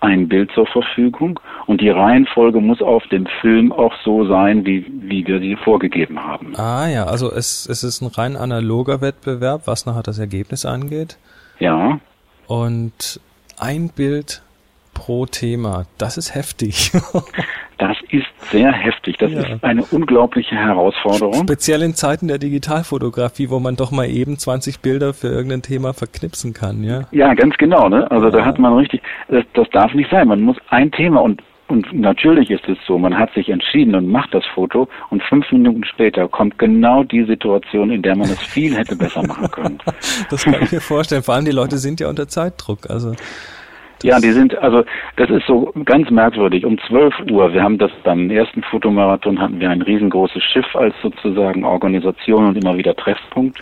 ein 0.00 0.28
Bild 0.28 0.50
zur 0.52 0.66
Verfügung 0.66 1.40
und 1.66 1.80
die 1.80 1.88
Reihenfolge 1.88 2.60
muss 2.60 2.82
auf 2.82 3.02
dem 3.08 3.26
Film 3.40 3.72
auch 3.72 3.94
so 4.04 4.26
sein, 4.26 4.66
wie, 4.66 4.86
wie 4.88 5.26
wir 5.26 5.40
sie 5.40 5.56
vorgegeben 5.56 6.22
haben. 6.22 6.54
Ah 6.56 6.86
ja, 6.86 7.04
also 7.04 7.32
es, 7.32 7.66
es 7.66 7.82
ist 7.82 8.02
ein 8.02 8.08
rein 8.08 8.36
analoger 8.36 9.00
Wettbewerb, 9.00 9.62
was 9.66 9.86
nachher 9.86 10.02
das 10.02 10.18
Ergebnis 10.18 10.66
angeht. 10.66 11.18
Ja. 11.58 11.98
Und 12.46 13.20
ein 13.58 13.88
Bild 13.88 14.42
pro 14.94 15.26
Thema, 15.26 15.86
das 15.98 16.16
ist 16.16 16.34
heftig. 16.34 16.92
Das 17.78 17.98
ist 18.08 18.25
sehr 18.50 18.72
heftig. 18.72 19.16
Das 19.18 19.30
Ja. 19.32 19.40
ist 19.40 19.64
eine 19.64 19.84
unglaubliche 19.84 20.54
Herausforderung. 20.56 21.34
Speziell 21.42 21.82
in 21.82 21.94
Zeiten 21.94 22.28
der 22.28 22.38
Digitalfotografie, 22.38 23.50
wo 23.50 23.58
man 23.60 23.76
doch 23.76 23.90
mal 23.90 24.08
eben 24.08 24.38
20 24.38 24.80
Bilder 24.80 25.14
für 25.14 25.28
irgendein 25.28 25.62
Thema 25.62 25.92
verknipsen 25.94 26.52
kann, 26.54 26.82
ja. 26.84 27.02
Ja, 27.12 27.34
ganz 27.34 27.56
genau. 27.56 27.88
Ne? 27.88 28.10
Also 28.10 28.30
da 28.30 28.44
hat 28.44 28.58
man 28.58 28.74
richtig, 28.74 29.02
das, 29.28 29.44
das 29.54 29.68
darf 29.70 29.92
nicht 29.94 30.10
sein. 30.10 30.28
Man 30.28 30.40
muss 30.40 30.56
ein 30.70 30.90
Thema 30.92 31.20
und 31.22 31.42
und 31.68 31.92
natürlich 31.92 32.48
ist 32.52 32.68
es 32.68 32.78
so, 32.86 32.96
man 32.96 33.18
hat 33.18 33.34
sich 33.34 33.48
entschieden 33.48 33.96
und 33.96 34.06
macht 34.06 34.32
das 34.32 34.44
Foto 34.54 34.88
und 35.10 35.20
fünf 35.24 35.50
Minuten 35.50 35.82
später 35.82 36.28
kommt 36.28 36.60
genau 36.60 37.02
die 37.02 37.24
Situation, 37.24 37.90
in 37.90 38.02
der 38.02 38.14
man 38.16 38.28
es 38.30 38.38
viel 38.40 38.76
hätte 38.76 38.94
besser 38.94 39.26
machen 39.26 39.50
können. 39.50 39.78
Das 40.30 40.44
kann 40.44 40.62
ich 40.62 40.70
mir 40.70 40.80
vorstellen. 40.80 41.24
Vor 41.24 41.34
allem 41.34 41.44
die 41.44 41.50
Leute 41.50 41.78
sind 41.78 41.98
ja 41.98 42.08
unter 42.08 42.28
Zeitdruck. 42.28 42.88
Also 42.88 43.14
Ja, 44.02 44.20
die 44.20 44.32
sind, 44.32 44.56
also 44.58 44.84
das 45.16 45.30
ist 45.30 45.46
so 45.46 45.72
ganz 45.84 46.10
merkwürdig. 46.10 46.66
Um 46.66 46.78
12 46.86 47.14
Uhr, 47.30 47.52
wir 47.52 47.62
haben 47.62 47.78
das 47.78 47.90
beim 48.04 48.30
ersten 48.30 48.62
Fotomarathon 48.62 49.40
hatten 49.40 49.58
wir 49.58 49.70
ein 49.70 49.82
riesengroßes 49.82 50.42
Schiff 50.42 50.76
als 50.76 50.94
sozusagen 51.02 51.64
Organisation 51.64 52.46
und 52.46 52.62
immer 52.62 52.76
wieder 52.76 52.94
Treffpunkt. 52.94 53.58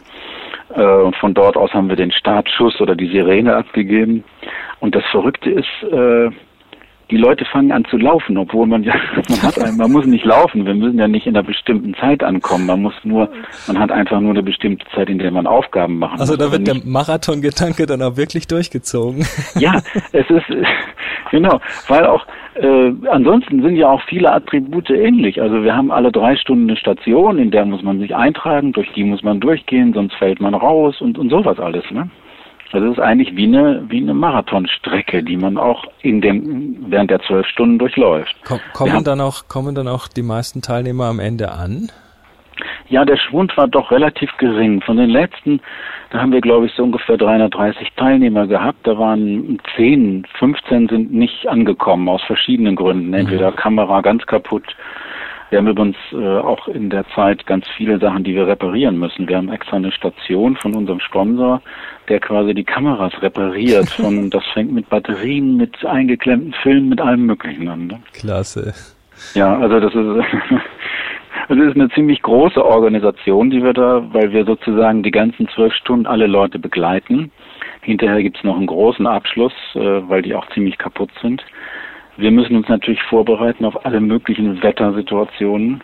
Äh, 0.75 0.83
Und 0.83 1.17
von 1.17 1.35
dort 1.35 1.57
aus 1.57 1.73
haben 1.73 1.89
wir 1.89 1.97
den 1.97 2.11
Startschuss 2.11 2.81
oder 2.81 2.97
die 2.97 3.09
Sirene 3.09 3.55
abgegeben. 3.55 4.25
Und 4.81 4.95
das 4.95 5.05
Verrückte 5.11 5.51
ist, 5.51 5.93
äh, 5.93 6.31
die 7.11 7.17
Leute 7.17 7.45
fangen 7.45 7.71
an 7.73 7.85
zu 7.87 7.97
laufen, 7.99 8.37
obwohl 8.39 8.67
man 8.67 8.83
ja, 8.85 8.95
man 9.29 9.43
hat, 9.43 9.59
ein- 9.61 9.77
man 9.77 9.93
muss 9.93 10.07
nicht 10.07 10.25
laufen. 10.25 10.65
Wir 10.67 10.75
müssen 10.75 10.99
ja 10.99 11.07
nicht 11.09 11.27
in 11.27 11.37
einer 11.37 11.47
bestimmten 11.47 11.95
Zeit 11.95 12.23
ankommen. 12.25 12.67
Man 12.67 12.83
muss 12.83 12.95
nur, 13.05 13.29
man 13.67 13.79
hat 13.79 13.91
einfach 13.93 14.21
nur 14.21 14.31
eine 14.31 14.43
bestimmte 14.43 14.85
Zeit, 14.95 15.09
in 15.11 15.19
der 15.19 15.31
man 15.31 15.47
Aufgaben 15.47 15.99
machen 15.99 16.19
Also 16.21 16.33
muss. 16.33 16.39
da 16.39 16.45
Aber 16.47 16.53
wird 16.55 16.67
der 16.67 16.77
Marathon-Gedanke 16.85 17.87
dann 17.87 18.03
auch 18.03 18.17
wirklich 18.17 18.47
durchgezogen. 18.47 19.27
ja, 19.59 19.81
es 20.13 20.29
ist 20.31 20.45
genau, 21.31 21.61
weil 21.89 22.07
auch 22.07 22.25
äh, 22.55 22.93
ansonsten 23.11 23.63
sind 23.63 23.77
ja 23.77 23.89
auch 23.91 24.03
viele 24.09 24.33
Attribute 24.33 24.89
ähnlich. 24.91 25.41
Also 25.43 25.63
wir 25.63 25.75
haben 25.77 25.91
alle 25.91 26.13
drei 26.13 26.37
Stunden 26.37 26.69
eine 26.69 26.77
Station, 26.79 27.39
in 27.39 27.51
der 27.51 27.65
muss 27.65 27.83
man 27.83 27.99
sich 27.99 28.15
eintragen, 28.15 28.73
durch 28.73 28.91
die 28.93 29.05
muss 29.05 29.23
man 29.23 29.41
durchgehen, 29.41 29.93
sonst 29.93 30.15
fällt 30.15 30.41
man 30.41 30.55
raus 30.55 31.01
und, 31.01 31.19
und 31.19 31.31
sowas 31.31 31.59
alles. 31.59 31.85
Ne? 31.91 32.09
Also 32.75 32.89
es 32.89 32.93
ist 32.99 33.03
eigentlich 33.05 33.37
wie 33.37 33.45
eine 33.47 33.85
wie 33.89 33.99
eine 34.03 34.15
Marathonstrecke, 34.15 35.23
die 35.23 35.37
man 35.37 35.57
auch 35.59 35.85
in 36.03 36.21
dem 36.21 36.87
während 36.89 37.09
der 37.09 37.21
zwölf 37.21 37.47
Stunden 37.47 37.79
durchläuft. 37.79 38.35
Komm, 38.45 38.59
kommen 38.73 38.93
haben- 38.93 39.05
dann 39.05 39.21
auch 39.21 39.47
kommen 39.49 39.77
dann 39.77 39.87
auch 39.87 40.09
die 40.09 40.23
meisten 40.25 40.61
Teilnehmer 40.61 41.05
am 41.05 41.21
Ende 41.21 41.53
an? 41.53 41.91
Ja, 42.89 43.05
der 43.05 43.17
Schwund 43.17 43.57
war 43.57 43.69
doch 43.69 43.93
relativ 43.93 44.31
gering. 44.39 44.81
Von 44.81 44.97
den 44.97 45.11
letzten, 45.11 45.61
da 46.11 46.19
haben 46.21 46.33
wir, 46.33 46.41
glaube 46.41 46.67
ich, 46.67 46.73
so 46.75 46.83
ungefähr 46.83 47.17
330 47.17 47.93
Teilnehmer 47.97 48.47
gehabt. 48.49 48.79
Da 48.87 48.99
waren 48.99 49.59
10, 49.77 50.27
15 50.39 50.89
sind 50.89 51.13
nicht 51.13 51.49
angekommen, 51.49 52.09
aus 52.09 52.23
verschiedenen 52.23 52.75
Gründen. 52.77 53.13
Entweder 53.15 53.53
Kamera 53.53 54.01
ganz 54.01 54.27
kaputt. 54.27 54.65
Wir 55.51 55.59
haben 55.59 55.69
übrigens 55.69 55.97
äh, 56.13 56.39
auch 56.39 56.67
in 56.69 56.91
der 56.91 57.05
Zeit 57.15 57.47
ganz 57.47 57.67
viele 57.77 57.99
Sachen, 58.01 58.25
die 58.25 58.35
wir 58.35 58.47
reparieren 58.47 58.99
müssen. 58.99 59.29
Wir 59.29 59.37
haben 59.37 59.51
extra 59.53 59.77
eine 59.77 59.93
Station 59.93 60.57
von 60.57 60.75
unserem 60.75 61.01
Sponsor, 61.01 61.63
der 62.09 62.21
quasi 62.21 62.55
die 62.55 62.65
Kameras 62.65 63.13
repariert. 63.23 63.89
Von, 63.97 64.31
das 64.31 64.45
fängt 64.53 64.73
mit 64.73 64.89
Batterien, 64.89 65.57
mit 65.57 65.85
eingeklemmten 65.85 66.55
Filmen, 66.63 66.89
mit 66.89 67.01
allem 67.01 67.27
Möglichen 67.27 67.69
an. 67.69 67.87
Ne? 67.87 68.01
Klasse. 68.13 68.75
Ja, 69.35 69.57
also 69.59 69.81
das 69.81 69.95
ist, 69.95 69.99
also 71.49 71.63
es 71.63 71.71
ist 71.71 71.77
eine 71.77 71.89
ziemlich 71.91 72.23
große 72.23 72.65
Organisation, 72.65 73.51
die 73.51 73.63
wir 73.63 73.73
da, 73.73 74.03
weil 74.13 74.33
wir 74.33 74.45
sozusagen 74.45 75.03
die 75.03 75.11
ganzen 75.11 75.49
zwölf 75.49 75.73
Stunden 75.75 76.07
alle 76.07 76.27
Leute 76.27 76.59
begleiten. 76.59 77.31
Hinterher 77.83 78.23
gibt's 78.23 78.43
noch 78.45 78.57
einen 78.57 78.67
großen 78.67 79.07
Abschluss, 79.07 79.53
äh, 79.75 79.79
weil 80.09 80.23
die 80.23 80.35
auch 80.35 80.49
ziemlich 80.51 80.79
kaputt 80.79 81.11
sind. 81.21 81.45
Wir 82.17 82.31
müssen 82.31 82.57
uns 82.57 82.69
natürlich 82.69 83.03
vorbereiten 83.03 83.65
auf 83.65 83.85
alle 83.85 84.01
möglichen 84.01 84.63
Wettersituationen 84.63 85.83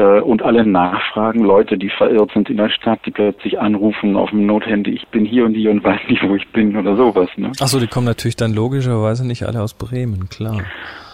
und 0.00 0.42
alle 0.42 0.66
Nachfragen, 0.66 1.44
Leute, 1.44 1.76
die 1.76 1.90
verirrt 1.90 2.30
sind 2.32 2.48
in 2.48 2.56
der 2.56 2.70
Stadt, 2.70 3.00
die 3.04 3.10
plötzlich 3.10 3.60
anrufen 3.60 4.16
auf 4.16 4.30
dem 4.30 4.46
Nothandy, 4.46 4.90
ich 4.92 5.06
bin 5.08 5.24
hier 5.24 5.44
und 5.44 5.54
hier 5.54 5.70
und 5.70 5.84
weiß 5.84 6.00
nicht, 6.08 6.22
wo 6.26 6.34
ich 6.34 6.48
bin 6.52 6.76
oder 6.76 6.96
sowas. 6.96 7.28
Ne? 7.36 7.52
Achso, 7.60 7.78
die 7.78 7.86
kommen 7.86 8.06
natürlich 8.06 8.36
dann 8.36 8.54
logischerweise 8.54 9.26
nicht 9.26 9.44
alle 9.44 9.60
aus 9.60 9.74
Bremen, 9.74 10.28
klar. 10.28 10.62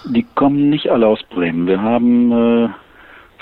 Die 0.07 0.25
kommen 0.35 0.71
nicht 0.71 0.91
alle 0.91 1.07
aus 1.07 1.21
Bremen. 1.31 1.67
Wir 1.67 1.83
haben 1.83 2.31
äh, 2.33 2.69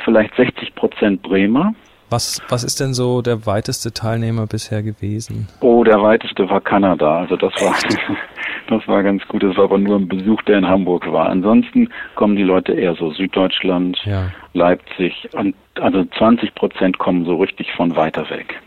vielleicht 0.04 0.34
60 0.36 0.74
Prozent 0.74 1.22
Bremer. 1.22 1.74
Was, 2.08 2.40
was 2.48 2.62
ist 2.62 2.78
denn 2.78 2.94
so 2.94 3.20
der 3.20 3.46
weiteste 3.46 3.92
Teilnehmer 3.92 4.46
bisher 4.46 4.82
gewesen? 4.82 5.48
Oh, 5.60 5.82
der 5.82 6.00
weiteste 6.00 6.48
war 6.48 6.60
Kanada. 6.60 7.18
Also 7.18 7.36
das 7.36 7.52
war 7.60 7.74
das 8.68 8.86
war 8.88 9.02
ganz 9.02 9.26
gut. 9.28 9.42
Das 9.42 9.56
war 9.56 9.64
aber 9.64 9.78
nur 9.78 9.96
ein 9.96 10.08
Besuch, 10.08 10.42
der 10.42 10.58
in 10.58 10.68
Hamburg 10.68 11.10
war. 11.10 11.28
Ansonsten 11.28 11.88
kommen 12.14 12.36
die 12.36 12.42
Leute 12.42 12.72
eher 12.72 12.94
so 12.94 13.10
Süddeutschland, 13.10 13.98
Ja. 14.04 14.30
Leipzig. 14.52 15.28
Und 15.32 15.54
also 15.74 16.04
20 16.04 16.54
Prozent 16.54 16.98
kommen 16.98 17.24
so 17.24 17.36
richtig 17.36 17.72
von 17.72 17.96
weiter 17.96 18.28
weg. 18.30 18.60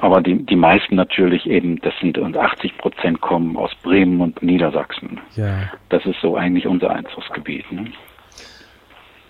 Aber 0.00 0.20
die, 0.20 0.44
die 0.44 0.56
meisten 0.56 0.96
natürlich 0.96 1.46
eben, 1.46 1.80
das 1.80 1.94
sind 2.00 2.18
und 2.18 2.36
80 2.36 2.76
Prozent 2.78 3.20
kommen 3.20 3.56
aus 3.56 3.70
Bremen 3.82 4.20
und 4.20 4.42
Niedersachsen. 4.42 5.20
Ja. 5.36 5.70
Das 5.88 6.04
ist 6.04 6.20
so 6.20 6.36
eigentlich 6.36 6.66
unser 6.66 6.90
Einzugsgebiet. 6.90 7.70
Ne? 7.70 7.86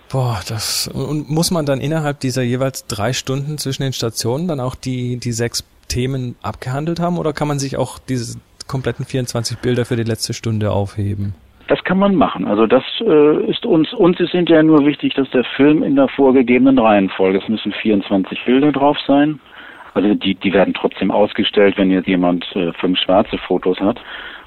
Boah, 0.09 0.41
das 0.47 0.87
und 0.87 1.29
muss 1.29 1.51
man 1.51 1.65
dann 1.65 1.81
innerhalb 1.81 2.19
dieser 2.19 2.41
jeweils 2.41 2.87
drei 2.87 3.13
Stunden 3.13 3.57
zwischen 3.57 3.83
den 3.83 3.93
Stationen 3.93 4.47
dann 4.47 4.59
auch 4.59 4.75
die, 4.75 5.17
die 5.17 5.31
sechs 5.31 5.63
Themen 5.87 6.35
abgehandelt 6.41 6.99
haben 6.99 7.17
oder 7.17 7.33
kann 7.33 7.47
man 7.47 7.59
sich 7.59 7.77
auch 7.77 7.99
diese 7.99 8.39
kompletten 8.67 9.05
24 9.05 9.59
Bilder 9.59 9.85
für 9.85 9.95
die 9.95 10.03
letzte 10.03 10.33
Stunde 10.33 10.71
aufheben? 10.71 11.33
Das 11.67 11.83
kann 11.83 11.97
man 11.97 12.15
machen. 12.15 12.45
Also 12.45 12.67
das 12.67 12.83
äh, 13.01 13.49
ist 13.49 13.65
uns, 13.65 13.91
uns 13.93 14.19
ist 14.19 14.31
hinterher 14.31 14.63
nur 14.63 14.85
wichtig, 14.85 15.15
dass 15.15 15.29
der 15.31 15.43
Film 15.55 15.81
in 15.81 15.95
der 15.95 16.07
vorgegebenen 16.09 16.77
Reihenfolge, 16.77 17.39
es 17.39 17.49
müssen 17.49 17.71
24 17.71 18.45
Bilder 18.45 18.71
drauf 18.71 18.97
sein. 19.07 19.39
Also 19.95 20.13
die, 20.13 20.35
die 20.35 20.53
werden 20.53 20.73
trotzdem 20.73 21.09
ausgestellt, 21.09 21.77
wenn 21.77 21.89
jetzt 21.89 22.07
jemand 22.07 22.45
äh, 22.55 22.73
fünf 22.73 22.99
schwarze 22.99 23.37
Fotos 23.37 23.79
hat, 23.79 23.99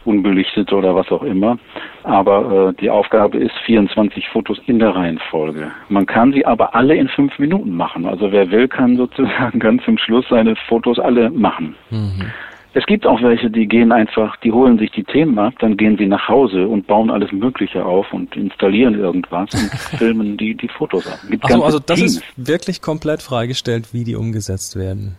unbelichtete 0.04 0.74
oder 0.76 0.94
was 0.94 1.10
auch 1.10 1.22
immer. 1.22 1.58
Aber 2.04 2.68
äh, 2.68 2.80
die 2.80 2.90
Aufgabe 2.90 3.38
ist 3.38 3.56
24 3.64 4.28
Fotos 4.28 4.60
in 4.66 4.78
der 4.78 4.94
Reihenfolge. 4.94 5.70
Man 5.88 6.06
kann 6.06 6.32
sie 6.32 6.46
aber 6.46 6.74
alle 6.74 6.94
in 6.94 7.08
fünf 7.08 7.38
Minuten 7.38 7.74
machen. 7.74 8.06
Also 8.06 8.30
wer 8.30 8.50
will, 8.50 8.68
kann 8.68 8.96
sozusagen 8.96 9.58
ganz 9.58 9.82
zum 9.84 9.98
Schluss 9.98 10.26
seine 10.28 10.54
Fotos 10.68 10.98
alle 10.98 11.30
machen. 11.30 11.74
Mhm. 11.90 12.30
Es 12.78 12.86
gibt 12.86 13.08
auch 13.08 13.20
welche, 13.22 13.50
die 13.50 13.66
gehen 13.66 13.90
einfach, 13.90 14.36
die 14.36 14.52
holen 14.52 14.78
sich 14.78 14.92
die 14.92 15.02
Themen 15.02 15.36
ab, 15.40 15.54
dann 15.58 15.76
gehen 15.76 15.98
sie 15.98 16.06
nach 16.06 16.28
Hause 16.28 16.68
und 16.68 16.86
bauen 16.86 17.10
alles 17.10 17.32
Mögliche 17.32 17.84
auf 17.84 18.12
und 18.12 18.36
installieren 18.36 18.94
irgendwas 18.94 19.52
und 19.52 19.68
filmen 19.98 20.36
die, 20.36 20.54
die 20.54 20.68
Fotos 20.68 21.04
ab. 21.08 21.18
Gibt 21.28 21.42
ganze 21.42 21.64
also 21.64 21.80
das 21.80 21.98
Teams. 21.98 22.18
ist 22.18 22.24
wirklich 22.36 22.80
komplett 22.80 23.20
freigestellt, 23.20 23.92
wie 23.92 24.04
die 24.04 24.14
umgesetzt 24.14 24.76
werden. 24.76 25.16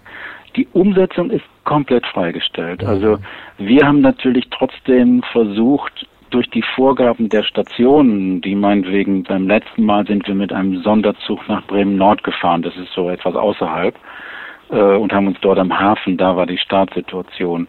Die 0.56 0.70
Umsetzung 0.72 1.32
ist 1.32 1.44
komplett 1.66 2.06
freigestellt. 2.06 2.82
Also 2.86 3.18
wir 3.58 3.86
haben 3.86 4.00
natürlich 4.00 4.48
trotzdem 4.58 5.22
versucht, 5.34 6.08
durch 6.30 6.50
die 6.52 6.64
Vorgaben 6.76 7.28
der 7.28 7.44
Stationen, 7.44 8.40
die 8.40 8.56
meinetwegen 8.56 9.24
beim 9.24 9.48
letzten 9.48 9.84
Mal 9.84 10.08
sind 10.08 10.26
wir 10.28 10.36
mit 10.36 10.54
einem 10.54 10.82
Sonderzug 10.82 11.46
nach 11.50 11.68
Bremen 11.68 11.98
Nord 11.98 12.24
gefahren, 12.24 12.62
das 12.62 12.78
ist 12.78 12.94
so 12.94 13.10
etwas 13.10 13.36
außerhalb, 13.36 13.96
und 14.70 15.12
haben 15.12 15.28
uns 15.28 15.40
dort 15.42 15.60
am 15.60 15.78
Hafen, 15.78 16.18
da 16.18 16.36
war 16.36 16.46
die 16.46 16.58
Startsituation. 16.58 17.68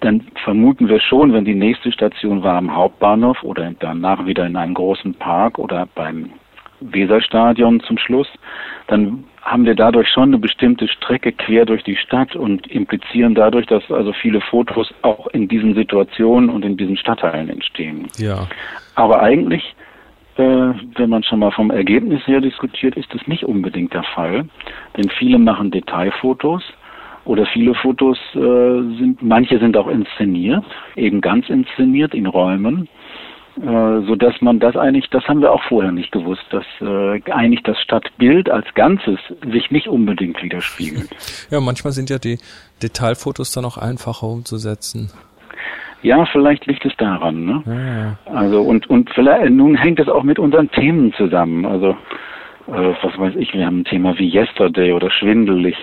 dann 0.00 0.22
vermuten 0.44 0.88
wir 0.88 1.00
schon, 1.00 1.32
wenn 1.32 1.44
die 1.44 1.54
nächste 1.54 1.90
Station 1.92 2.42
war 2.42 2.56
am 2.56 2.74
Hauptbahnhof 2.74 3.42
oder 3.42 3.72
danach 3.78 4.24
wieder 4.24 4.46
in 4.46 4.56
einem 4.56 4.74
großen 4.74 5.14
Park 5.14 5.58
oder 5.58 5.88
beim 5.94 6.30
Weserstadion 6.80 7.80
zum 7.80 7.98
Schluss, 7.98 8.28
dann 8.86 9.24
haben 9.42 9.66
wir 9.66 9.74
dadurch 9.74 10.08
schon 10.08 10.30
eine 10.30 10.38
bestimmte 10.38 10.88
Strecke 10.88 11.32
quer 11.32 11.66
durch 11.66 11.82
die 11.84 11.96
Stadt 11.96 12.34
und 12.34 12.66
implizieren 12.68 13.34
dadurch, 13.34 13.66
dass 13.66 13.90
also 13.90 14.12
viele 14.12 14.40
Fotos 14.40 14.92
auch 15.02 15.26
in 15.28 15.48
diesen 15.48 15.74
Situationen 15.74 16.48
und 16.48 16.64
in 16.64 16.76
diesen 16.76 16.96
Stadtteilen 16.96 17.50
entstehen. 17.50 18.08
Ja. 18.16 18.46
Aber 18.94 19.22
eigentlich, 19.22 19.74
äh, 20.36 20.72
wenn 20.96 21.10
man 21.10 21.22
schon 21.22 21.38
mal 21.38 21.52
vom 21.52 21.70
Ergebnis 21.70 22.26
her 22.26 22.40
diskutiert, 22.40 22.96
ist 22.96 23.12
das 23.14 23.26
nicht 23.26 23.44
unbedingt 23.44 23.94
der 23.94 24.02
Fall. 24.02 24.46
Denn 24.96 25.08
viele 25.10 25.38
machen 25.38 25.70
Detailfotos 25.70 26.62
oder 27.24 27.46
viele 27.46 27.74
Fotos 27.74 28.18
äh, 28.34 28.38
sind, 28.38 29.18
manche 29.22 29.58
sind 29.58 29.76
auch 29.76 29.88
inszeniert, 29.88 30.64
eben 30.96 31.20
ganz 31.20 31.48
inszeniert 31.48 32.14
in 32.14 32.26
Räumen 32.26 32.88
äh, 33.56 34.06
so 34.06 34.16
dass 34.16 34.34
man 34.40 34.58
das 34.58 34.74
eigentlich, 34.74 35.08
das 35.10 35.22
haben 35.28 35.40
wir 35.40 35.52
auch 35.52 35.62
vorher 35.68 35.92
nicht 35.92 36.10
gewusst, 36.10 36.42
dass 36.50 36.64
äh, 36.80 37.22
eigentlich 37.30 37.62
das 37.62 37.78
Stadtbild 37.80 38.50
als 38.50 38.66
Ganzes 38.74 39.20
sich 39.52 39.70
nicht 39.70 39.86
unbedingt 39.86 40.42
widerspiegelt. 40.42 41.08
Ja, 41.50 41.60
manchmal 41.60 41.92
sind 41.92 42.10
ja 42.10 42.18
die 42.18 42.38
Detailfotos 42.82 43.52
dann 43.52 43.64
auch 43.64 43.78
einfacher 43.78 44.26
umzusetzen. 44.26 45.12
Ja, 46.04 46.26
vielleicht 46.26 46.66
liegt 46.66 46.84
es 46.84 46.92
daran. 46.98 47.46
Ne? 47.46 47.62
Ja, 47.66 47.96
ja. 47.96 48.18
Also 48.26 48.60
und 48.60 48.88
und 48.90 49.08
vielleicht 49.14 49.50
nun 49.50 49.74
hängt 49.74 49.98
es 49.98 50.08
auch 50.08 50.22
mit 50.22 50.38
unseren 50.38 50.70
Themen 50.70 51.14
zusammen. 51.14 51.64
Also 51.64 51.96
äh, 52.68 52.94
was 53.02 53.18
weiß 53.18 53.34
ich, 53.36 53.54
wir 53.54 53.64
haben 53.64 53.80
ein 53.80 53.84
Thema 53.86 54.16
wie 54.18 54.30
Yesterday 54.30 54.92
oder 54.92 55.10
schwindelig. 55.10 55.76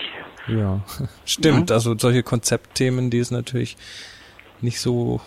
Ja, 0.48 0.80
stimmt. 1.26 1.72
Also 1.72 1.98
solche 1.98 2.22
Konzeptthemen, 2.22 3.10
die 3.10 3.18
ist 3.18 3.32
natürlich 3.32 3.78
nicht 4.62 4.80
so 4.80 5.22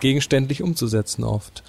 gegenständlich 0.00 0.62
umzusetzen 0.62 1.24
oft. 1.24 1.62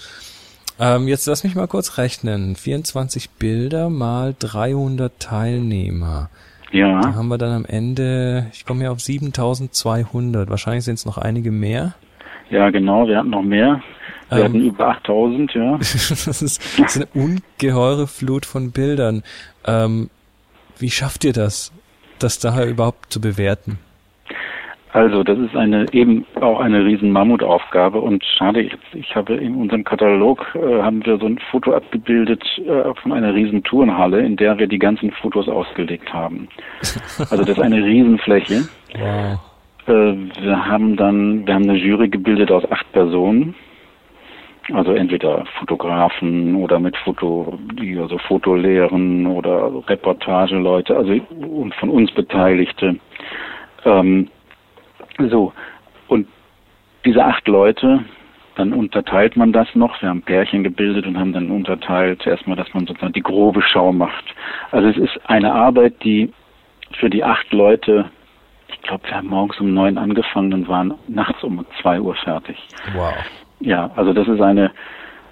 Ähm, 0.78 1.08
jetzt 1.08 1.26
lass 1.26 1.46
mich 1.46 1.56
mal 1.56 1.68
kurz 1.68 1.98
rechnen. 1.98 2.58
24 2.58 3.30
Bilder 3.30 3.90
mal 3.90 4.36
300 4.38 5.18
Teilnehmer. 5.20 6.30
Da 6.74 6.78
Ja, 6.78 7.16
haben 7.16 7.30
wir 7.30 7.38
dann 7.38 7.54
am 7.54 7.66
Ende, 7.66 8.48
ich 8.52 8.66
komme 8.66 8.84
ja 8.84 8.92
auf 8.92 9.00
7200. 9.00 10.50
Wahrscheinlich 10.50 10.84
sind 10.84 10.96
es 10.96 11.06
noch 11.06 11.18
einige 11.18 11.52
mehr. 11.52 11.96
Ja 12.50 12.70
genau. 12.70 13.08
Wir 13.08 13.18
hatten 13.18 13.30
noch 13.30 13.44
mehr. 13.44 13.82
Wir 14.30 14.40
Ähm. 14.40 14.44
hatten 14.44 14.62
über 14.62 14.88
8000. 14.90 15.54
Ja. 15.54 15.78
das, 15.78 16.42
ist, 16.42 16.80
das 16.80 16.96
ist 16.96 16.98
eine 16.98 17.08
ungeheure 17.14 18.08
Flut 18.08 18.46
von 18.46 18.72
Bildern. 18.72 19.24
Ähm, 19.66 20.10
wie 20.80 20.90
schafft 20.90 21.24
ihr 21.24 21.34
das, 21.34 21.72
das 22.20 22.40
daher 22.40 22.68
überhaupt 22.68 23.12
zu 23.12 23.22
bewerten? 23.22 23.80
Also, 24.94 25.24
das 25.24 25.38
ist 25.38 25.56
eine 25.56 25.86
eben 25.94 26.26
auch 26.42 26.60
eine 26.60 26.84
riesen 26.84 27.12
Mammutaufgabe 27.12 28.00
und 28.00 28.24
schade, 28.24 28.62
ich, 28.62 28.74
ich 28.94 29.16
habe 29.16 29.36
in 29.36 29.54
unserem 29.56 29.84
Katalog 29.84 30.44
äh, 30.56 30.82
haben 30.82 31.06
wir 31.06 31.20
so 31.20 31.28
ein 31.28 31.38
Foto 31.52 31.74
abgebildet 31.76 32.44
äh, 32.66 32.94
von 33.02 33.12
einer 33.12 33.34
riesen 33.34 33.64
Turnhalle, 33.64 34.22
in 34.22 34.38
der 34.38 34.58
wir 34.58 34.66
die 34.66 34.80
ganzen 34.80 35.12
Fotos 35.12 35.48
ausgelegt 35.50 36.12
haben. 36.12 36.48
Also 37.30 37.44
das 37.44 37.58
ist 37.58 37.60
eine 37.60 37.84
Riesenfläche. 37.84 38.68
Wow. 38.98 39.40
Äh, 39.88 40.16
wir 40.42 40.66
haben 40.66 40.96
dann, 40.96 41.48
wir 41.48 41.54
haben 41.54 41.70
eine 41.70 41.78
Jury 41.78 42.10
gebildet 42.10 42.52
aus 42.52 42.70
acht 42.72 42.92
Personen. 42.92 43.56
Also 44.74 44.92
entweder 44.92 45.46
Fotografen 45.60 46.56
oder 46.56 46.78
mit 46.80 46.98
Foto, 46.98 47.58
also 48.02 48.18
Fotolehren 48.18 49.26
oder 49.26 49.72
Reportageleute, 49.88 50.96
also 50.96 51.14
und 51.30 51.74
von 51.76 51.90
uns 51.90 52.12
Beteiligte. 52.12 52.98
Ähm, 53.86 54.28
so, 55.30 55.54
und 56.10 56.28
diese 57.06 57.24
acht 57.24 57.48
Leute, 57.48 58.04
dann 58.56 58.74
unterteilt 58.74 59.38
man 59.38 59.54
das 59.54 59.74
noch. 59.74 60.02
Wir 60.02 60.10
haben 60.10 60.22
Pärchen 60.22 60.64
gebildet 60.66 61.06
und 61.06 61.18
haben 61.18 61.32
dann 61.32 61.50
unterteilt, 61.50 62.28
erstmal, 62.28 62.58
dass 62.58 62.74
man 62.74 62.88
sozusagen 62.88 63.14
die 63.14 63.22
grobe 63.22 63.62
Schau 63.62 63.94
macht. 63.94 64.26
Also 64.72 64.90
es 64.90 64.98
ist 64.98 65.30
eine 65.30 65.54
Arbeit, 65.54 66.04
die 66.04 66.34
für 67.00 67.10
die 67.10 67.24
acht 67.24 67.54
Leute, 67.54 68.10
glaube, 68.88 69.08
wir 69.08 69.16
haben 69.16 69.28
morgens 69.28 69.60
um 69.60 69.74
neun 69.74 69.98
angefangen 69.98 70.54
und 70.54 70.68
waren 70.68 70.94
nachts 71.08 71.44
um 71.44 71.66
zwei 71.82 72.00
Uhr 72.00 72.16
fertig. 72.16 72.58
Wow. 72.96 73.14
Ja, 73.60 73.92
also 73.96 74.14
das 74.14 74.28
ist 74.28 74.42
eine, 74.42 74.72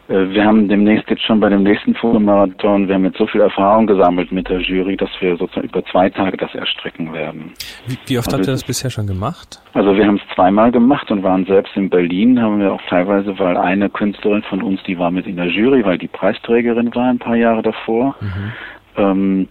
äh, 0.07 0.29
wir 0.29 0.45
haben 0.45 0.67
demnächst 0.67 1.09
jetzt 1.09 1.23
schon 1.23 1.39
bei 1.39 1.49
dem 1.49 1.63
nächsten 1.63 1.95
Fotomarathon, 1.95 2.87
wir 2.87 2.95
haben 2.95 3.05
jetzt 3.05 3.17
so 3.17 3.27
viel 3.27 3.41
Erfahrung 3.41 3.87
gesammelt 3.87 4.31
mit 4.31 4.49
der 4.49 4.59
Jury, 4.59 4.97
dass 4.97 5.09
wir 5.19 5.37
sozusagen 5.37 5.67
über 5.67 5.83
zwei 5.85 6.09
Tage 6.09 6.37
das 6.37 6.53
erstrecken 6.53 7.13
werden. 7.13 7.53
Wie, 7.87 7.97
wie 8.07 8.17
oft 8.17 8.27
Also 8.27 8.37
habt 8.37 8.47
ihr 8.47 8.53
das 8.53 8.63
bisher 8.63 8.89
schon 8.89 9.07
gemacht? 9.07 9.61
Also 9.73 9.95
wir 9.95 10.05
haben 10.05 10.17
es 10.17 10.35
zweimal 10.35 10.71
gemacht 10.71 11.09
und 11.11 11.23
waren 11.23 11.45
selbst 11.45 11.75
in 11.75 11.89
Berlin, 11.89 12.41
haben 12.41 12.59
wir 12.59 12.73
auch 12.73 12.81
teilweise, 12.89 13.37
weil 13.39 13.57
eine 13.57 13.89
Künstlerin 13.89 14.43
von 14.43 14.61
uns, 14.61 14.81
die 14.83 14.97
war 14.97 15.11
mit 15.11 15.27
in 15.27 15.37
der 15.37 15.47
Jury, 15.47 15.83
weil 15.85 15.97
die 15.97 16.07
Preisträgerin 16.07 16.93
war 16.93 17.09
ein 17.09 17.19
paar 17.19 17.35
Jahre 17.35 17.61
davor. 17.61 18.15
Ähm, 18.97 19.47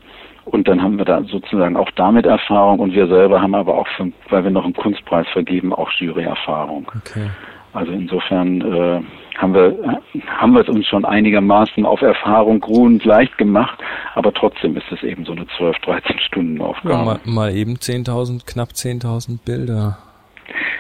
und 0.47 0.69
dann 0.69 0.83
haben 0.83 0.99
wir 0.99 1.05
da 1.05 1.23
sozusagen 1.25 1.77
auch 1.77 1.91
damit 1.97 2.27
Erfahrung 2.27 2.79
und 2.79 2.95
wir 2.95 3.07
selber 3.07 3.41
haben 3.41 3.55
aber 3.55 3.75
auch, 3.75 3.89
für, 3.97 4.13
weil 4.29 4.45
wir 4.45 4.51
noch 4.51 4.65
einen 4.65 4.75
Kunstpreis 4.75 5.27
vergeben, 5.33 5.73
auch 5.73 5.91
Juryerfahrung. 5.93 6.91
Okay. 6.97 7.31
Also 7.73 7.91
insofern 7.91 8.61
äh, 8.61 9.01
haben 9.37 9.53
wir 9.55 10.01
haben 10.29 10.53
wir 10.53 10.61
es 10.61 10.69
uns 10.69 10.87
schon 10.87 11.05
einigermaßen 11.05 11.85
auf 11.85 12.03
Erfahrung 12.03 12.63
ruhend 12.63 13.05
leicht 13.05 13.37
gemacht, 13.37 13.79
aber 14.15 14.33
trotzdem 14.33 14.77
ist 14.77 14.91
es 14.93 15.03
eben 15.03 15.25
so 15.25 15.33
eine 15.33 15.47
12, 15.57 15.77
13 15.79 16.19
Stunden 16.21 16.59
Ja, 16.59 16.67
Aufgabe. 16.67 17.05
mal, 17.05 17.21
mal 17.25 17.53
eben 17.55 17.75
10.000, 17.75 18.47
knapp 18.47 18.69
10.000 18.71 19.39
Bilder. 19.45 19.99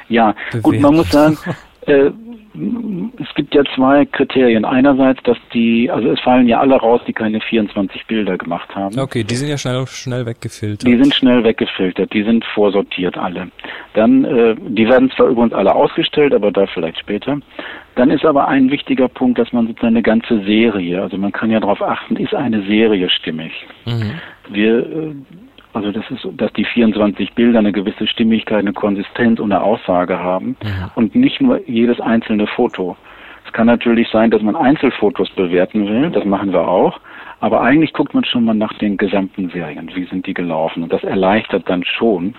Ja, 0.08 0.34
gut, 0.62 0.78
man 0.80 0.94
muss 0.94 1.10
sagen, 1.10 1.36
äh, 1.86 2.10
es 2.54 3.34
gibt 3.34 3.52
ja 3.54 3.62
zwei 3.74 4.04
Kriterien. 4.04 4.64
Einerseits, 4.64 5.20
dass 5.24 5.36
die, 5.52 5.90
also 5.90 6.10
es 6.10 6.20
fallen 6.20 6.46
ja 6.46 6.60
alle 6.60 6.76
raus, 6.76 7.00
die 7.06 7.12
keine 7.12 7.40
24 7.40 8.06
Bilder 8.06 8.38
gemacht 8.38 8.72
haben. 8.74 8.96
Okay, 8.98 9.24
die 9.24 9.34
sind 9.34 9.48
ja 9.48 9.58
schnell, 9.58 9.84
schnell 9.88 10.24
weggefiltert. 10.24 10.86
Die 10.86 10.96
sind 10.96 11.12
schnell 11.14 11.42
weggefiltert, 11.42 12.12
die 12.12 12.22
sind 12.22 12.44
vorsortiert 12.44 13.18
alle. 13.18 13.48
Dann, 13.94 14.24
äh, 14.24 14.54
die 14.56 14.88
werden 14.88 15.10
zwar 15.10 15.26
übrigens 15.26 15.52
alle 15.52 15.74
ausgestellt, 15.74 16.32
aber 16.32 16.52
da 16.52 16.66
vielleicht 16.66 16.98
später. 16.98 17.38
Dann 17.96 18.10
ist 18.10 18.24
aber 18.24 18.46
ein 18.46 18.70
wichtiger 18.70 19.08
Punkt, 19.08 19.38
dass 19.38 19.52
man 19.52 19.66
sozusagen 19.66 19.94
eine 19.94 20.02
ganze 20.02 20.44
Serie, 20.44 21.02
also 21.02 21.16
man 21.16 21.32
kann 21.32 21.50
ja 21.50 21.58
darauf 21.58 21.82
achten, 21.82 22.16
ist 22.16 22.34
eine 22.34 22.62
Serie 22.66 23.10
stimmig. 23.10 23.52
Mhm. 23.84 24.12
Wir, 24.50 24.78
äh, 24.78 25.14
also 25.74 25.90
das 25.90 26.04
ist, 26.10 26.26
dass 26.36 26.52
die 26.52 26.64
24 26.64 27.34
Bilder 27.34 27.58
eine 27.58 27.72
gewisse 27.72 28.06
Stimmigkeit, 28.06 28.60
eine 28.60 28.72
Konsistenz 28.72 29.40
und 29.40 29.52
eine 29.52 29.62
Aussage 29.62 30.18
haben 30.18 30.56
und 30.94 31.14
nicht 31.14 31.40
nur 31.40 31.60
jedes 31.68 32.00
einzelne 32.00 32.46
Foto. 32.46 32.96
Es 33.46 33.52
kann 33.52 33.66
natürlich 33.66 34.08
sein, 34.08 34.30
dass 34.30 34.40
man 34.40 34.56
Einzelfotos 34.56 35.30
bewerten 35.30 35.86
will, 35.86 36.10
das 36.10 36.24
machen 36.24 36.52
wir 36.52 36.66
auch, 36.66 37.00
aber 37.40 37.60
eigentlich 37.60 37.92
guckt 37.92 38.14
man 38.14 38.24
schon 38.24 38.44
mal 38.44 38.54
nach 38.54 38.72
den 38.78 38.96
gesamten 38.96 39.50
Serien, 39.50 39.90
wie 39.94 40.04
sind 40.04 40.26
die 40.26 40.34
gelaufen 40.34 40.82
und 40.82 40.92
das 40.92 41.04
erleichtert 41.04 41.68
dann 41.68 41.84
schon. 41.84 42.34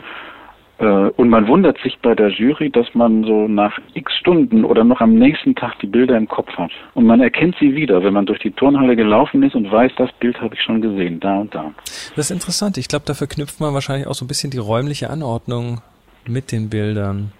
Äh, 0.77 0.85
Und 0.85 1.29
man 1.29 1.47
wundert 1.47 1.77
sich 1.83 1.97
bei 2.01 2.15
der 2.15 2.29
Jury, 2.29 2.69
dass 2.69 2.87
man 2.93 3.23
so 3.23 3.47
nach 3.47 3.77
x 3.93 4.11
Stunden 4.19 4.65
oder 4.65 4.83
noch 4.83 4.99
am 4.99 5.13
nächsten 5.15 5.55
Tag 5.55 5.79
die 5.79 5.87
Bilder 5.87 6.17
im 6.17 6.27
Kopf 6.27 6.49
hat. 6.57 6.71
Und 6.93 7.05
man 7.05 7.21
erkennt 7.21 7.55
sie 7.59 7.75
wieder, 7.75 8.03
wenn 8.03 8.13
man 8.13 8.25
durch 8.25 8.39
die 8.39 8.51
Turnhalle 8.51 8.95
gelaufen 8.95 9.41
ist 9.43 9.55
und 9.55 9.71
weiß, 9.71 9.93
das 9.97 10.11
Bild 10.19 10.39
habe 10.41 10.53
ich 10.55 10.61
schon 10.61 10.81
gesehen, 10.81 11.19
da 11.21 11.37
und 11.39 11.55
da. 11.55 11.71
Das 12.15 12.25
ist 12.25 12.31
interessant. 12.31 12.77
Ich 12.77 12.87
glaube, 12.89 13.05
da 13.05 13.13
verknüpft 13.13 13.59
man 13.61 13.73
wahrscheinlich 13.73 14.07
auch 14.07 14.15
so 14.15 14.25
ein 14.25 14.27
bisschen 14.27 14.51
die 14.51 14.57
räumliche 14.57 15.09
Anordnung 15.09 15.81
mit 16.27 16.51
den 16.51 16.69
Bildern. 16.69 17.31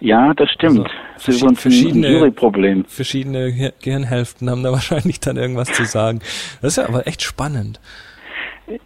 Ja, 0.00 0.32
das 0.32 0.48
stimmt. 0.50 0.78
Also, 0.78 0.84
das 1.14 1.28
ist 1.28 1.34
verschi- 1.34 1.38
übrigens 1.42 1.50
ein 1.50 1.56
verschiedene- 1.56 2.08
Juryproblem. 2.12 2.84
Verschiedene 2.86 3.38
Gehir- 3.48 3.72
Gehirnhälften 3.82 4.48
haben 4.48 4.62
da 4.62 4.72
wahrscheinlich 4.72 5.20
dann 5.20 5.36
irgendwas 5.36 5.70
zu 5.72 5.84
sagen. 5.84 6.20
Das 6.62 6.72
ist 6.72 6.76
ja 6.78 6.88
aber 6.88 7.06
echt 7.06 7.20
spannend. 7.22 7.78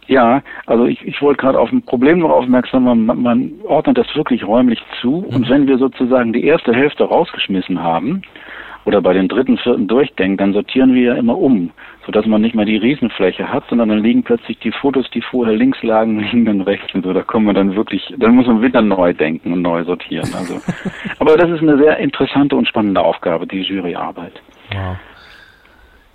Ja, 0.07 0.41
also 0.65 0.85
ich, 0.85 1.01
ich 1.05 1.21
wollte 1.21 1.41
gerade 1.41 1.59
auf 1.59 1.71
ein 1.71 1.81
Problem 1.81 2.19
noch 2.19 2.29
aufmerksam 2.29 2.83
machen. 2.83 3.05
Man, 3.05 3.21
man 3.21 3.51
ordnet 3.63 3.97
das 3.97 4.15
wirklich 4.15 4.45
räumlich 4.45 4.81
zu. 5.01 5.17
Und 5.17 5.49
wenn 5.49 5.67
wir 5.67 5.77
sozusagen 5.77 6.33
die 6.33 6.45
erste 6.45 6.73
Hälfte 6.73 7.03
rausgeschmissen 7.03 7.81
haben 7.81 8.21
oder 8.85 9.01
bei 9.01 9.13
den 9.13 9.27
dritten, 9.27 9.57
vierten 9.57 9.87
Durchgängen, 9.87 10.37
dann 10.37 10.53
sortieren 10.53 10.93
wir 10.93 11.01
ja 11.01 11.15
immer 11.15 11.37
um, 11.37 11.71
sodass 12.05 12.25
man 12.25 12.41
nicht 12.41 12.55
mehr 12.55 12.65
die 12.65 12.77
Riesenfläche 12.77 13.51
hat, 13.51 13.63
sondern 13.67 13.89
dann 13.89 14.03
liegen 14.03 14.23
plötzlich 14.23 14.59
die 14.59 14.71
Fotos, 14.71 15.09
die 15.11 15.21
vorher 15.21 15.55
links 15.55 15.81
lagen, 15.81 16.19
liegen 16.31 16.45
dann 16.45 16.61
rechts. 16.61 16.93
Und 16.93 17.03
so, 17.03 17.13
da 17.13 17.23
kommen 17.23 17.47
wir 17.47 17.53
dann 17.53 17.75
wirklich, 17.75 18.13
dann 18.17 18.35
muss 18.35 18.47
man 18.47 18.61
wieder 18.61 18.81
neu 18.81 19.13
denken 19.13 19.53
und 19.53 19.61
neu 19.61 19.83
sortieren. 19.83 20.29
Also, 20.35 20.61
aber 21.19 21.37
das 21.37 21.49
ist 21.49 21.61
eine 21.61 21.77
sehr 21.77 21.97
interessante 21.97 22.55
und 22.55 22.67
spannende 22.67 23.01
Aufgabe, 23.01 23.47
die 23.47 23.61
Juryarbeit. 23.61 24.33
Wow. 24.71 24.97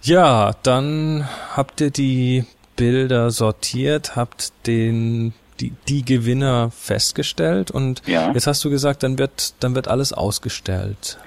Ja, 0.03 0.53
dann 0.63 1.29
habt 1.55 1.81
ihr 1.83 1.91
die 1.91 2.45
Bilder 2.81 3.31
sortiert, 3.31 4.17
habt 4.17 4.67
den 4.67 5.33
die, 5.61 5.73
die 5.89 6.03
Gewinner 6.03 6.71
festgestellt 6.71 7.71
und 7.71 8.01
Ja. 8.07 8.33
jetzt 8.33 8.47
hast 8.47 8.65
du 8.65 8.71
gesagt, 8.71 9.03
dann 9.03 9.19
wird 9.19 9.63
dann 9.63 9.75
wird 9.75 9.87
alles 9.89 10.13
ausgestellt. 10.15 11.19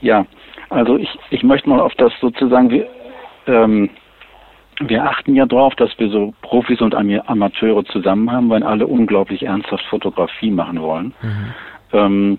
Ja, 0.00 0.24
also 0.70 0.96
ich, 0.96 1.08
ich 1.30 1.42
möchte 1.42 1.68
mal 1.68 1.80
auf 1.80 1.92
das 1.96 2.12
sozusagen, 2.20 2.70
wir, 2.70 2.86
ähm, 3.46 3.90
wir 4.80 5.04
achten 5.04 5.34
ja 5.34 5.46
drauf, 5.46 5.74
dass 5.74 5.90
wir 5.98 6.08
so 6.10 6.32
Profis 6.42 6.80
und 6.80 6.94
Amateure 6.94 7.84
zusammen 7.86 8.30
haben, 8.30 8.48
weil 8.50 8.62
alle 8.62 8.86
unglaublich 8.86 9.42
ernsthaft 9.42 9.84
Fotografie 9.90 10.50
machen 10.50 10.80
wollen. 10.80 11.12
Ähm, 11.92 12.38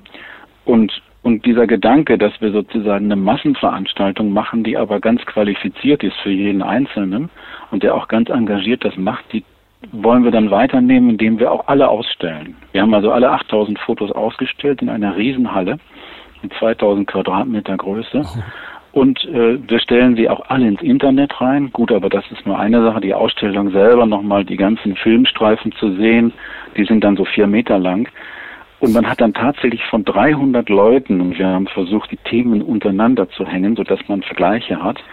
und 0.66 0.91
Und 1.24 1.45
dieser 1.45 1.68
Gedanke, 1.68 2.18
dass 2.18 2.34
wir 2.41 2.51
sozusagen 2.51 3.05
eine 3.05 3.16
Massenveranstaltung 3.16 4.34
machen, 4.34 4.66
die 4.66 4.76
aber 4.76 4.99
ganz 4.99 5.22
qualifiziert 5.26 6.03
ist 6.03 6.18
für 6.22 6.32
jeden 6.32 6.61
Einzelnen 6.61 7.30
und 7.74 7.82
der 7.82 7.96
auch 7.96 8.08
ganz 8.08 8.30
engagiert 8.30 8.86
das 8.86 8.96
macht, 8.98 9.26
die 9.34 9.44
wollen 9.92 10.24
wir 10.24 10.32
dann 10.32 10.52
weiternehmen, 10.52 11.10
indem 11.10 11.40
wir 11.40 11.52
auch 11.52 11.68
alle 11.68 11.90
ausstellen. 11.90 12.56
Wir 12.72 12.84
haben 12.84 12.94
also 12.94 13.12
alle 13.12 13.32
8000 13.32 13.80
Fotos 13.80 14.12
ausgestellt 14.12 14.82
in 14.84 14.90
einer 14.90 15.18
Riesenhalle 15.18 15.80
mit 16.44 16.54
2000 16.60 17.08
Quadratmeter 17.08 17.76
Größe. 17.76 18.22
Und 18.92 19.26
äh, 19.26 19.58
wir 19.68 19.80
stellen 19.80 20.16
sie 20.16 20.30
auch 20.30 20.50
alle 20.50 20.68
ins 20.68 20.84
Internet 20.84 21.42
rein. 21.42 21.72
Gut, 21.74 21.92
aber 21.92 22.10
das 22.10 22.24
ist 22.32 22.46
nur 22.46 22.60
eine 22.60 22.84
Sache. 22.84 23.02
Die 23.02 23.16
Ausstellung 23.16 23.72
selber 23.72 24.06
nochmal 24.06 24.46
die 24.46 24.56
ganzen 24.56 24.96
Filmstreifen 24.96 25.72
zu 25.74 25.96
sehen, 25.96 26.32
die 26.78 26.86
sind 26.86 27.04
dann 27.04 27.18
so 27.18 27.26
vier 27.26 27.48
Meter 27.48 27.80
lang. 27.80 28.08
Und 28.80 28.94
man 28.94 29.10
hat 29.10 29.20
dann 29.20 29.34
tatsächlich 29.34 29.84
von 29.86 30.06
300 30.06 30.70
Leuten, 30.70 31.22
und 31.22 31.40
wir 31.40 31.48
haben 31.48 31.66
versucht, 31.68 32.12
die 32.12 32.18
Themen 32.18 32.62
untereinander 32.62 33.28
zu 33.30 33.48
hängen, 33.48 33.76
sodass 33.76 34.00
man 34.08 34.22
Vergleiche 34.22 34.84
hat. 34.84 35.04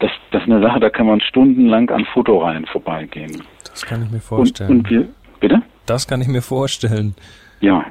Das, 0.00 0.10
das 0.30 0.42
ist 0.42 0.50
eine 0.50 0.60
Sache, 0.62 0.80
da 0.80 0.90
kann 0.90 1.06
man 1.06 1.20
stundenlang 1.20 1.90
an 1.90 2.04
Fotoreihen 2.06 2.66
vorbeigehen. 2.66 3.42
Das 3.64 3.86
kann 3.86 4.02
ich 4.02 4.10
mir 4.10 4.20
vorstellen. 4.20 4.70
Und, 4.70 4.78
und 4.78 4.90
wir, 4.90 5.08
bitte? 5.40 5.62
Das 5.86 6.08
kann 6.08 6.20
ich 6.20 6.28
mir 6.28 6.42
vorstellen. 6.42 7.14
Ja. 7.60 7.84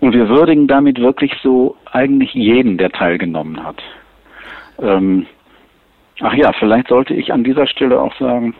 Und 0.00 0.14
wir 0.14 0.28
würdigen 0.28 0.66
damit 0.66 0.98
wirklich 0.98 1.32
so 1.42 1.76
eigentlich 1.92 2.34
jeden, 2.34 2.78
der 2.78 2.90
teilgenommen 2.90 3.62
hat. 3.62 3.80
Ähm, 4.80 5.26
ach 6.20 6.34
ja, 6.34 6.52
vielleicht 6.58 6.88
sollte 6.88 7.14
ich 7.14 7.32
an 7.32 7.44
dieser 7.44 7.66
Stelle 7.66 8.00
auch 8.00 8.16
sagen, 8.18 8.54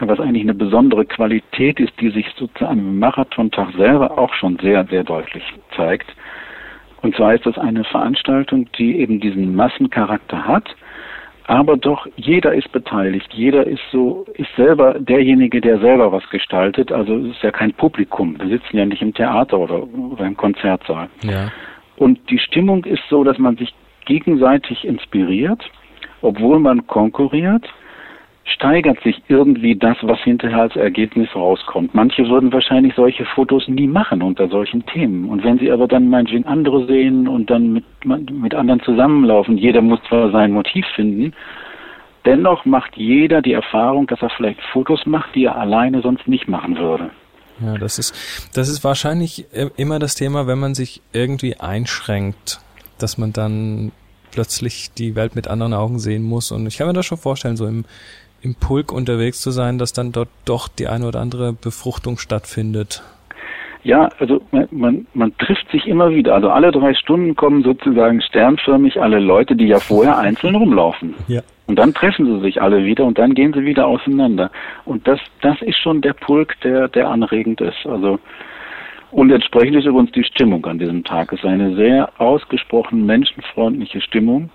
was 0.00 0.20
eigentlich 0.20 0.42
eine 0.42 0.54
besondere 0.54 1.06
Qualität 1.06 1.78
ist, 1.80 1.92
die 2.00 2.10
sich 2.10 2.26
sozusagen 2.36 2.78
im 2.80 2.98
Marathontag 2.98 3.72
selber 3.76 4.18
auch 4.18 4.34
schon 4.34 4.58
sehr, 4.58 4.84
sehr 4.86 5.04
deutlich 5.04 5.44
zeigt. 5.76 6.12
Und 7.02 7.14
zwar 7.14 7.34
ist 7.34 7.46
das 7.46 7.56
eine 7.56 7.84
Veranstaltung, 7.84 8.68
die 8.78 8.98
eben 8.98 9.20
diesen 9.20 9.54
Massencharakter 9.54 10.44
hat, 10.44 10.74
aber 11.48 11.76
doch 11.76 12.06
jeder 12.16 12.54
ist 12.54 12.70
beteiligt, 12.72 13.32
jeder 13.32 13.66
ist 13.66 13.82
so, 13.92 14.26
ist 14.34 14.54
selber 14.56 14.94
derjenige, 14.98 15.60
der 15.60 15.78
selber 15.78 16.10
was 16.10 16.28
gestaltet. 16.30 16.90
Also 16.90 17.16
es 17.18 17.36
ist 17.36 17.42
ja 17.42 17.52
kein 17.52 17.72
Publikum. 17.72 18.36
Wir 18.40 18.58
sitzen 18.58 18.76
ja 18.76 18.84
nicht 18.84 19.00
im 19.00 19.14
Theater 19.14 19.58
oder, 19.58 19.84
oder 19.84 20.26
im 20.26 20.36
Konzertsaal. 20.36 21.08
Ja. 21.22 21.52
Und 21.96 22.18
die 22.30 22.38
Stimmung 22.38 22.84
ist 22.84 23.02
so, 23.08 23.22
dass 23.22 23.38
man 23.38 23.56
sich 23.56 23.72
gegenseitig 24.06 24.84
inspiriert, 24.84 25.62
obwohl 26.20 26.58
man 26.58 26.86
konkurriert, 26.86 27.64
steigert 28.46 29.02
sich 29.02 29.20
irgendwie 29.28 29.76
das, 29.76 29.96
was 30.02 30.18
hinterher 30.20 30.62
als 30.62 30.76
Ergebnis 30.76 31.28
rauskommt. 31.34 31.94
Manche 31.94 32.28
würden 32.28 32.52
wahrscheinlich 32.52 32.94
solche 32.94 33.24
Fotos 33.24 33.68
nie 33.68 33.86
machen 33.86 34.22
unter 34.22 34.48
solchen 34.48 34.86
Themen. 34.86 35.28
Und 35.28 35.44
wenn 35.44 35.58
sie 35.58 35.70
aber 35.70 35.88
dann 35.88 36.08
meinetwegen 36.08 36.46
andere 36.46 36.86
sehen 36.86 37.28
und 37.28 37.50
dann 37.50 37.72
mit, 37.72 37.84
mit 38.30 38.54
anderen 38.54 38.80
zusammenlaufen, 38.80 39.58
jeder 39.58 39.82
muss 39.82 40.00
zwar 40.08 40.30
sein 40.30 40.52
Motiv 40.52 40.86
finden, 40.94 41.32
dennoch 42.24 42.64
macht 42.64 42.96
jeder 42.96 43.42
die 43.42 43.52
Erfahrung, 43.52 44.06
dass 44.06 44.22
er 44.22 44.30
vielleicht 44.30 44.60
Fotos 44.72 45.04
macht, 45.06 45.34
die 45.34 45.44
er 45.44 45.56
alleine 45.56 46.00
sonst 46.00 46.26
nicht 46.28 46.48
machen 46.48 46.78
würde. 46.78 47.10
Ja, 47.60 47.74
das 47.78 47.98
ist, 47.98 48.50
das 48.54 48.68
ist 48.68 48.84
wahrscheinlich 48.84 49.46
immer 49.76 49.98
das 49.98 50.14
Thema, 50.14 50.46
wenn 50.46 50.58
man 50.58 50.74
sich 50.74 51.00
irgendwie 51.12 51.58
einschränkt 51.58 52.60
dass 52.98 53.18
man 53.18 53.32
dann 53.32 53.92
plötzlich 54.30 54.90
die 54.92 55.14
Welt 55.14 55.34
mit 55.34 55.48
anderen 55.48 55.74
Augen 55.74 55.98
sehen 55.98 56.22
muss. 56.22 56.52
Und 56.52 56.66
ich 56.66 56.76
kann 56.76 56.86
mir 56.86 56.92
das 56.92 57.06
schon 57.06 57.18
vorstellen, 57.18 57.56
so 57.56 57.66
im, 57.66 57.84
im 58.46 58.54
Pulk 58.54 58.92
unterwegs 58.92 59.40
zu 59.40 59.50
sein, 59.50 59.76
dass 59.76 59.92
dann 59.92 60.12
dort 60.12 60.28
doch 60.44 60.68
die 60.68 60.86
eine 60.86 61.06
oder 61.08 61.20
andere 61.20 61.52
Befruchtung 61.52 62.16
stattfindet. 62.16 63.02
Ja, 63.82 64.08
also 64.18 64.40
man, 64.50 64.68
man, 64.70 65.06
man 65.14 65.36
trifft 65.38 65.70
sich 65.70 65.86
immer 65.86 66.10
wieder. 66.10 66.34
Also 66.34 66.50
alle 66.50 66.72
drei 66.72 66.94
Stunden 66.94 67.36
kommen 67.36 67.62
sozusagen 67.62 68.20
sternförmig 68.20 69.00
alle 69.00 69.18
Leute, 69.18 69.54
die 69.54 69.66
ja 69.66 69.80
vorher 69.80 70.18
einzeln 70.18 70.54
rumlaufen. 70.54 71.14
Ja. 71.28 71.42
Und 71.66 71.76
dann 71.78 71.94
treffen 71.94 72.26
sie 72.26 72.40
sich 72.40 72.62
alle 72.62 72.84
wieder 72.84 73.04
und 73.04 73.18
dann 73.18 73.34
gehen 73.34 73.52
sie 73.52 73.64
wieder 73.64 73.86
auseinander. 73.86 74.50
Und 74.84 75.06
das, 75.06 75.18
das 75.40 75.60
ist 75.62 75.78
schon 75.78 76.00
der 76.00 76.12
Pulk, 76.14 76.60
der, 76.62 76.88
der 76.88 77.08
anregend 77.08 77.60
ist. 77.60 77.84
Also 77.84 78.18
und 79.10 79.30
entsprechend 79.30 79.76
ist 79.76 79.86
übrigens 79.86 80.12
die 80.12 80.24
Stimmung 80.24 80.64
an 80.66 80.78
diesem 80.78 81.04
Tag. 81.04 81.32
Es 81.32 81.38
ist 81.38 81.46
eine 81.46 81.74
sehr 81.76 82.10
ausgesprochen 82.18 83.06
menschenfreundliche 83.06 84.00
Stimmung 84.00 84.50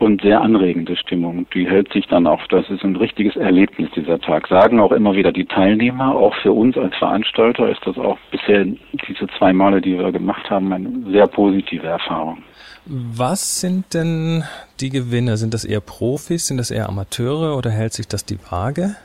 und 0.00 0.22
sehr 0.22 0.40
anregende 0.40 0.96
Stimmung. 0.96 1.46
Die 1.54 1.68
hält 1.68 1.92
sich 1.92 2.06
dann 2.06 2.26
auch, 2.26 2.40
das 2.48 2.68
ist 2.70 2.82
ein 2.82 2.96
richtiges 2.96 3.36
Erlebnis 3.36 3.90
dieser 3.94 4.18
Tag. 4.18 4.48
Sagen 4.48 4.80
auch 4.80 4.92
immer 4.92 5.14
wieder 5.14 5.30
die 5.30 5.44
Teilnehmer, 5.44 6.14
auch 6.16 6.34
für 6.36 6.52
uns 6.52 6.76
als 6.78 6.96
Veranstalter 6.96 7.68
ist 7.68 7.82
das 7.84 7.98
auch 7.98 8.18
bisher 8.30 8.64
diese 8.64 9.26
zwei 9.36 9.52
Male, 9.52 9.82
die 9.82 9.98
wir 9.98 10.10
gemacht 10.10 10.48
haben, 10.48 10.72
eine 10.72 10.88
sehr 11.10 11.26
positive 11.26 11.86
Erfahrung. 11.86 12.38
Was 12.86 13.60
sind 13.60 13.92
denn 13.92 14.42
die 14.80 14.88
Gewinner? 14.88 15.36
Sind 15.36 15.52
das 15.52 15.66
eher 15.66 15.82
Profis? 15.82 16.46
Sind 16.46 16.56
das 16.56 16.70
eher 16.70 16.88
Amateure 16.88 17.58
oder 17.58 17.70
hält 17.70 17.92
sich 17.92 18.08
das 18.08 18.24
die 18.24 18.38
Waage? 18.50 18.96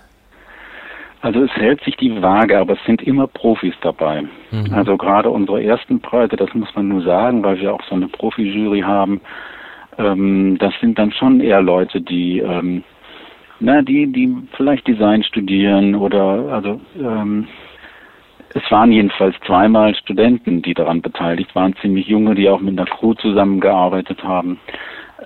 Also 1.21 1.43
es 1.43 1.51
hält 1.55 1.83
sich 1.83 1.97
die 1.97 2.21
Waage, 2.21 2.57
aber 2.57 2.73
es 2.73 2.83
sind 2.85 3.01
immer 3.01 3.27
Profis 3.27 3.73
dabei. 3.81 4.23
Mhm. 4.51 4.73
Also 4.73 4.95
gerade 4.95 5.29
unsere 5.29 5.61
ersten 5.61 5.99
Preise, 5.99 6.37
das 6.37 6.53
muss 6.53 6.73
man 6.73 6.87
nur 6.87 7.01
sagen, 7.01 7.43
weil 7.43 7.59
wir 7.59 7.73
auch 7.73 7.83
so 7.89 7.95
eine 7.95 8.07
Profi-Jury 8.07 8.81
haben, 8.81 9.19
ähm, 9.97 10.57
das 10.59 10.73
sind 10.81 10.97
dann 10.99 11.11
schon 11.11 11.41
eher 11.41 11.61
Leute, 11.61 12.01
die, 12.01 12.39
ähm, 12.39 12.83
na, 13.59 13.81
die, 13.81 14.07
die 14.07 14.35
vielleicht 14.55 14.87
Design 14.87 15.23
studieren 15.23 15.95
oder 15.95 16.51
also 16.51 16.81
ähm, 16.99 17.47
es 18.53 18.71
waren 18.71 18.91
jedenfalls 18.91 19.35
zweimal 19.45 19.95
Studenten, 19.95 20.61
die 20.61 20.73
daran 20.73 21.01
beteiligt 21.01 21.53
waren, 21.55 21.75
ziemlich 21.81 22.07
junge, 22.07 22.35
die 22.35 22.47
auch 22.47 22.61
mit 22.61 22.79
einer 22.79 22.89
Crew 22.89 23.13
zusammengearbeitet 23.13 24.23
haben. 24.23 24.59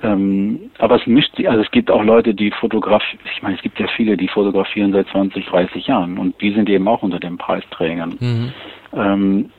Ähm, 0.01 0.71
aber 0.79 0.95
es 0.95 1.05
mischt 1.05 1.35
sich, 1.35 1.47
also 1.47 1.61
es 1.61 1.69
gibt 1.71 1.91
auch 1.91 2.03
Leute, 2.03 2.33
die 2.33 2.51
fotografieren, 2.51 3.19
ich 3.35 3.41
meine, 3.41 3.55
es 3.55 3.61
gibt 3.61 3.79
ja 3.79 3.87
viele, 3.95 4.17
die 4.17 4.27
fotografieren 4.27 4.93
seit 4.93 5.07
20, 5.09 5.45
30 5.45 5.87
Jahren 5.87 6.17
und 6.17 6.39
die 6.41 6.51
sind 6.53 6.69
eben 6.69 6.87
auch 6.87 7.03
unter 7.03 7.19
den 7.19 7.37
Preisträgern. 7.37 8.15
Mhm. 8.19 8.53
Ähm, 8.93 9.49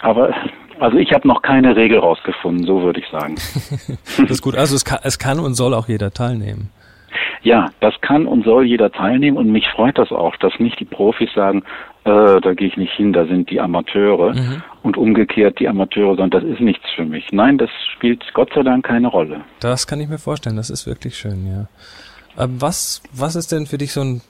aber 0.00 0.34
also 0.78 0.96
ich 0.98 1.12
habe 1.12 1.26
noch 1.28 1.42
keine 1.42 1.76
Regel 1.76 1.98
rausgefunden, 1.98 2.66
so 2.66 2.82
würde 2.82 3.00
ich 3.00 3.08
sagen. 3.08 3.34
das 4.18 4.30
ist 4.30 4.42
gut, 4.42 4.56
also 4.56 4.74
es 4.74 4.84
kann, 4.84 4.98
es 5.02 5.18
kann 5.18 5.38
und 5.38 5.54
soll 5.54 5.74
auch 5.74 5.88
jeder 5.88 6.12
teilnehmen. 6.12 6.70
Ja, 7.42 7.70
das 7.80 7.94
kann 8.00 8.26
und 8.26 8.44
soll 8.44 8.64
jeder 8.64 8.92
teilnehmen 8.92 9.36
und 9.36 9.50
mich 9.50 9.66
freut 9.68 9.98
das 9.98 10.12
auch, 10.12 10.36
dass 10.36 10.52
nicht 10.58 10.78
die 10.78 10.84
Profis 10.84 11.30
sagen, 11.34 11.64
äh, 12.04 12.40
da 12.40 12.54
gehe 12.54 12.68
ich 12.68 12.76
nicht 12.76 12.92
hin, 12.92 13.12
da 13.12 13.26
sind 13.26 13.50
die 13.50 13.60
Amateure 13.60 14.34
mhm. 14.34 14.62
und 14.82 14.96
umgekehrt 14.96 15.58
die 15.58 15.68
Amateure 15.68 16.16
sagen, 16.16 16.30
das 16.30 16.44
ist 16.44 16.60
nichts 16.60 16.84
für 16.94 17.04
mich. 17.04 17.32
Nein, 17.32 17.58
das 17.58 17.70
spielt 17.94 18.22
Gott 18.32 18.52
sei 18.54 18.62
Dank 18.62 18.86
keine 18.86 19.08
Rolle. 19.08 19.40
Das 19.60 19.86
kann 19.86 20.00
ich 20.00 20.08
mir 20.08 20.18
vorstellen, 20.18 20.56
das 20.56 20.70
ist 20.70 20.86
wirklich 20.86 21.16
schön, 21.16 21.46
ja. 21.46 21.66
Ähm, 22.42 22.60
was, 22.60 23.02
was 23.12 23.36
ist 23.36 23.52
denn 23.52 23.66
für 23.66 23.78
dich 23.78 23.92
so 23.92 24.02
ein 24.02 24.22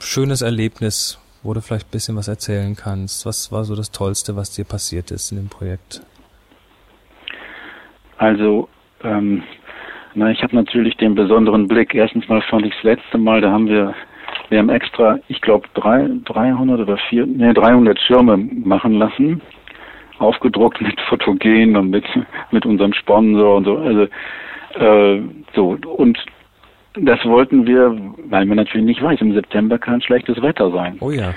schönes 0.00 0.42
Erlebnis, 0.42 1.18
wo 1.42 1.54
du 1.54 1.60
vielleicht 1.60 1.88
ein 1.88 1.90
bisschen 1.90 2.16
was 2.16 2.28
erzählen 2.28 2.76
kannst? 2.76 3.26
Was 3.26 3.50
war 3.52 3.64
so 3.64 3.74
das 3.74 3.90
Tollste, 3.90 4.36
was 4.36 4.50
dir 4.50 4.64
passiert 4.64 5.10
ist 5.10 5.32
in 5.32 5.38
dem 5.38 5.48
Projekt? 5.48 6.02
Also, 8.18 8.68
ähm, 9.02 9.42
na, 10.14 10.30
ich 10.30 10.42
habe 10.42 10.54
natürlich 10.54 10.96
den 10.96 11.14
besonderen 11.14 11.66
Blick. 11.66 11.94
Erstens 11.94 12.28
mal 12.28 12.42
fand 12.42 12.66
ich 12.66 12.74
das 12.74 12.82
letzte 12.84 13.18
Mal, 13.18 13.40
da 13.40 13.50
haben 13.50 13.66
wir, 13.66 13.94
wir 14.48 14.58
haben 14.58 14.68
extra, 14.68 15.18
ich 15.28 15.40
glaube, 15.40 15.66
300 15.74 16.80
oder 16.80 16.96
4, 17.08 17.26
nee, 17.26 17.52
300 17.52 17.98
Schirme 17.98 18.36
machen 18.36 18.94
lassen, 18.94 19.40
aufgedruckt 20.18 20.80
mit 20.80 21.00
Fotogen 21.08 21.76
und 21.76 21.90
mit, 21.90 22.04
mit 22.52 22.64
unserem 22.64 22.92
Sponsor 22.92 23.56
und 23.56 23.64
so. 23.64 23.78
Also, 23.78 24.06
äh, 24.74 25.22
so, 25.54 25.78
und 25.96 26.18
das 26.94 27.24
wollten 27.24 27.66
wir, 27.66 27.96
weil 28.28 28.46
man 28.46 28.56
natürlich 28.56 28.86
nicht 28.86 29.02
weiß, 29.02 29.20
im 29.20 29.32
September 29.32 29.78
kann 29.78 30.00
schlechtes 30.02 30.40
Wetter 30.42 30.70
sein. 30.70 30.96
Oh 31.00 31.10
ja. 31.10 31.32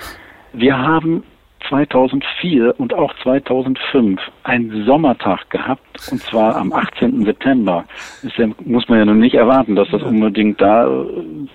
Wir 0.54 0.78
haben 0.78 1.24
2004 1.70 2.80
und 2.80 2.94
auch 2.94 3.14
2005 3.24 4.22
einen 4.44 4.86
Sommertag 4.86 5.50
gehabt, 5.50 5.82
und 6.12 6.22
zwar 6.22 6.56
am 6.56 6.72
18. 6.72 7.26
September. 7.26 7.86
Das 8.22 8.34
muss 8.66 8.88
man 8.88 9.00
ja 9.00 9.06
nun 9.06 9.20
nicht 9.20 9.36
erwarten, 9.36 9.76
dass 9.76 9.90
das 9.90 10.04
unbedingt 10.04 10.62
da 10.62 10.88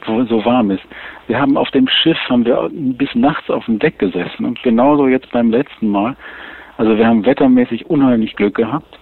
so 0.07 0.45
warm 0.45 0.71
ist. 0.73 0.83
Wir 1.29 1.39
haben 1.39 1.57
auf 1.57 1.71
dem 1.71 1.87
Schiff, 1.89 2.19
haben 2.29 2.45
wir 2.45 2.69
bis 2.73 3.15
nachts 3.15 3.51
auf 3.51 3.67
dem 3.67 3.79
Deck 3.79 3.99
gesessen 3.99 4.45
und 4.45 4.63
genauso 4.63 5.07
jetzt 5.07 5.31
beim 5.31 5.51
letzten 5.51 5.89
Mal. 5.89 6.17
Also 6.77 6.97
wir 6.97 7.07
haben 7.07 7.25
wettermäßig 7.25 7.89
unheimlich 7.89 8.35
Glück 8.35 8.57
gehabt. 8.57 8.99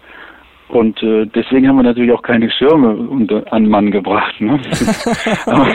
Und 0.69 1.03
äh, 1.03 1.27
deswegen 1.27 1.67
haben 1.67 1.77
wir 1.77 1.83
natürlich 1.83 2.13
auch 2.13 2.23
keine 2.23 2.51
Schirme 2.51 2.95
unter, 2.95 3.51
an 3.53 3.67
Mann 3.69 3.91
gebracht. 3.91 4.41
Ne? 4.41 4.61
Aber, 5.47 5.75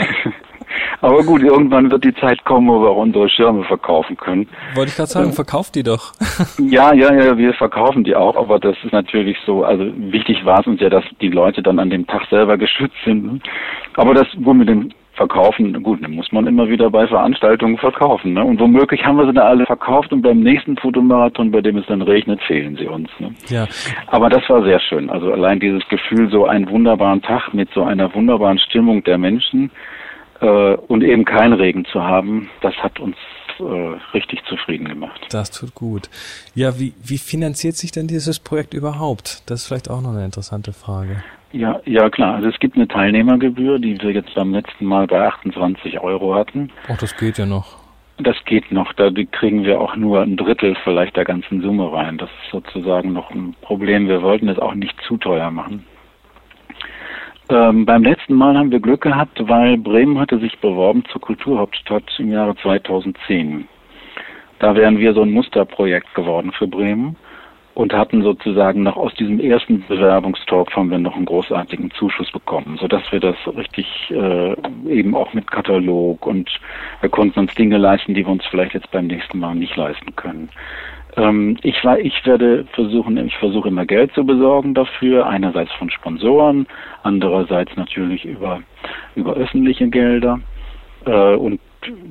aber 1.02 1.24
gut, 1.24 1.44
irgendwann 1.44 1.92
wird 1.92 2.04
die 2.04 2.16
Zeit 2.16 2.44
kommen, 2.46 2.68
wo 2.68 2.82
wir 2.82 2.90
auch 2.90 3.02
unsere 3.02 3.28
Schirme 3.30 3.64
verkaufen 3.66 4.16
können. 4.18 4.48
Wollte 4.76 4.90
ich 4.90 4.96
gerade 4.96 5.10
sagen, 5.10 5.28
ähm, 5.28 5.34
verkauft 5.34 5.76
die 5.76 5.84
doch. 5.84 6.14
ja, 6.60 6.94
ja, 6.94 7.14
ja, 7.14 7.38
wir 7.38 7.54
verkaufen 7.54 8.04
die 8.04 8.16
auch, 8.16 8.36
aber 8.36 8.60
das 8.60 8.76
ist 8.84 8.94
natürlich 8.94 9.38
so, 9.46 9.64
also 9.64 9.84
wichtig 9.98 10.46
war 10.46 10.62
es 10.62 10.68
uns 10.68 10.80
ja, 10.80 10.90
dass 10.90 11.04
die 11.22 11.30
Leute 11.30 11.62
dann 11.62 11.80
an 11.80 11.90
dem 11.90 12.08
Tag 12.08 12.24
selber 12.30 12.58
geschützt 12.58 12.96
sind. 13.04 13.42
Aber 13.96 14.14
das, 14.14 14.28
wo 14.38 14.54
mit 14.54 14.70
dem 14.70 14.92
verkaufen, 15.14 15.82
gut, 15.84 16.04
dann 16.04 16.12
muss 16.12 16.32
man 16.32 16.48
immer 16.48 16.68
wieder 16.68 16.90
bei 16.90 17.08
Veranstaltungen 17.08 17.78
verkaufen. 17.78 18.34
Ne? 18.34 18.44
Und 18.44 18.60
womöglich 18.60 19.06
haben 19.06 19.18
wir 19.18 19.28
sie 19.28 19.34
dann 19.34 19.46
alle 19.46 19.66
verkauft 19.66 20.12
und 20.12 20.22
beim 20.22 20.40
nächsten 20.40 20.76
Fotomarathon, 20.78 21.52
bei 21.52 21.62
dem 21.62 21.78
es 21.78 21.86
dann 21.86 22.02
regnet, 22.02 22.42
fehlen 22.44 22.76
sie 22.78 22.88
uns. 22.88 23.10
Ne? 23.20 23.34
Ja. 23.48 23.68
Aber 24.08 24.30
das 24.30 24.48
war 24.50 24.64
sehr 24.64 24.80
schön. 24.80 25.10
Also 25.10 25.32
allein 25.32 25.60
dieses 25.60 25.88
Gefühl, 25.88 26.30
so 26.30 26.46
einen 26.46 26.70
wunderbaren 26.70 27.22
Tag 27.22 27.54
mit 27.54 27.70
so 27.74 27.84
einer 27.84 28.14
wunderbaren 28.14 28.58
Stimmung 28.58 29.04
der 29.04 29.20
Menschen 29.20 29.70
äh, 30.42 30.76
und 30.88 31.04
eben 31.04 31.26
kein 31.26 31.54
Regen 31.54 31.86
zu 31.86 32.04
haben, 32.04 32.50
das 32.62 32.76
hat 32.78 33.00
uns 33.00 33.16
äh, 33.60 33.64
richtig 34.16 34.44
zufrieden 34.46 34.88
gemacht. 34.88 35.22
Das 35.30 35.52
tut 35.52 35.76
gut. 35.76 36.10
Ja, 36.56 36.80
wie, 36.80 36.94
wie 37.04 37.20
finanziert 37.20 37.76
sich 37.76 37.92
denn 37.92 38.08
dieses 38.08 38.40
Projekt 38.40 38.74
überhaupt? 38.74 39.44
Das 39.46 39.62
ist 39.62 39.68
vielleicht 39.68 39.92
auch 39.92 40.02
noch 40.02 40.12
eine 40.12 40.26
interessante 40.26 40.74
Frage. 40.74 41.24
Ja, 41.54 41.80
ja 41.86 42.10
klar. 42.10 42.36
Also 42.36 42.50
es 42.50 42.60
gibt 42.60 42.76
eine 42.76 42.88
Teilnehmergebühr, 42.88 43.78
die 43.80 44.02
wir 44.02 44.12
jetzt 44.12 44.34
beim 44.34 44.52
letzten 44.54 44.86
Mal 44.86 45.06
bei 45.08 45.26
28 45.28 46.00
Euro 46.02 46.36
hatten. 46.36 46.72
Ach, 46.90 46.98
das 46.98 47.16
geht 47.16 47.38
ja 47.38 47.46
noch. 47.46 47.78
Das 48.18 48.36
geht 48.46 48.72
noch. 48.72 48.92
Da 48.94 49.10
kriegen 49.32 49.64
wir 49.64 49.80
auch 49.80 49.96
nur 49.96 50.22
ein 50.22 50.36
Drittel 50.36 50.76
vielleicht 50.84 51.16
der 51.16 51.26
ganzen 51.26 51.62
Summe 51.62 51.94
rein. 51.94 52.18
Das 52.18 52.30
ist 52.30 52.52
sozusagen 52.52 53.14
noch 53.14 53.30
ein 53.32 53.56
Problem. 53.62 54.08
Wir 54.08 54.24
wollten 54.24 54.50
es 54.50 54.58
auch 54.58 54.74
nicht 54.74 55.00
zu 55.08 55.18
teuer 55.18 55.52
machen. 55.52 55.86
Ähm, 57.50 57.86
beim 57.86 58.04
letzten 58.04 58.34
Mal 58.34 58.58
haben 58.58 58.72
wir 58.72 58.80
Glück 58.80 59.02
gehabt, 59.02 59.38
weil 59.48 59.78
Bremen 59.78 60.20
hatte 60.20 60.40
sich 60.40 60.58
beworben 60.60 61.04
zur 61.12 61.22
Kulturhauptstadt 61.22 62.04
im 62.18 62.32
Jahre 62.32 62.56
2010. 62.56 63.68
Da 64.58 64.76
wären 64.76 64.98
wir 64.98 65.14
so 65.14 65.22
ein 65.22 65.32
Musterprojekt 65.32 66.16
geworden 66.16 66.52
für 66.58 66.68
Bremen 66.68 67.16
und 67.76 67.94
hatten 67.94 68.22
sozusagen 68.22 68.84
noch 68.84 68.98
aus 68.98 69.14
diesem 69.16 69.40
ersten 69.40 69.84
Bewerbungstalk 69.88 70.76
haben 70.76 70.92
wir 70.92 71.00
noch 71.00 71.16
einen 71.16 71.26
großartigen 71.26 71.92
Zuschuss 71.92 72.32
bekommen, 72.32 72.78
so 72.80 72.88
dass 72.88 73.04
wir 73.12 73.20
das 73.20 73.36
richtig 73.56 73.88
äh, 74.12 74.56
eben 74.88 75.16
auch 75.16 75.34
mit 75.34 75.50
Katalog 75.50 76.26
und 76.26 76.50
wir 77.02 77.10
konnten 77.10 77.40
uns 77.40 77.56
Dinge 77.56 77.78
leisten, 77.78 78.14
die 78.14 78.26
wir 78.26 78.32
uns 78.32 78.46
vielleicht 78.46 78.74
jetzt 78.74 78.92
beim 78.92 79.08
nächsten 79.08 79.40
Mal 79.40 79.56
nicht 79.56 79.76
leisten 79.76 80.16
können. 80.16 80.50
Ähm, 81.18 81.58
ich 81.64 81.84
war, 81.84 81.98
ich 82.00 82.26
werde 82.26 82.66
versuchen, 82.74 83.18
ich 83.18 83.38
versuche 83.38 83.70
immer 83.70 83.86
Geld 83.86 84.14
zu 84.14 84.24
besorgen 84.24 84.74
dafür, 84.76 85.26
einerseits 85.26 85.72
von 85.74 85.90
Sponsoren, 85.90 86.68
andererseits 87.02 87.76
natürlich 87.76 88.26
über 88.26 88.62
über 89.16 89.34
öffentliche 89.34 89.88
Gelder 89.90 90.40
äh, 91.06 91.36
und 91.36 91.60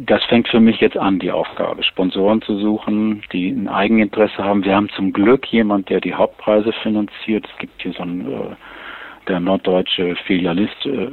das 0.07 0.23
fängt 0.25 0.49
für 0.49 0.61
mich 0.61 0.81
jetzt 0.81 0.97
an, 0.97 1.19
die 1.19 1.31
Aufgabe, 1.31 1.83
Sponsoren 1.83 2.43
zu 2.43 2.59
suchen, 2.59 3.23
die 3.33 3.51
ein 3.51 3.69
Eigeninteresse 3.69 4.43
haben. 4.43 4.65
Wir 4.65 4.77
haben 4.77 4.89
zum 4.91 5.13
Glück 5.13 5.47
jemand, 5.47 5.89
der 5.89 6.01
die 6.01 6.15
Hauptpreise 6.15 6.73
finanziert. 6.83 7.47
Es 7.51 7.59
gibt 7.59 7.81
hier 7.83 7.93
so 7.93 8.03
ein, 8.03 8.31
äh, 8.31 8.57
der 9.29 9.41
norddeutsche 9.41 10.17
Filialist, 10.27 10.87
äh, 10.87 11.11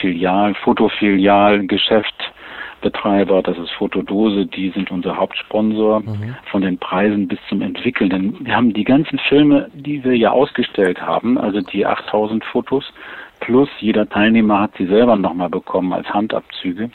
Filial, 0.00 0.54
Fotofilial, 0.54 1.66
Geschäftbetreiber, 1.66 3.42
das 3.42 3.58
ist 3.58 3.70
Fotodose, 3.72 4.46
die 4.46 4.70
sind 4.70 4.90
unser 4.90 5.16
Hauptsponsor 5.16 6.00
mhm. 6.00 6.36
von 6.50 6.62
den 6.62 6.78
Preisen 6.78 7.28
bis 7.28 7.38
zum 7.48 7.62
Entwickeln. 7.62 8.10
Denn 8.10 8.36
wir 8.40 8.56
haben 8.56 8.72
die 8.72 8.84
ganzen 8.84 9.18
Filme, 9.18 9.70
die 9.74 10.02
wir 10.04 10.16
ja 10.16 10.30
ausgestellt 10.30 11.00
haben, 11.02 11.38
also 11.38 11.60
die 11.60 11.84
8000 11.84 12.44
Fotos, 12.44 12.84
plus 13.40 13.68
jeder 13.80 14.08
Teilnehmer 14.08 14.60
hat 14.60 14.72
sie 14.78 14.86
selber 14.86 15.16
nochmal 15.16 15.50
bekommen 15.50 15.92
als 15.92 16.08
Handabzüge. 16.08 16.90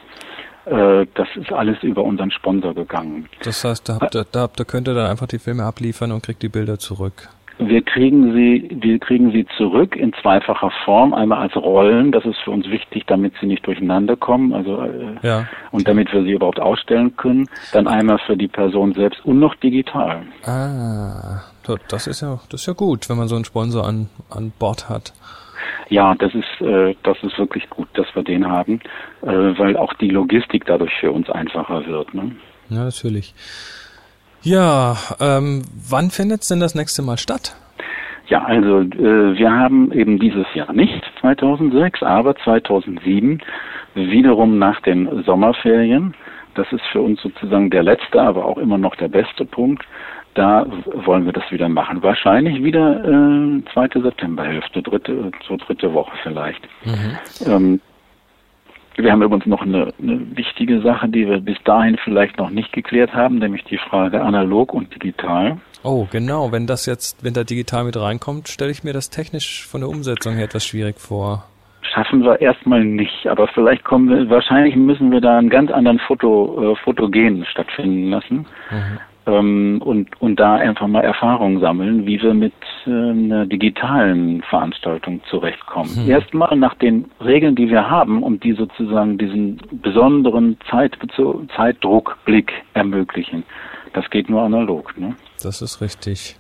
Äh, 0.69 1.07
das 1.13 1.27
ist 1.35 1.51
alles 1.51 1.81
über 1.81 2.03
unseren 2.03 2.31
Sponsor 2.31 2.73
gegangen. 2.73 3.27
Das 3.43 3.63
heißt, 3.63 3.87
da, 3.87 3.99
habt 4.01 4.15
ihr, 4.15 4.25
da, 4.29 4.49
da 4.53 4.63
könnt 4.63 4.87
ihr 4.87 4.93
dann 4.93 5.09
einfach 5.09 5.27
die 5.27 5.39
Filme 5.39 5.63
abliefern 5.63 6.11
und 6.11 6.23
kriegt 6.23 6.43
die 6.43 6.49
Bilder 6.49 6.77
zurück. 6.77 7.29
Wir 7.59 7.81
kriegen 7.81 8.33
sie, 8.33 8.69
wir 8.81 8.99
kriegen 8.99 9.31
sie 9.31 9.47
zurück 9.57 9.95
in 9.95 10.13
zweifacher 10.21 10.71
Form. 10.85 11.13
Einmal 11.13 11.39
als 11.39 11.55
Rollen, 11.55 12.11
das 12.11 12.23
ist 12.25 12.37
für 12.43 12.51
uns 12.51 12.67
wichtig, 12.69 13.05
damit 13.07 13.33
sie 13.39 13.47
nicht 13.47 13.65
durcheinander 13.65 14.15
kommen, 14.15 14.53
also 14.53 14.81
äh, 14.81 15.15
ja. 15.23 15.47
und 15.71 15.87
damit 15.87 16.13
wir 16.13 16.21
sie 16.21 16.33
überhaupt 16.33 16.59
ausstellen 16.59 17.15
können. 17.17 17.49
Dann 17.71 17.87
einmal 17.87 18.19
für 18.27 18.37
die 18.37 18.47
Person 18.47 18.93
selbst 18.93 19.25
und 19.25 19.39
noch 19.39 19.55
digital. 19.55 20.21
Ah, 20.43 21.41
das 21.87 22.05
ist 22.05 22.21
ja, 22.21 22.39
das 22.49 22.61
ist 22.61 22.67
ja 22.67 22.73
gut, 22.73 23.09
wenn 23.09 23.17
man 23.17 23.27
so 23.27 23.35
einen 23.35 23.45
Sponsor 23.45 23.87
an 23.87 24.09
an 24.29 24.51
Bord 24.59 24.87
hat. 24.87 25.13
Ja, 25.89 26.15
das 26.15 26.33
ist, 26.33 26.61
äh, 26.61 26.95
das 27.03 27.17
ist 27.23 27.37
wirklich 27.37 27.69
gut, 27.69 27.87
dass 27.93 28.07
wir 28.13 28.23
den 28.23 28.47
haben, 28.47 28.81
äh, 29.21 29.27
weil 29.27 29.77
auch 29.77 29.93
die 29.93 30.09
Logistik 30.09 30.65
dadurch 30.65 30.93
für 30.99 31.11
uns 31.11 31.29
einfacher 31.29 31.85
wird. 31.85 32.13
Ne? 32.13 32.35
Ja, 32.69 32.83
natürlich. 32.83 33.33
Ja, 34.41 34.95
ähm, 35.19 35.63
wann 35.89 36.09
findet 36.09 36.41
es 36.41 36.49
denn 36.49 36.59
das 36.59 36.75
nächste 36.75 37.01
Mal 37.01 37.17
statt? 37.17 37.55
Ja, 38.27 38.43
also 38.43 38.81
äh, 38.81 39.37
wir 39.37 39.51
haben 39.51 39.91
eben 39.93 40.19
dieses 40.19 40.45
Jahr 40.53 40.73
nicht 40.73 41.01
2006, 41.21 42.03
aber 42.03 42.35
2007 42.35 43.41
wiederum 43.95 44.59
nach 44.59 44.81
den 44.81 45.23
Sommerferien. 45.23 46.13
Das 46.55 46.71
ist 46.71 46.83
für 46.91 47.01
uns 47.01 47.21
sozusagen 47.21 47.69
der 47.69 47.83
letzte, 47.83 48.21
aber 48.21 48.45
auch 48.45 48.57
immer 48.57 48.77
noch 48.77 48.95
der 48.95 49.07
beste 49.07 49.45
Punkt 49.45 49.83
da 50.37 50.65
wollen 51.05 51.25
wir 51.25 51.33
das 51.33 51.49
wieder 51.51 51.67
machen. 51.67 52.03
Wahrscheinlich 52.03 52.63
wieder 52.63 53.03
äh, 53.03 53.63
zweite 53.73 54.01
Septemberhälfte, 54.01 54.83
dritte, 54.83 55.31
so 55.47 55.57
dritte 55.57 55.93
Woche 55.93 56.15
vielleicht. 56.21 56.61
Mhm. 56.85 57.17
Ähm, 57.45 57.81
wir 58.95 59.11
haben 59.11 59.21
übrigens 59.21 59.45
noch 59.45 59.61
eine, 59.61 59.93
eine 60.01 60.37
wichtige 60.37 60.81
Sache, 60.81 61.07
die 61.07 61.27
wir 61.27 61.39
bis 61.39 61.57
dahin 61.63 61.97
vielleicht 62.03 62.37
noch 62.37 62.49
nicht 62.49 62.71
geklärt 62.73 63.13
haben, 63.13 63.39
nämlich 63.39 63.63
die 63.65 63.77
Frage 63.77 64.21
analog 64.21 64.73
und 64.73 64.93
digital. 64.93 65.57
Oh, 65.83 66.07
genau. 66.11 66.51
Wenn 66.51 66.67
das 66.67 66.85
jetzt, 66.85 67.23
wenn 67.23 67.33
da 67.33 67.43
digital 67.43 67.83
mit 67.83 67.99
reinkommt, 67.99 68.47
stelle 68.47 68.71
ich 68.71 68.83
mir 68.83 68.93
das 68.93 69.09
technisch 69.09 69.65
von 69.65 69.81
der 69.81 69.89
Umsetzung 69.89 70.33
her 70.33 70.45
etwas 70.45 70.65
schwierig 70.65 70.99
vor. 70.99 71.45
Schaffen 71.81 72.23
wir 72.23 72.41
erstmal 72.41 72.83
nicht, 72.83 73.27
aber 73.27 73.47
vielleicht 73.47 73.83
kommen 73.83 74.09
wir, 74.09 74.29
wahrscheinlich 74.29 74.75
müssen 74.75 75.11
wir 75.11 75.21
da 75.21 75.37
einen 75.37 75.49
ganz 75.49 75.71
anderen 75.71 75.99
Foto, 75.99 76.73
äh, 76.73 76.75
Fotogen 76.83 77.45
stattfinden 77.45 78.09
lassen. 78.09 78.45
Mhm 78.69 78.99
ähm, 79.27 79.81
und, 79.83 80.19
und 80.21 80.39
da 80.39 80.55
einfach 80.55 80.87
mal 80.87 81.03
Erfahrungen 81.03 81.59
sammeln, 81.59 82.07
wie 82.07 82.21
wir 82.21 82.33
mit 82.33 82.53
äh, 82.85 82.89
einer 82.89 83.45
digitalen 83.45 84.41
Veranstaltung 84.43 85.21
zurechtkommen. 85.29 85.93
Hm. 85.95 86.09
Erstmal 86.09 86.55
nach 86.55 86.75
den 86.75 87.05
Regeln, 87.23 87.55
die 87.55 87.69
wir 87.69 87.89
haben, 87.89 88.23
um 88.23 88.39
die 88.39 88.53
sozusagen 88.53 89.17
diesen 89.17 89.59
besonderen 89.71 90.57
Zeit, 90.71 90.97
Zeitdruckblick 91.55 92.53
ermöglichen. 92.73 93.43
Das 93.93 94.09
geht 94.09 94.29
nur 94.29 94.41
analog. 94.41 94.97
Ne? 94.97 95.15
Das 95.43 95.61
ist 95.61 95.81
richtig. 95.81 96.37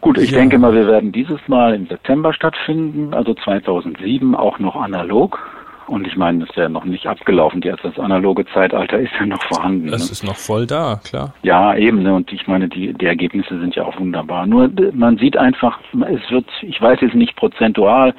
Gut, 0.00 0.16
ich 0.18 0.30
ja. 0.30 0.38
denke 0.38 0.58
mal, 0.58 0.74
wir 0.74 0.86
werden 0.86 1.10
dieses 1.10 1.40
Mal 1.48 1.74
im 1.74 1.88
September 1.88 2.32
stattfinden, 2.32 3.14
also 3.14 3.34
2007 3.34 4.36
auch 4.36 4.60
noch 4.60 4.76
analog. 4.76 5.40
Und 5.88 6.06
ich 6.06 6.16
meine, 6.16 6.40
das 6.40 6.50
ist 6.50 6.56
ja 6.56 6.68
noch 6.68 6.84
nicht 6.84 7.06
abgelaufen. 7.06 7.62
Jetzt 7.62 7.82
das 7.82 7.98
analoge 7.98 8.44
Zeitalter 8.52 8.98
ist 8.98 9.12
ja 9.18 9.24
noch 9.24 9.42
vorhanden. 9.44 9.88
Es 9.88 10.06
ne? 10.06 10.12
ist 10.12 10.24
noch 10.24 10.36
voll 10.36 10.66
da, 10.66 11.00
klar. 11.02 11.34
Ja, 11.42 11.74
eben. 11.74 12.02
Ne? 12.02 12.14
Und 12.14 12.30
ich 12.32 12.46
meine, 12.46 12.68
die, 12.68 12.92
die 12.92 13.06
Ergebnisse 13.06 13.58
sind 13.58 13.74
ja 13.74 13.84
auch 13.84 13.98
wunderbar. 13.98 14.46
Nur 14.46 14.70
man 14.92 15.16
sieht 15.16 15.36
einfach, 15.36 15.80
es 15.92 16.30
wird, 16.30 16.46
ich 16.62 16.80
weiß 16.80 17.00
jetzt 17.00 17.14
nicht 17.14 17.36
prozentual, 17.36 18.14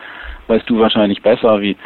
weißt 0.47 0.67
du 0.67 0.79
wahrscheinlich 0.79 1.21
besser, 1.21 1.61
wie. 1.61 1.77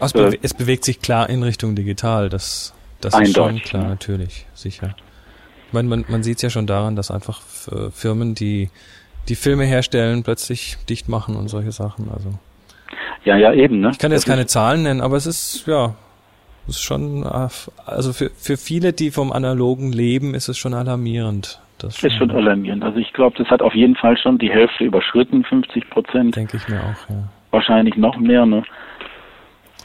es, 0.00 0.12
bewe 0.14 0.34
äh, 0.34 0.38
es 0.40 0.54
bewegt 0.54 0.84
sich 0.84 1.00
klar 1.02 1.28
in 1.28 1.42
Richtung 1.42 1.74
digital. 1.74 2.30
Das, 2.30 2.74
das 3.02 3.18
ist 3.20 3.36
schon 3.36 3.58
klar, 3.58 3.82
ne? 3.82 3.88
natürlich, 3.90 4.46
sicher. 4.54 4.94
Ich 5.66 5.74
meine, 5.74 5.88
man, 5.88 6.06
man 6.08 6.22
sieht 6.22 6.36
es 6.36 6.42
ja 6.42 6.48
schon 6.50 6.66
daran, 6.66 6.96
dass 6.96 7.10
einfach 7.10 7.42
Firmen, 7.92 8.34
die 8.34 8.70
die 9.28 9.34
Filme 9.34 9.64
herstellen, 9.64 10.22
plötzlich 10.22 10.78
dicht 10.88 11.10
machen 11.10 11.36
und 11.36 11.48
solche 11.48 11.72
Sachen. 11.72 12.08
Also 12.10 12.30
ja, 13.24 13.36
ja, 13.36 13.52
eben. 13.52 13.80
Ne? 13.80 13.90
Ich 13.92 13.98
kann 13.98 14.10
jetzt 14.10 14.26
das 14.26 14.30
keine 14.30 14.46
Zahlen 14.46 14.82
nennen, 14.82 15.00
aber 15.00 15.16
es 15.16 15.26
ist, 15.26 15.66
ja, 15.66 15.94
es 16.66 16.76
ist 16.76 16.82
schon, 16.82 17.24
also 17.24 18.12
für, 18.12 18.30
für 18.30 18.56
viele, 18.56 18.92
die 18.92 19.10
vom 19.10 19.32
Analogen 19.32 19.92
leben, 19.92 20.34
ist 20.34 20.48
es 20.48 20.58
schon 20.58 20.74
alarmierend. 20.74 21.60
Das 21.78 22.02
ist 22.02 22.14
schon 22.14 22.30
alarmierend. 22.30 22.82
Also 22.82 22.98
ich 22.98 23.12
glaube, 23.12 23.36
das 23.38 23.48
hat 23.48 23.62
auf 23.62 23.74
jeden 23.74 23.94
Fall 23.94 24.16
schon 24.18 24.38
die 24.38 24.50
Hälfte 24.50 24.84
überschritten, 24.84 25.44
50 25.44 25.90
Prozent. 25.90 26.36
Denke 26.36 26.56
ich 26.56 26.68
mir 26.68 26.80
auch, 26.80 27.10
ja. 27.10 27.28
Wahrscheinlich 27.50 27.96
noch 27.96 28.18
mehr, 28.18 28.44
ne? 28.44 28.62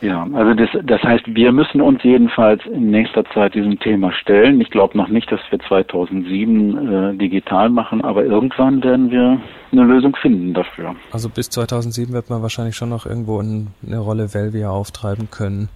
Ja, 0.04 0.28
also 0.34 0.54
das, 0.54 0.68
das 0.84 1.02
heißt, 1.02 1.24
wir 1.28 1.54
müssen 1.54 1.80
uns 1.80 2.04
jedenfalls 2.04 2.62
in 2.66 2.92
nächster 2.92 3.24
Zeit 3.34 3.56
diesem 3.56 3.80
Thema 3.80 4.12
stellen. 4.12 4.60
Ich 4.60 4.70
glaube 4.70 4.98
noch 4.98 5.08
nicht, 5.08 5.32
dass 5.32 5.40
wir 5.50 5.60
2007 5.60 7.14
äh, 7.14 7.18
digital 7.18 7.70
machen, 7.70 8.04
aber 8.04 8.26
irgendwann 8.26 8.84
werden 8.84 9.12
wir 9.12 9.40
eine 9.72 9.84
Lösung 9.84 10.14
finden 10.18 10.54
dafür. 10.54 10.94
Also 11.14 11.30
bis 11.30 11.50
2007 11.52 12.12
wird 12.12 12.30
man 12.30 12.42
wahrscheinlich 12.42 12.76
schon 12.76 12.90
noch 12.90 13.06
irgendwo 13.06 13.40
in, 13.40 13.68
eine 13.88 14.00
Rolle 14.00 14.34
Velvia 14.34 14.70
auftreiben 14.72 15.30
können. 15.32 15.70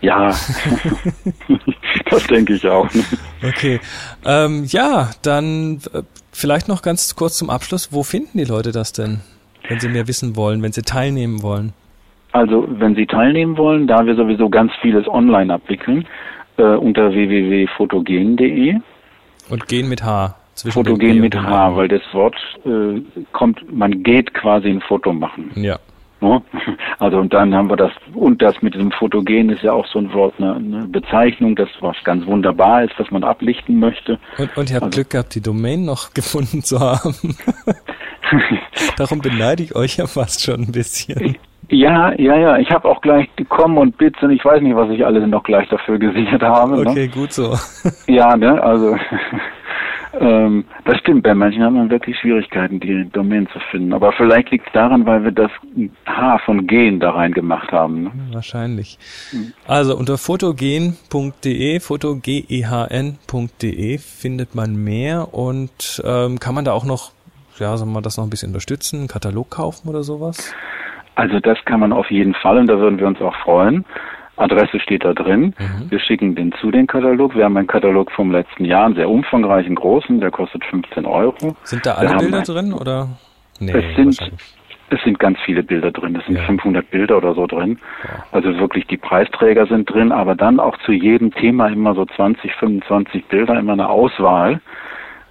Ja, 0.00 0.28
das 2.08 2.26
denke 2.28 2.52
ich 2.52 2.68
auch. 2.68 2.88
Okay, 3.44 3.80
ähm, 4.24 4.64
ja, 4.68 5.10
dann 5.22 5.80
äh, 5.92 6.02
vielleicht 6.30 6.68
noch 6.68 6.82
ganz 6.82 7.16
kurz 7.16 7.36
zum 7.36 7.50
Abschluss. 7.50 7.92
Wo 7.92 8.04
finden 8.04 8.38
die 8.38 8.44
Leute 8.44 8.70
das 8.70 8.92
denn, 8.92 9.22
wenn 9.68 9.80
sie 9.80 9.88
mehr 9.88 10.06
wissen 10.06 10.36
wollen, 10.36 10.62
wenn 10.62 10.70
sie 10.70 10.82
teilnehmen 10.82 11.42
wollen? 11.42 11.72
Also 12.32 12.66
wenn 12.68 12.94
Sie 12.94 13.06
teilnehmen 13.06 13.56
wollen, 13.58 13.86
da 13.86 14.04
wir 14.06 14.14
sowieso 14.14 14.48
ganz 14.48 14.72
vieles 14.80 15.06
online 15.06 15.52
abwickeln, 15.52 16.06
äh, 16.56 16.62
unter 16.62 17.12
www.fotogen.de. 17.12 18.76
Und 19.50 19.68
gehen 19.68 19.88
mit 19.88 20.02
H. 20.02 20.34
Fotogen 20.70 21.20
mit 21.20 21.34
H, 21.34 21.76
weil 21.76 21.88
das 21.88 22.02
Wort 22.12 22.36
äh, 22.64 23.00
kommt, 23.32 23.72
man 23.74 24.02
geht 24.02 24.32
quasi 24.34 24.68
ein 24.68 24.80
Foto 24.80 25.12
machen. 25.12 25.50
Ja. 25.56 25.78
Ne? 26.20 26.42
Also 26.98 27.18
und 27.18 27.32
dann 27.34 27.52
haben 27.52 27.68
wir 27.68 27.76
das, 27.76 27.90
und 28.14 28.40
das 28.42 28.62
mit 28.62 28.74
diesem 28.74 28.92
Fotogen 28.92 29.48
ist 29.50 29.62
ja 29.62 29.72
auch 29.72 29.86
so 29.88 29.98
ein 29.98 30.12
Wort, 30.12 30.34
eine, 30.38 30.54
eine 30.54 30.86
Bezeichnung, 30.86 31.56
das 31.56 31.68
was 31.80 31.96
ganz 32.04 32.24
wunderbar 32.26 32.84
ist, 32.84 32.92
was 32.96 33.10
man 33.10 33.24
ablichten 33.24 33.80
möchte. 33.80 34.20
Und, 34.38 34.56
und 34.56 34.70
ihr 34.70 34.76
habt 34.76 34.84
Also- 34.84 34.96
Glück 34.96 35.10
gehabt, 35.10 35.34
die 35.34 35.40
Domain 35.40 35.84
noch 35.84 36.14
gefunden 36.14 36.62
zu 36.62 36.78
haben. 36.78 37.14
Darum 38.96 39.18
beneide 39.20 39.64
ich 39.64 39.74
euch 39.74 39.96
ja 39.96 40.06
fast 40.06 40.42
schon 40.44 40.60
ein 40.62 40.72
bisschen. 40.72 41.36
Ja, 41.72 42.12
ja, 42.18 42.36
ja. 42.36 42.58
Ich 42.58 42.70
habe 42.70 42.86
auch 42.86 43.00
gleich 43.00 43.34
gekommen 43.36 43.78
und 43.78 43.96
Bits 43.96 44.22
und 44.22 44.30
ich 44.30 44.44
weiß 44.44 44.60
nicht, 44.60 44.76
was 44.76 44.90
ich 44.90 45.06
alles 45.06 45.26
noch 45.26 45.42
gleich 45.42 45.66
dafür 45.70 45.98
gesichert 45.98 46.42
habe. 46.42 46.86
Okay, 46.86 47.08
gut 47.08 47.32
so. 47.32 47.52
Ne? 47.52 47.58
Ja, 48.06 48.36
ne, 48.36 48.62
also 48.62 48.94
ähm, 50.20 50.66
das 50.84 50.98
stimmt. 50.98 51.22
Bei 51.22 51.34
manchen 51.34 51.62
hat 51.62 51.72
man 51.72 51.88
wirklich 51.88 52.18
Schwierigkeiten, 52.18 52.78
die 52.78 53.08
Domain 53.10 53.48
zu 53.54 53.58
finden. 53.70 53.94
Aber 53.94 54.12
vielleicht 54.12 54.50
liegt 54.50 54.66
es 54.66 54.72
daran, 54.74 55.06
weil 55.06 55.24
wir 55.24 55.32
das 55.32 55.50
H 56.04 56.40
von 56.44 56.66
Gen 56.66 57.00
da 57.00 57.12
rein 57.12 57.32
gemacht 57.32 57.72
haben. 57.72 58.02
Ne? 58.02 58.10
Wahrscheinlich. 58.32 58.98
Also 59.66 59.96
unter 59.96 60.18
fotogen.de, 60.18 61.80
fotogen.de 61.80 63.98
findet 63.98 64.54
man 64.54 64.84
mehr 64.84 65.32
und 65.32 66.02
ähm, 66.04 66.38
kann 66.38 66.54
man 66.54 66.66
da 66.66 66.72
auch 66.72 66.84
noch, 66.84 67.12
ja, 67.58 67.78
wir 67.78 67.86
mal, 67.86 68.02
das 68.02 68.18
noch 68.18 68.24
ein 68.24 68.30
bisschen 68.30 68.50
unterstützen, 68.50 68.98
einen 68.98 69.08
Katalog 69.08 69.48
kaufen 69.48 69.88
oder 69.88 70.02
sowas? 70.02 70.54
Also 71.14 71.40
das 71.40 71.58
kann 71.64 71.80
man 71.80 71.92
auf 71.92 72.10
jeden 72.10 72.34
Fall 72.34 72.58
und 72.58 72.66
da 72.68 72.78
würden 72.78 72.98
wir 72.98 73.06
uns 73.06 73.20
auch 73.20 73.34
freuen. 73.36 73.84
Adresse 74.36 74.80
steht 74.80 75.04
da 75.04 75.12
drin. 75.12 75.54
Mhm. 75.58 75.90
Wir 75.90 76.00
schicken 76.00 76.34
den 76.34 76.52
zu, 76.60 76.70
den 76.70 76.86
Katalog. 76.86 77.36
Wir 77.36 77.44
haben 77.44 77.56
einen 77.56 77.66
Katalog 77.66 78.10
vom 78.12 78.32
letzten 78.32 78.64
Jahr, 78.64 78.86
einen 78.86 78.94
sehr 78.94 79.08
umfangreichen, 79.10 79.74
großen, 79.74 80.20
der 80.20 80.30
kostet 80.30 80.64
15 80.64 81.04
Euro. 81.04 81.54
Sind 81.64 81.84
da 81.84 81.92
Wir 81.92 81.98
alle 81.98 82.08
haben 82.10 82.18
Bilder 82.18 82.42
drin 82.42 82.72
oder? 82.72 83.08
Nee, 83.60 83.72
Es 83.72 83.94
sind, 83.94 84.32
es 84.88 85.02
sind 85.04 85.18
ganz 85.18 85.38
viele 85.44 85.62
Bilder 85.62 85.90
drin. 85.92 86.16
Es 86.16 86.24
sind 86.26 86.36
Ja. 86.36 86.44
500 86.44 86.90
Bilder 86.90 87.18
oder 87.18 87.34
so 87.34 87.46
drin. 87.46 87.78
Also 88.32 88.56
wirklich 88.58 88.86
die 88.86 88.96
Preisträger 88.96 89.66
sind 89.66 89.88
drin, 89.92 90.12
aber 90.12 90.34
dann 90.34 90.58
auch 90.58 90.76
zu 90.78 90.92
jedem 90.92 91.32
Thema 91.34 91.68
immer 91.68 91.94
so 91.94 92.06
20, 92.06 92.54
25 92.54 93.26
Bilder, 93.26 93.58
immer 93.58 93.74
eine 93.74 93.88
Auswahl, 93.88 94.60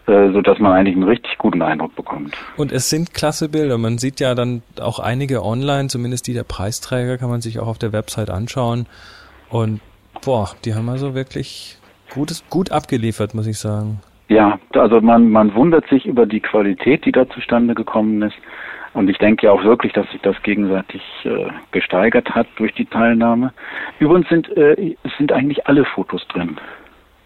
so 0.06 0.42
dass 0.42 0.60
man 0.60 0.74
eigentlich 0.74 0.96
einen 0.96 1.04
richtig 1.04 1.38
guten 1.38 1.62
Eindruck 1.62 1.96
bekommt. 1.96 2.36
Und 2.58 2.72
es 2.72 2.90
sind 2.90 3.14
klasse 3.14 3.50
Bilder. 3.50 3.78
Man 3.78 3.98
sieht 3.98 4.20
ja 4.20 4.36
dann 4.36 4.64
auch 4.80 5.00
einige 5.00 5.44
online, 5.44 5.88
zumindest 5.88 6.28
die 6.28 6.34
der 6.34 6.44
Preisträger 6.44 7.18
kann 7.18 7.30
man 7.30 7.42
sich 7.42 7.60
auch 7.60 7.68
auf 7.68 7.78
der 7.78 7.94
Website 7.94 8.30
anschauen. 8.30 8.88
Und 9.50 9.80
boah, 10.24 10.50
die 10.66 10.74
haben 10.74 10.90
also 10.90 11.14
wirklich 11.14 11.78
gutes, 12.14 12.44
gut 12.50 12.72
abgeliefert, 12.72 13.34
muss 13.34 13.48
ich 13.48 13.58
sagen. 13.58 14.02
Ja, 14.28 14.60
also 14.74 15.02
man, 15.02 15.30
man 15.30 15.54
wundert 15.56 15.88
sich 15.90 16.06
über 16.06 16.26
die 16.26 16.40
Qualität, 16.40 17.06
die 17.06 17.12
da 17.12 17.28
zustande 17.30 17.76
gekommen 17.76 18.22
ist. 18.22 18.36
Und 18.94 19.10
ich 19.10 19.18
denke 19.18 19.46
ja 19.46 19.52
auch 19.52 19.64
wirklich, 19.64 19.94
dass 19.94 20.10
sich 20.12 20.22
das 20.22 20.42
gegenseitig 20.44 21.02
äh, 21.24 21.48
gesteigert 21.72 22.30
hat 22.32 22.48
durch 22.58 22.74
die 22.74 22.86
Teilnahme. 22.86 23.54
Übrigens 24.00 24.28
sind, 24.30 24.50
äh, 24.58 24.96
sind 25.18 25.32
eigentlich 25.32 25.68
alle 25.68 25.86
Fotos 25.86 26.26
drin. 26.28 26.58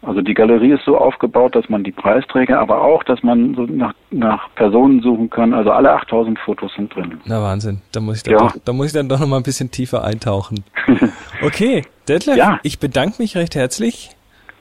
Also 0.06 0.22
die 0.22 0.34
Galerie 0.36 0.72
ist 0.74 0.86
so 0.86 0.98
aufgebaut, 0.98 1.56
dass 1.56 1.68
man 1.68 1.84
die 1.84 1.92
Preisträger, 1.92 2.60
aber 2.60 2.82
auch, 2.82 3.04
dass 3.04 3.24
man 3.24 3.56
so 3.56 3.64
nach, 3.64 3.94
nach 4.12 4.48
Personen 4.56 5.02
suchen 5.02 5.30
kann. 5.30 5.54
Also 5.54 5.72
alle 5.72 5.92
8000 5.92 6.38
Fotos 6.40 6.72
sind 6.76 6.94
drin. 6.96 7.20
Na 7.26 7.42
Wahnsinn, 7.42 7.82
da 7.92 8.00
muss 8.02 8.18
ich 8.18 8.24
dann, 8.24 8.34
Ja. 8.34 8.40
doch, 8.40 8.56
da 8.64 8.72
muss 8.74 8.88
ich 8.88 8.94
dann 8.94 9.10
doch 9.10 9.20
noch 9.20 9.28
mal 9.28 9.38
ein 9.38 9.44
bisschen 9.44 9.72
tiefer 9.72 10.04
eintauchen. 10.04 10.64
Okay, 11.44 11.82
Detlef, 12.08 12.38
Ja. 12.38 12.60
ich 12.64 12.80
bedanke 12.80 13.22
mich 13.22 13.36
recht 13.36 13.56
herzlich 13.56 14.12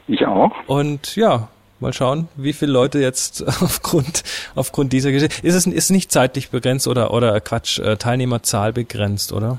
Ich 0.08 0.26
auch. 0.26 0.52
und 0.66 1.14
ja, 1.16 1.48
mal 1.78 1.92
schauen, 1.92 2.28
wie 2.36 2.52
viele 2.52 2.72
Leute 2.72 2.98
jetzt 2.98 3.46
aufgrund 3.62 4.22
aufgrund 4.54 4.92
dieser 4.92 5.12
Geschichte. 5.12 5.46
Ist 5.46 5.54
es 5.54 5.66
ist 5.66 5.90
nicht 5.90 6.10
zeitlich 6.10 6.50
begrenzt 6.50 6.88
oder 6.88 7.12
oder 7.12 7.40
Quatsch, 7.40 7.78
äh, 7.78 7.96
Teilnehmerzahl 7.96 8.72
begrenzt, 8.72 9.32
oder? 9.32 9.58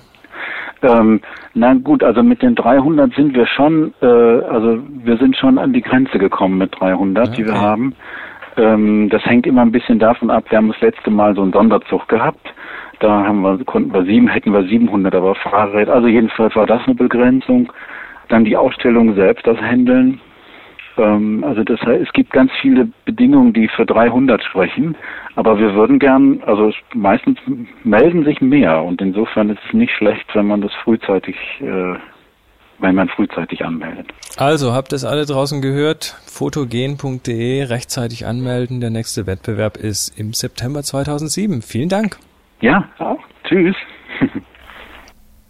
Ähm, 0.86 1.22
na 1.54 1.74
gut, 1.74 2.04
also 2.04 2.22
mit 2.24 2.42
den 2.42 2.56
300 2.56 3.14
sind 3.14 3.36
wir 3.36 3.46
schon, 3.46 3.94
äh, 4.02 4.06
also 4.06 4.80
wir 5.04 5.18
sind 5.18 5.36
schon 5.36 5.58
an 5.58 5.74
die 5.74 5.82
Grenze 5.82 6.20
gekommen 6.20 6.58
mit 6.58 6.80
300, 6.80 7.38
die 7.38 7.46
wir 7.46 7.54
Okay. 7.54 7.62
haben. 7.62 7.96
Ähm, 8.58 9.10
das 9.10 9.26
hängt 9.26 9.46
immer 9.48 9.62
ein 9.62 9.72
bisschen 9.72 10.00
davon 10.00 10.30
ab. 10.30 10.46
Wir 10.50 10.58
haben 10.58 10.70
das 10.70 10.82
letzte 10.82 11.12
Mal 11.12 11.36
so 11.36 11.42
einen 11.42 11.52
Sonderzug 11.52 12.08
gehabt. 12.08 12.54
Da 13.00 13.26
haben 13.26 13.42
wir, 13.42 13.58
konnten 13.66 13.94
wir 13.94 14.06
sieben, 14.06 14.28
hätten 14.28 14.54
wir 14.54 14.64
700, 14.64 15.14
aber 15.14 15.36
Fahrräder. 15.36 15.94
Also 15.94 16.08
jedenfalls 16.08 16.56
war 16.56 16.66
das 16.66 16.82
eine 16.86 16.96
Begrenzung. 16.96 17.72
Dann 18.30 18.46
die 18.46 18.56
Ausstellung 18.56 19.14
selbst, 19.16 19.46
das 19.46 19.60
Handeln. 19.60 20.20
Ähm, 20.98 21.44
also 21.44 21.64
das 21.64 21.80
heißt, 21.82 22.02
es 22.08 22.14
gibt 22.14 22.32
ganz 22.32 22.52
viele 22.62 22.88
Bedingungen, 23.06 23.54
die 23.54 23.68
für 23.68 23.86
300 23.86 24.44
sprechen. 24.44 24.96
Aber 25.36 25.60
wir 25.60 25.74
würden 25.76 26.00
gern, 26.00 26.42
also 26.46 26.72
meistens 26.94 27.38
melden 27.84 28.24
sich 28.24 28.42
mehr 28.42 28.82
und 28.82 29.02
insofern 29.02 29.50
ist 29.50 29.60
es 29.68 29.74
nicht 29.74 29.92
schlecht, 29.94 30.26
wenn 30.34 30.48
man 30.48 30.62
das 30.62 30.72
frühzeitig, 30.84 31.36
äh, 31.60 31.96
wenn 32.80 32.96
man 32.96 33.10
frühzeitig 33.10 33.64
anmeldet. 33.64 34.08
Also, 34.38 34.74
habt 34.74 34.92
es 34.94 35.06
alle 35.06 35.26
draußen 35.26 35.62
gehört? 35.62 36.18
Fotogen.de, 36.26 37.64
rechtzeitig 37.64 38.26
anmelden. 38.26 38.82
Der 38.82 38.90
nächste 38.90 39.28
Wettbewerb 39.28 39.78
ist 39.78 40.18
im 40.20 40.34
September 40.34 40.84
2007. 40.84 41.62
Vielen 41.62 41.90
Dank. 41.90 42.18
Ja, 42.62 42.90
auch. 43.00 43.20
Tschüss. 43.46 43.76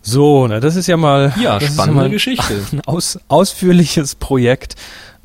So, 0.07 0.47
na, 0.47 0.59
das 0.59 0.75
ist 0.75 0.85
ja 0.85 0.97
mal, 0.97 1.33
Ja, 1.35 1.55
das 1.55 1.63
ist 1.63 1.73
spannende 1.73 2.01
mal 2.03 2.09
Geschichte. 2.11 2.53
Ein 2.71 2.81
aus, 2.85 3.19
ausführliches 3.27 4.13
Projekt. 4.13 4.75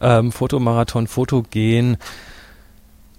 Ähm, 0.01 0.33
Fotomarathon, 0.33 1.07
Fotogen. 1.07 1.97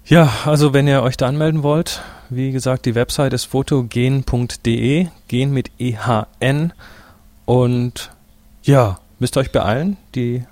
Ja, 0.04 0.28
also 0.46 0.72
wenn 0.74 0.88
ihr 0.88 1.02
euch 1.02 1.16
da 1.16 1.28
anmelden 1.28 1.62
wollt, 1.62 2.02
wie 2.28 2.50
gesagt, 2.50 2.86
die 2.86 2.94
Website 2.94 3.32
ist 3.32 3.44
fotogen.de, 3.44 5.06
gen 5.28 5.52
mit 5.52 5.70
EHN. 5.78 6.72
Und 7.44 8.10
ja, 8.62 8.98
müsst 9.18 9.36
ihr 9.36 9.40
euch 9.40 9.52
beeilen. 9.52 9.96
Die 10.14 10.44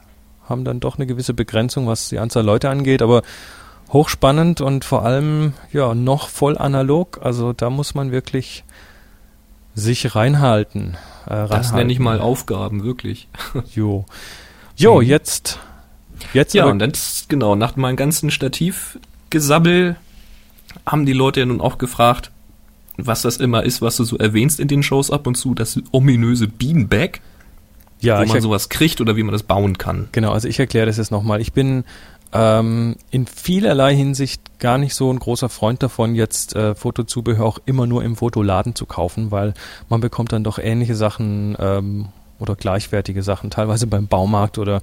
haben 0.49 0.65
dann 0.65 0.81
doch 0.81 0.97
eine 0.99 1.07
gewisse 1.07 1.35
Begrenzung, 1.35 1.87
was 1.87 2.09
die 2.09 2.19
Anzahl 2.19 2.45
Leute 2.45 2.71
angeht, 2.71 3.03
aber 3.03 3.23
hochspannend 3.93 4.61
und 4.61 4.85
vor 4.85 5.05
allem 5.05 5.55
ja 5.73 5.95
noch 5.95 6.29
voll 6.29 6.57
analog. 6.57 7.19
Also 7.23 7.53
da 7.53 7.71
muss 7.71 7.95
man 7.95 8.13
wirklich 8.13 8.65
sich 9.75 10.15
reinhalten. 10.15 10.97
Äh, 11.27 11.49
Das 11.49 11.73
nenne 11.73 11.93
ich 11.93 11.99
mal 11.99 12.21
Aufgaben, 12.21 12.85
wirklich. 12.85 13.29
Jo. 13.75 14.05
Jo, 14.77 15.03
jetzt. 15.03 15.59
Jetzt 16.33 16.55
Ja, 16.55 16.65
aber- 16.65 16.73
und 16.73 16.79
dann, 16.79 16.93
genau, 17.29 17.55
nach 17.55 17.77
meinem 17.77 17.97
ganzen 17.97 18.31
Stativgesabbel 18.31 19.97
haben 20.87 21.07
die 21.07 21.13
Leute 21.13 21.41
ja 21.41 21.47
nun 21.47 21.61
auch 21.61 21.79
gefragt, 21.79 22.31
was 22.97 23.23
das 23.23 23.39
immer 23.39 23.63
ist, 23.63 23.83
was 23.83 23.97
du 23.97 24.05
so 24.05 24.19
erwähnst 24.19 24.61
in 24.61 24.69
den 24.69 24.83
Shows 24.83 25.11
ab 25.11 25.27
und 25.27 25.37
zu, 25.37 25.55
das 25.55 25.81
ominöse 25.91 26.49
Beanbag, 26.49 27.21
ja, 28.01 28.21
wo 28.21 28.27
man 28.27 28.41
sowas 28.41 28.69
kriegt 28.69 29.01
oder 29.01 29.17
wie 29.17 29.23
man 29.23 29.33
das 29.33 29.43
bauen 29.43 29.79
kann. 29.79 30.09
genau, 30.13 30.33
also 30.33 30.49
ich 30.49 30.59
erkläre 30.59 30.87
das 30.87 30.97
jetzt 30.97 31.11
nochmal. 31.11 31.41
Ich 31.41 31.53
bin 31.53 31.85
ähm, 32.33 32.97
in 33.11 33.27
vielerlei 33.27 33.95
Hinsicht 33.95 34.59
gar 34.61 34.79
nicht 34.79 34.95
so 34.95 35.13
ein 35.13 35.19
großer 35.19 35.49
Freund 35.49 35.83
davon, 35.83 36.15
jetzt 36.15 36.55
äh, 36.55 36.75
Fotozubehör 36.75 37.45
auch 37.45 37.59
immer 37.67 37.87
nur 37.87 38.05
im 38.05 38.17
Fotoladen 38.17 38.75
zu 38.75 38.87
kaufen, 38.87 39.31
weil 39.31 39.55
man 39.89 40.01
bekommt 40.01 40.33
dann 40.33 40.45
doch 40.45 40.59
ähnliche 40.59 40.95
Sachen 40.95 41.57
ähm, 41.59 42.09
oder 42.39 42.55
gleichwertige 42.55 43.23
Sachen, 43.23 43.51
teilweise 43.51 43.87
beim 43.87 44.07
Baumarkt 44.07 44.59
oder 44.59 44.81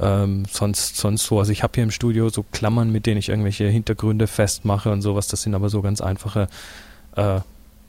ähm, 0.00 0.44
sonst 0.50 0.96
sonst 0.96 1.24
so. 1.26 1.38
Also 1.38 1.52
ich 1.52 1.62
habe 1.62 1.72
hier 1.74 1.84
im 1.84 1.90
Studio 1.90 2.28
so 2.28 2.44
Klammern, 2.52 2.90
mit 2.90 3.06
denen 3.06 3.18
ich 3.18 3.28
irgendwelche 3.28 3.66
Hintergründe 3.66 4.26
festmache 4.26 4.90
und 4.90 5.02
sowas. 5.02 5.28
Das 5.28 5.42
sind 5.42 5.54
aber 5.54 5.68
so 5.68 5.82
ganz 5.82 6.00
einfache 6.00 6.48
äh, 7.16 7.40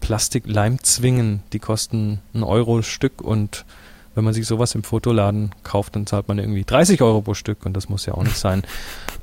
Plastik-Leimzwingen. 0.01 1.43
Die 1.53 1.59
kosten 1.59 2.19
einen 2.33 2.43
Euro 2.43 2.81
Stück 2.81 3.21
und 3.21 3.65
wenn 4.13 4.25
man 4.25 4.33
sich 4.33 4.45
sowas 4.45 4.75
im 4.75 4.83
Fotoladen 4.83 5.51
kauft, 5.63 5.95
dann 5.95 6.05
zahlt 6.05 6.27
man 6.27 6.37
irgendwie 6.37 6.65
30 6.65 7.01
Euro 7.01 7.21
pro 7.21 7.33
Stück 7.33 7.65
und 7.65 7.73
das 7.73 7.87
muss 7.87 8.05
ja 8.05 8.13
auch 8.13 8.23
nicht 8.23 8.37
sein. 8.37 8.63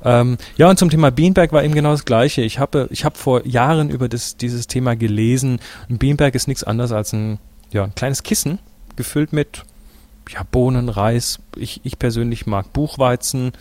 Ähm, 0.01 0.37
ja, 0.55 0.69
und 0.69 0.79
zum 0.79 0.89
Thema 0.89 1.11
Beanbag 1.11 1.51
war 1.51 1.61
eben 1.61 1.75
genau 1.75 1.91
das 1.91 2.05
Gleiche. 2.05 2.41
Ich 2.41 2.57
habe 2.57 2.87
ich 2.89 3.03
hab 3.03 3.17
vor 3.17 3.45
Jahren 3.45 3.89
über 3.89 4.07
das, 4.07 4.37
dieses 4.37 4.67
Thema 4.67 4.95
gelesen. 4.95 5.59
Ein 5.89 5.97
Beanbag 5.97 6.35
ist 6.35 6.47
nichts 6.47 6.63
anderes 6.63 6.93
als 6.93 7.11
ein, 7.11 7.37
ja, 7.73 7.83
ein 7.83 7.93
kleines 7.95 8.23
Kissen, 8.23 8.59
gefüllt 8.95 9.33
mit 9.33 9.65
ja, 10.33 10.43
Bohnen, 10.49 10.89
Reis. 10.89 11.39
Ich, 11.55 11.81
ich 11.83 11.97
persönlich 11.99 12.45
mag 12.47 12.71
Buchweizen, 12.73 13.51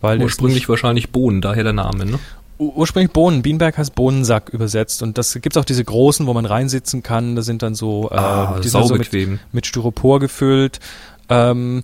weil 0.00 0.22
Ursprünglich 0.22 0.68
wahrscheinlich 0.68 1.10
Bohnen, 1.10 1.40
daher 1.40 1.64
der 1.64 1.72
Name, 1.72 2.06
ne? 2.06 2.18
Ur- 2.58 2.76
ursprünglich 2.76 3.12
Bohnen. 3.12 3.42
Beanbag 3.42 3.76
heißt 3.76 3.94
Bohnensack 3.94 4.48
übersetzt. 4.50 5.02
Und 5.02 5.18
das 5.18 5.34
gibt's 5.42 5.56
auch 5.56 5.64
diese 5.64 5.84
großen, 5.84 6.26
wo 6.26 6.32
man 6.34 6.46
reinsitzen 6.46 7.02
kann. 7.02 7.36
Da 7.36 7.42
sind 7.42 7.62
dann 7.62 7.74
so, 7.74 8.08
äh, 8.10 8.14
Ah, 8.16 8.60
die 8.62 8.68
sind 8.68 8.86
so 8.86 8.94
mit, 8.94 9.12
mit 9.52 9.66
Styropor 9.66 10.20
gefüllt. 10.20 10.80
Ähm, 11.28 11.82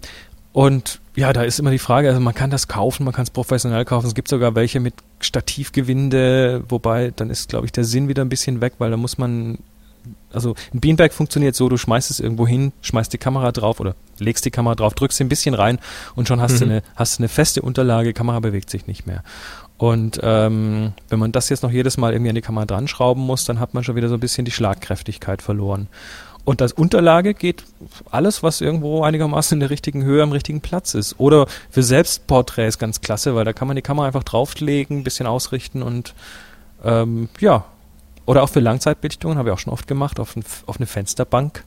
und 0.53 1.01
ja, 1.15 1.33
da 1.33 1.43
ist 1.43 1.59
immer 1.59 1.71
die 1.71 1.79
Frage, 1.79 2.09
also 2.09 2.21
man 2.21 2.35
kann 2.35 2.51
das 2.51 2.69
kaufen, 2.69 3.05
man 3.05 3.13
kann 3.13 3.25
es 3.25 3.31
professionell 3.31 3.85
kaufen. 3.85 4.07
Es 4.07 4.15
gibt 4.15 4.29
sogar 4.29 4.55
welche 4.55 4.81
mit 4.81 4.95
Stativgewinde, 5.21 6.65
wobei 6.69 7.13
dann 7.15 7.31
ist, 7.31 7.49
glaube 7.49 7.67
ich, 7.67 7.73
der 7.73 7.85
Sinn 7.85 8.09
wieder 8.09 8.23
ein 8.25 8.29
bisschen 8.29 8.61
weg, 8.61 8.75
weil 8.79 8.91
da 8.91 8.97
muss 8.97 9.19
man, 9.19 9.59
also 10.35 10.55
ein 10.73 10.81
Beanbag 10.81 11.13
funktioniert 11.13 11.55
so, 11.55 11.69
du 11.69 11.77
schmeißt 11.77 12.11
es 12.11 12.21
irgendwo 12.21 12.47
hin, 12.47 12.73
schmeißt 12.83 13.13
die 13.13 13.19
Kamera 13.19 13.53
drauf 13.53 13.81
oder 13.81 13.95
legst 14.19 14.45
die 14.45 14.51
Kamera 14.51 14.75
drauf, 14.75 14.95
drückst 14.95 15.19
sie 15.19 15.25
ein 15.25 15.29
bisschen 15.29 15.55
rein 15.55 15.79
und 16.15 16.29
schon 16.29 16.41
hast 16.41 16.61
du 16.61 16.67
Mhm. 16.67 16.71
eine, 16.71 16.83
hast 16.97 17.19
du 17.19 17.23
eine 17.23 17.29
feste 17.29 17.63
Unterlage, 17.63 18.13
Kamera 18.13 18.41
bewegt 18.41 18.71
sich 18.71 18.87
nicht 18.87 19.07
mehr. 19.07 19.23
Und 19.79 20.21
ähm, 20.23 20.93
wenn 21.09 21.19
man 21.19 21.33
das 21.33 21.49
jetzt 21.49 21.63
noch 21.63 21.73
jedes 21.73 21.97
Mal 21.97 22.13
irgendwie 22.13 22.29
an 22.29 22.37
die 22.37 22.41
Kamera 22.41 22.67
dran 22.67 22.87
schrauben 22.87 23.23
muss, 23.23 23.45
dann 23.45 23.59
hat 23.59 23.75
man 23.75 23.83
schon 23.83 23.97
wieder 23.97 24.09
so 24.09 24.15
ein 24.15 24.21
bisschen 24.21 24.45
die 24.45 24.53
Schlagkräftigkeit 24.53 25.43
verloren. 25.43 25.89
Und 26.45 26.61
als 26.61 26.73
Unterlage 26.73 27.35
geht 27.35 27.65
alles, 28.11 28.43
was 28.43 28.61
irgendwo 28.61 29.03
einigermaßen 29.03 29.57
in 29.57 29.61
der 29.61 29.71
richtigen 29.71 30.03
Höhe 30.05 30.23
am 30.23 30.33
richtigen 30.33 30.61
Platz 30.61 30.95
ist. 30.95 31.19
Oder 31.19 31.47
für 31.71 31.83
Selbstporträts 31.83 32.79
ganz 32.79 33.01
klasse, 33.01 33.35
weil 33.35 33.45
da 33.45 33.53
kann 33.53 33.69
man 33.69 33.77
die 33.77 33.83
Kamera 33.83 34.07
einfach 34.07 34.25
drauflegen, 34.25 34.99
ein 34.99 35.05
bisschen 35.05 35.27
ausrichten 35.27 35.83
und 35.83 36.15
ähm, 36.85 37.29
ja. 37.41 37.65
Oder 38.27 38.43
auch 38.43 38.49
für 38.49 38.61
Langzeitbelichtungen, 38.61 39.39
habe 39.39 39.49
ich 39.49 39.53
auch 39.55 39.59
schon 39.59 39.73
oft 39.73 39.87
gemacht, 39.87 40.21
auf, 40.21 40.37
ein, 40.37 40.45
auf 40.67 40.77
eine 40.77 40.87
Fensterbank 40.87 41.65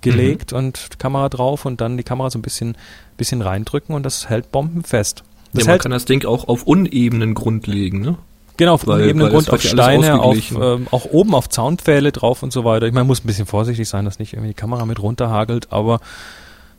gelegt 0.00 0.52
mhm. 0.52 0.58
und 0.58 0.98
Kamera 0.98 1.28
drauf 1.28 1.64
und 1.64 1.80
dann 1.80 1.96
die 1.96 2.02
Kamera 2.02 2.30
so 2.30 2.38
ein 2.38 2.42
bisschen, 2.42 2.76
bisschen 3.16 3.42
reindrücken 3.42 3.94
und 3.94 4.04
das 4.04 4.28
hält 4.28 4.52
bombenfest. 4.52 5.24
Das 5.52 5.64
ja, 5.64 5.72
man 5.72 5.78
kann 5.78 5.92
das 5.92 6.04
Ding 6.04 6.24
auch 6.26 6.48
auf 6.48 6.64
unebenen 6.64 7.34
Grund 7.34 7.66
legen, 7.66 8.00
ne? 8.00 8.18
Genau, 8.56 8.74
auf 8.74 8.86
weil, 8.86 9.02
unebenem 9.02 9.30
Grund, 9.30 9.50
auf 9.50 9.62
Steine, 9.62 10.20
auf, 10.20 10.52
ähm, 10.52 10.86
auch 10.92 11.06
oben 11.06 11.34
auf 11.34 11.48
Zaunpfähle 11.48 12.12
drauf 12.12 12.42
und 12.44 12.52
so 12.52 12.64
weiter. 12.64 12.86
Ich 12.86 12.92
meine, 12.92 13.04
muss 13.04 13.24
ein 13.24 13.26
bisschen 13.26 13.46
vorsichtig 13.46 13.88
sein, 13.88 14.04
dass 14.04 14.20
nicht 14.20 14.32
irgendwie 14.32 14.50
die 14.50 14.54
Kamera 14.54 14.86
mit 14.86 15.02
runterhagelt, 15.02 15.72
aber 15.72 16.00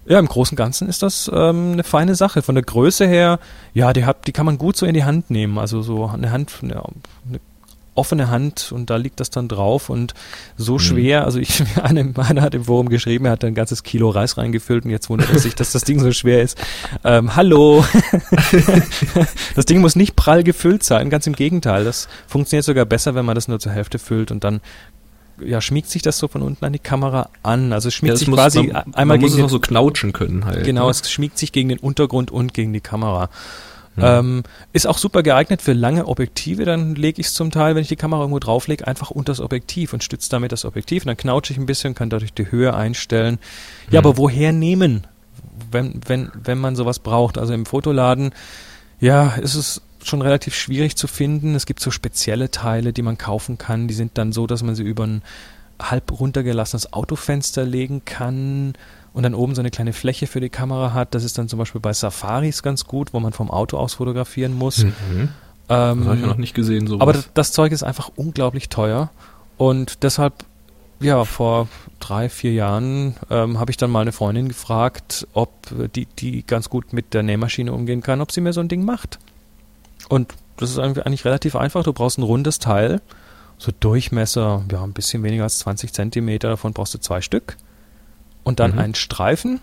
ja, 0.06 0.20
im 0.20 0.28
Großen 0.28 0.54
und 0.54 0.58
Ganzen 0.58 0.88
ist 0.88 1.02
das 1.04 1.30
ähm, 1.34 1.74
eine 1.74 1.84
feine 1.84 2.16
Sache. 2.16 2.42
Von 2.44 2.56
der 2.56 2.64
Größe 2.64 3.08
her, 3.08 3.40
ja, 3.74 3.92
die, 3.92 4.06
hat, 4.06 4.28
die 4.28 4.32
kann 4.32 4.46
man 4.46 4.58
gut 4.58 4.78
so 4.78 4.86
in 4.86 4.94
die 4.94 5.04
Hand 5.04 5.32
nehmen. 5.32 5.58
Also 5.58 5.82
so 5.82 6.06
eine 6.06 6.32
Hand, 6.32 6.52
eine, 6.62 6.76
eine 6.76 7.40
offene 7.96 8.30
Hand 8.30 8.72
und 8.72 8.90
da 8.90 8.98
liegt 8.98 9.20
das 9.20 9.30
dann 9.30 9.48
drauf 9.48 9.90
und 9.90 10.14
so 10.58 10.74
mhm. 10.74 10.80
schwer, 10.80 11.26
also 11.26 11.40
ich, 11.40 11.64
einer, 11.82 12.06
einer 12.18 12.42
hat 12.42 12.54
im 12.54 12.66
Forum 12.66 12.90
geschrieben, 12.90 13.26
er 13.26 13.32
hat 13.32 13.44
ein 13.44 13.56
ganzes 13.56 13.84
Kilo 13.84 14.10
Reis 14.10 14.38
reingefüllt 14.38 14.86
und 14.86 14.92
jetzt 14.92 15.10
wundert 15.10 15.32
er 15.32 15.40
sich, 15.40 15.56
dass 15.56 15.72
das 15.72 15.84
Ding 15.84 16.00
so 16.00 16.12
schwer 16.12 16.42
ist. 16.42 16.58
Ähm, 17.04 17.36
hallo! 17.36 17.84
das 19.56 19.66
Ding 19.66 19.80
muss 19.82 19.96
nicht 19.96 20.16
prall 20.16 20.44
gefüllt 20.44 20.84
sein, 20.84 21.10
ganz 21.10 21.26
im 21.26 21.34
Gegenteil, 21.34 21.84
das 21.84 22.08
funktioniert 22.28 22.66
sogar 22.66 22.86
besser, 22.86 23.16
wenn 23.16 23.26
man 23.26 23.36
das 23.36 23.48
nur 23.48 23.60
zur 23.60 23.72
Hälfte 23.72 23.98
füllt 23.98 24.32
und 24.32 24.44
dann 24.44 24.62
ja, 25.44 25.62
schmiegt 25.62 25.90
sich 25.90 26.02
das 26.02 26.18
so 26.18 26.28
von 26.28 26.42
unten 26.42 26.64
an 26.64 26.74
die 26.74 26.80
Kamera 26.80 27.30
an. 27.44 27.74
Also 27.74 27.90
es 27.90 27.94
schmiegt 27.94 28.14
ja, 28.14 28.18
sich 28.18 28.28
muss, 28.28 28.38
quasi 28.38 28.68
man, 28.68 28.94
einmal 28.94 29.18
man 29.18 29.22
muss 29.22 29.32
gegen 29.32 29.44
es 29.44 29.46
auch 29.48 29.52
so 29.52 29.60
knautschen 29.60 30.14
können 30.14 30.46
halt. 30.46 30.64
Genau, 30.64 30.86
ne? 30.86 30.92
es 30.92 31.10
schmiegt 31.12 31.38
sich 31.38 31.52
gegen 31.52 31.70
den 31.70 31.80
Untergrund 31.80 32.32
und 32.32 32.54
gegen 32.54 32.74
die 32.74 32.82
Kamera. 32.82 33.30
Ähm, 34.04 34.44
ist 34.74 34.88
auch 34.88 34.98
super 34.98 35.24
geeignet 35.24 35.62
für 35.62 35.74
lange 35.74 36.08
Objektive. 36.08 36.66
Dann 36.66 36.96
lege 36.96 37.22
ich 37.22 37.28
es 37.28 37.34
zum 37.34 37.52
Teil, 37.52 37.76
wenn 37.76 37.82
ich 37.82 37.88
die 37.88 37.96
Kamera 37.96 38.22
irgendwo 38.22 38.40
drauflege, 38.40 38.86
einfach 38.88 39.12
unter 39.12 39.32
das 39.32 39.40
Objektiv 39.40 39.94
und 39.94 40.04
stütze 40.04 40.30
damit 40.30 40.52
das 40.52 40.66
Objektiv. 40.66 41.04
Und 41.04 41.08
dann 41.08 41.18
knautsche 41.18 41.54
ich 41.54 41.60
ein 41.60 41.66
bisschen, 41.66 41.96
kann 41.96 42.10
dadurch 42.10 42.34
die 42.34 42.52
Höhe 42.52 42.74
einstellen. 42.74 43.40
Ja, 43.90 44.02
mhm. 44.02 44.08
aber 44.08 44.18
woher 44.18 44.52
nehmen, 44.52 45.08
wenn, 45.72 46.02
wenn, 46.06 46.32
wenn 46.34 46.58
man 46.58 46.76
sowas 46.76 47.00
braucht? 47.00 47.38
Also 47.38 47.54
im 47.54 47.66
Fotoladen, 47.66 48.32
ja, 49.00 49.36
ist 49.36 49.56
es 49.56 49.82
schon 50.04 50.22
relativ 50.22 50.56
schwierig 50.56 50.96
zu 50.96 51.08
finden. 51.08 51.56
Es 51.56 51.66
gibt 51.66 51.80
so 51.80 51.90
spezielle 51.90 52.52
Teile, 52.52 52.94
die 52.94 53.02
man 53.02 53.18
kaufen 53.18 53.58
kann. 53.58 53.88
Die 53.88 53.94
sind 53.94 54.18
dann 54.18 54.32
so, 54.32 54.46
dass 54.46 54.62
man 54.62 54.76
sie 54.76 54.84
über 54.84 55.06
ein 55.06 55.24
halb 55.82 56.20
runtergelassenes 56.20 56.94
Autofenster 56.94 57.66
legen 57.66 58.04
kann 58.06 58.74
und 59.16 59.24
dann 59.24 59.34
oben 59.34 59.56
so 59.56 59.62
eine 59.62 59.72
kleine 59.72 59.94
Fläche 59.94 60.28
für 60.28 60.42
die 60.42 60.50
Kamera 60.50 60.94
hat. 60.94 61.16
Das 61.16 61.24
ist 61.24 61.38
dann 61.38 61.48
zum 61.48 61.58
Beispiel 61.58 61.80
bei 61.80 61.94
Safaris 61.94 62.62
ganz 62.62 62.84
gut, 62.84 63.14
wo 63.14 63.22
man 63.22 63.32
vom 63.32 63.50
Auto 63.50 63.78
aus 63.78 63.94
fotografieren 63.96 64.54
muss. 64.54 64.84
Mhm. 64.84 65.30
Ähm, 65.70 66.00
das 66.00 66.08
habe 66.08 66.18
ich 66.18 66.26
noch 66.26 66.36
nicht 66.36 66.54
gesehen. 66.54 66.86
Sowas. 66.86 67.02
Aber 67.02 67.14
das, 67.14 67.30
das 67.34 67.52
Zeug 67.54 67.72
ist 67.72 67.82
einfach 67.82 68.12
unglaublich 68.18 68.68
teuer 68.68 69.10
und 69.58 70.04
deshalb 70.04 70.34
ja, 71.00 71.24
vor 71.24 71.70
drei, 72.00 72.28
vier 72.28 72.54
Jahren 72.54 73.16
ähm, 73.30 73.58
habe 73.58 73.72
ich 73.72 73.78
dann 73.78 73.90
mal 73.90 74.02
eine 74.02 74.12
Freundin 74.12 74.50
gefragt, 74.50 75.28
ob 75.34 75.50
die, 75.94 76.08
die 76.08 76.46
ganz 76.46 76.70
gut 76.70 76.92
mit 76.92 77.14
der 77.14 77.24
Nähmaschine 77.24 77.72
umgehen 77.72 78.02
kann, 78.02 78.20
ob 78.22 78.34
sie 78.34 78.42
mir 78.42 78.52
so 78.52 78.60
ein 78.60 78.68
Ding 78.68 78.84
macht. 78.84 79.20
Und 80.10 80.34
das 80.58 80.72
ist 80.72 80.80
eigentlich 80.80 81.26
relativ 81.26 81.56
einfach. 81.56 81.84
Du 81.84 81.94
brauchst 81.94 82.18
ein 82.18 82.24
rundes 82.24 82.60
Teil, 82.60 83.02
so 83.58 83.72
Durchmesser, 83.78 84.64
ja, 84.72 84.84
ein 84.84 84.94
bisschen 84.94 85.24
weniger 85.24 85.44
als 85.44 85.60
20 85.60 85.94
Zentimeter, 85.94 86.50
davon 86.50 86.74
brauchst 86.74 86.94
du 86.94 86.98
zwei 86.98 87.22
Stück 87.22 87.56
und 88.46 88.62
dann 88.62 88.74
mhm. 88.74 88.80
einen 88.80 88.96
Streifen, 88.96 89.60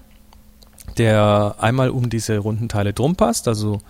der 0.98 1.54
einmal 1.58 1.88
um 1.88 2.10
diese 2.10 2.36
runden 2.36 2.68
Teile 2.68 2.92
drum 2.92 3.16
passt, 3.16 3.48
also 3.48 3.80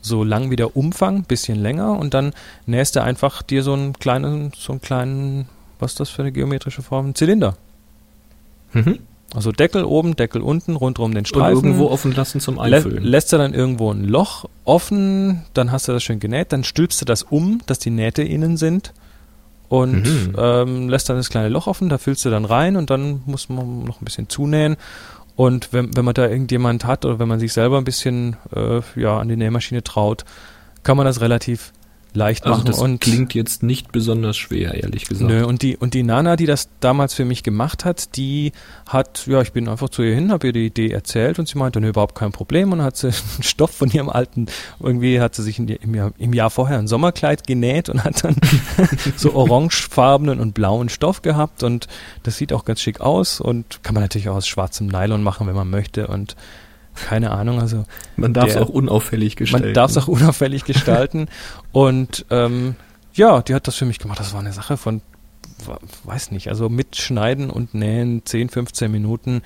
so 0.00 0.24
lang 0.24 0.50
wie 0.50 0.56
der 0.56 0.76
Umfang, 0.76 1.24
bisschen 1.24 1.60
länger 1.60 1.98
und 1.98 2.14
dann 2.14 2.32
nähst 2.64 2.96
du 2.96 3.02
einfach 3.02 3.42
dir 3.42 3.62
so 3.62 3.74
einen 3.74 3.92
kleinen, 3.92 4.52
so 4.56 4.72
einen 4.72 4.80
kleinen, 4.80 5.48
was 5.78 5.92
ist 5.92 6.00
das 6.00 6.08
für 6.08 6.22
eine 6.22 6.32
geometrische 6.32 6.80
Form? 6.80 7.14
Zylinder. 7.14 7.56
Mhm. 8.72 9.00
Also 9.34 9.52
Deckel 9.52 9.84
oben, 9.84 10.16
Deckel 10.16 10.40
unten, 10.40 10.74
rundherum 10.74 11.14
den 11.14 11.24
Streifen. 11.24 11.58
Und 11.58 11.64
irgendwo 11.64 11.88
offen 11.88 12.12
lassen 12.14 12.40
zum 12.40 12.58
Einfüllen. 12.58 13.02
Lä 13.02 13.10
lässt 13.10 13.32
du 13.32 13.36
dann 13.36 13.52
irgendwo 13.52 13.92
ein 13.92 14.04
Loch 14.04 14.46
offen, 14.64 15.42
dann 15.54 15.70
hast 15.70 15.86
du 15.86 15.92
das 15.92 16.02
schön 16.02 16.18
genäht, 16.18 16.52
dann 16.52 16.64
stülpst 16.64 17.00
du 17.00 17.04
das 17.04 17.24
um, 17.24 17.60
dass 17.66 17.78
die 17.78 17.90
Nähte 17.90 18.22
innen 18.22 18.56
sind 18.56 18.92
und 19.70 20.02
mhm. 20.02 20.34
ähm, 20.36 20.88
lässt 20.88 21.08
dann 21.08 21.16
das 21.16 21.30
kleine 21.30 21.48
Loch 21.48 21.68
offen, 21.68 21.88
da 21.88 21.96
füllst 21.96 22.24
du 22.24 22.30
dann 22.30 22.44
rein 22.44 22.74
und 22.74 22.90
dann 22.90 23.22
muss 23.24 23.48
man 23.48 23.84
noch 23.84 24.02
ein 24.02 24.04
bisschen 24.04 24.28
zunähen. 24.28 24.76
Und 25.36 25.72
wenn, 25.72 25.96
wenn 25.96 26.04
man 26.04 26.12
da 26.12 26.28
irgendjemand 26.28 26.84
hat 26.84 27.04
oder 27.04 27.20
wenn 27.20 27.28
man 27.28 27.38
sich 27.38 27.52
selber 27.52 27.78
ein 27.78 27.84
bisschen 27.84 28.36
äh, 28.54 28.80
ja, 28.96 29.18
an 29.18 29.28
die 29.28 29.36
Nähmaschine 29.36 29.84
traut, 29.84 30.24
kann 30.82 30.96
man 30.96 31.06
das 31.06 31.20
relativ 31.20 31.72
leicht 32.14 32.44
also 32.44 32.56
machen. 32.56 32.66
Das 32.66 32.78
und 32.78 33.00
klingt 33.00 33.34
jetzt 33.34 33.62
nicht 33.62 33.92
besonders 33.92 34.36
schwer, 34.36 34.74
ehrlich 34.74 35.06
gesagt. 35.06 35.30
Nö, 35.30 35.44
und 35.44 35.62
die, 35.62 35.76
und 35.76 35.94
die 35.94 36.02
Nana, 36.02 36.36
die 36.36 36.46
das 36.46 36.68
damals 36.80 37.14
für 37.14 37.24
mich 37.24 37.42
gemacht 37.42 37.84
hat, 37.84 38.16
die 38.16 38.52
hat, 38.86 39.26
ja, 39.26 39.40
ich 39.42 39.52
bin 39.52 39.68
einfach 39.68 39.88
zu 39.88 40.02
ihr 40.02 40.14
hin, 40.14 40.32
habe 40.32 40.48
ihr 40.48 40.52
die 40.52 40.66
Idee 40.66 40.90
erzählt 40.90 41.38
und 41.38 41.48
sie 41.48 41.58
meinte, 41.58 41.80
nö, 41.80 41.88
überhaupt 41.88 42.14
kein 42.14 42.32
Problem 42.32 42.72
und 42.72 42.82
hat 42.82 42.96
sie 42.96 43.06
einen 43.34 43.42
Stoff 43.42 43.70
von 43.70 43.90
ihrem 43.90 44.08
alten, 44.08 44.46
irgendwie 44.80 45.20
hat 45.20 45.34
sie 45.34 45.42
sich 45.42 45.56
die, 45.56 45.76
im, 45.76 45.94
Jahr, 45.94 46.12
im 46.18 46.32
Jahr 46.32 46.50
vorher 46.50 46.78
ein 46.78 46.88
Sommerkleid 46.88 47.46
genäht 47.46 47.88
und 47.88 48.04
hat 48.04 48.24
dann 48.24 48.36
so 49.16 49.34
orangefarbenen 49.34 50.40
und 50.40 50.54
blauen 50.54 50.88
Stoff 50.88 51.22
gehabt 51.22 51.62
und 51.62 51.86
das 52.22 52.36
sieht 52.36 52.52
auch 52.52 52.64
ganz 52.64 52.80
schick 52.80 53.00
aus 53.00 53.40
und 53.40 53.82
kann 53.82 53.94
man 53.94 54.02
natürlich 54.02 54.28
auch 54.28 54.36
aus 54.36 54.46
schwarzem 54.46 54.86
Nylon 54.86 55.22
machen, 55.22 55.46
wenn 55.46 55.54
man 55.54 55.70
möchte 55.70 56.06
und 56.06 56.36
keine 57.06 57.30
Ahnung, 57.30 57.60
also. 57.60 57.84
Man 58.16 58.32
darf 58.32 58.50
es 58.50 58.56
auch 58.56 58.68
unauffällig 58.68 59.36
gestalten. 59.36 59.66
Man 59.66 59.74
darf 59.74 59.90
es 59.90 59.98
auch 59.98 60.08
unauffällig 60.08 60.64
gestalten. 60.64 61.28
Und 61.72 62.26
ähm, 62.30 62.76
ja, 63.14 63.42
die 63.42 63.54
hat 63.54 63.66
das 63.66 63.76
für 63.76 63.84
mich 63.84 63.98
gemacht. 63.98 64.20
Das 64.20 64.32
war 64.32 64.40
eine 64.40 64.52
Sache 64.52 64.76
von, 64.76 65.02
weiß 66.04 66.30
nicht, 66.30 66.48
also 66.48 66.68
mit 66.68 66.96
Schneiden 66.96 67.50
und 67.50 67.74
Nähen 67.74 68.24
10, 68.24 68.48
15 68.48 68.90
Minuten 68.90 69.42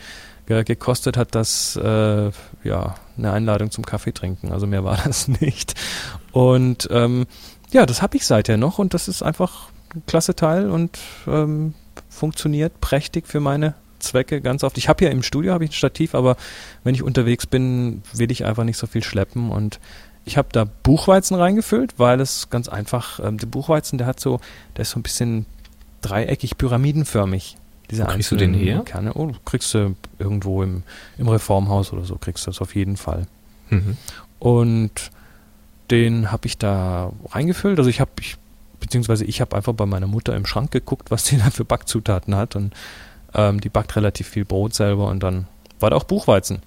gekostet 0.47 1.17
hat 1.17 1.35
das 1.35 1.75
äh, 1.77 2.31
ja 2.65 2.95
eine 3.17 3.33
Einladung 3.33 3.71
zum 3.71 3.87
Kaffee 3.87 4.13
trinken. 4.13 4.53
Also 4.53 4.67
mehr 4.67 4.85
war 4.85 4.99
das 5.05 5.29
nicht. 5.29 5.75
Und 6.33 6.89
ähm, 6.91 7.27
ja, 7.71 7.87
das 7.87 8.03
habe 8.03 8.17
ich 8.17 8.27
seither 8.27 8.57
noch 8.57 8.79
und 8.79 8.95
das 8.95 9.09
ist 9.09 9.23
einfach 9.23 9.69
ein 9.95 10.03
klasse 10.07 10.35
Teil 10.35 10.71
und 10.71 10.99
ähm, 11.27 11.75
funktioniert 12.09 12.81
prächtig 12.81 13.27
für 13.27 13.41
meine 13.41 13.75
Zwecke 14.05 14.41
ganz 14.41 14.65
oft. 14.65 14.79
Ich 14.79 14.89
habe 14.89 15.05
ja 15.05 15.11
im 15.11 15.23
Studio 15.23 15.53
habe 15.53 15.65
ich 15.65 15.71
ein 15.71 15.75
Stativ, 15.75 16.15
aber 16.15 16.37
wenn 16.85 16.95
ich 16.95 17.03
unterwegs 17.03 17.47
bin, 17.47 18.03
will 18.13 18.31
ich 18.31 18.45
einfach 18.45 18.65
nicht 18.65 18.79
so 18.79 18.87
viel 18.87 19.03
schleppen 19.03 19.51
und 19.51 19.81
ich 20.25 20.37
habe 20.39 20.49
da 20.53 20.65
Buchweizen 20.65 21.37
reingefüllt, 21.37 21.99
weil 21.99 22.21
es 22.21 22.49
ganz 22.49 22.69
einfach, 22.69 23.21
ähm, 23.21 23.39
der 23.39 23.47
Buchweizen, 23.47 23.99
der 23.99 24.07
hat 24.07 24.21
so, 24.21 24.41
der 24.77 24.83
ist 24.83 24.91
so 24.91 24.99
ein 24.99 25.03
bisschen 25.03 25.47
dreieckig, 26.01 26.57
pyramidenförmig. 26.57 27.57
Diese 27.91 28.05
kriegst 28.05 28.31
du 28.31 28.37
den 28.37 28.55
her? 28.55 28.83
Kerne. 28.85 29.13
Oh, 29.15 29.33
kriegst 29.45 29.75
du 29.75 29.95
irgendwo 30.19 30.63
im, 30.63 30.83
im 31.19 31.29
Reformhaus 31.29 31.93
oder 31.93 32.05
so, 32.05 32.17
kriegst 32.17 32.47
du 32.47 32.51
das 32.51 32.61
auf 32.63 32.75
jeden 32.75 32.97
Fall. 32.97 33.27
Mhm. 33.69 33.97
Und 34.39 35.11
den 35.91 36.33
habe 36.33 36.47
ich 36.47 36.57
da 36.57 37.13
reingefüllt. 37.31 37.79
Also 37.79 37.91
ich 37.91 38.01
habe, 38.01 38.11
ich, 38.21 38.37
beziehungsweise 38.81 39.25
ich 39.25 39.41
habe 39.41 39.55
einfach 39.57 39.75
bei 39.75 39.87
meiner 39.87 40.07
Mutter 40.07 40.35
im 40.35 40.47
Schrank 40.47 40.71
geguckt, 40.71 41.11
was 41.11 41.25
die 41.25 41.37
da 41.37 41.51
für 41.51 41.65
Backzutaten 41.65 42.35
hat 42.35 42.57
und 42.57 42.75
ähm, 43.35 43.61
die 43.61 43.69
backt 43.69 43.97
relativ 43.97 44.29
viel 44.29 44.45
Brot 44.45 44.75
selber 44.75 45.09
und 45.09 45.23
dann 45.23 45.47
war 45.81 45.91
da 45.91 45.97
auch 45.97 46.05
Buchweizen. 46.05 46.63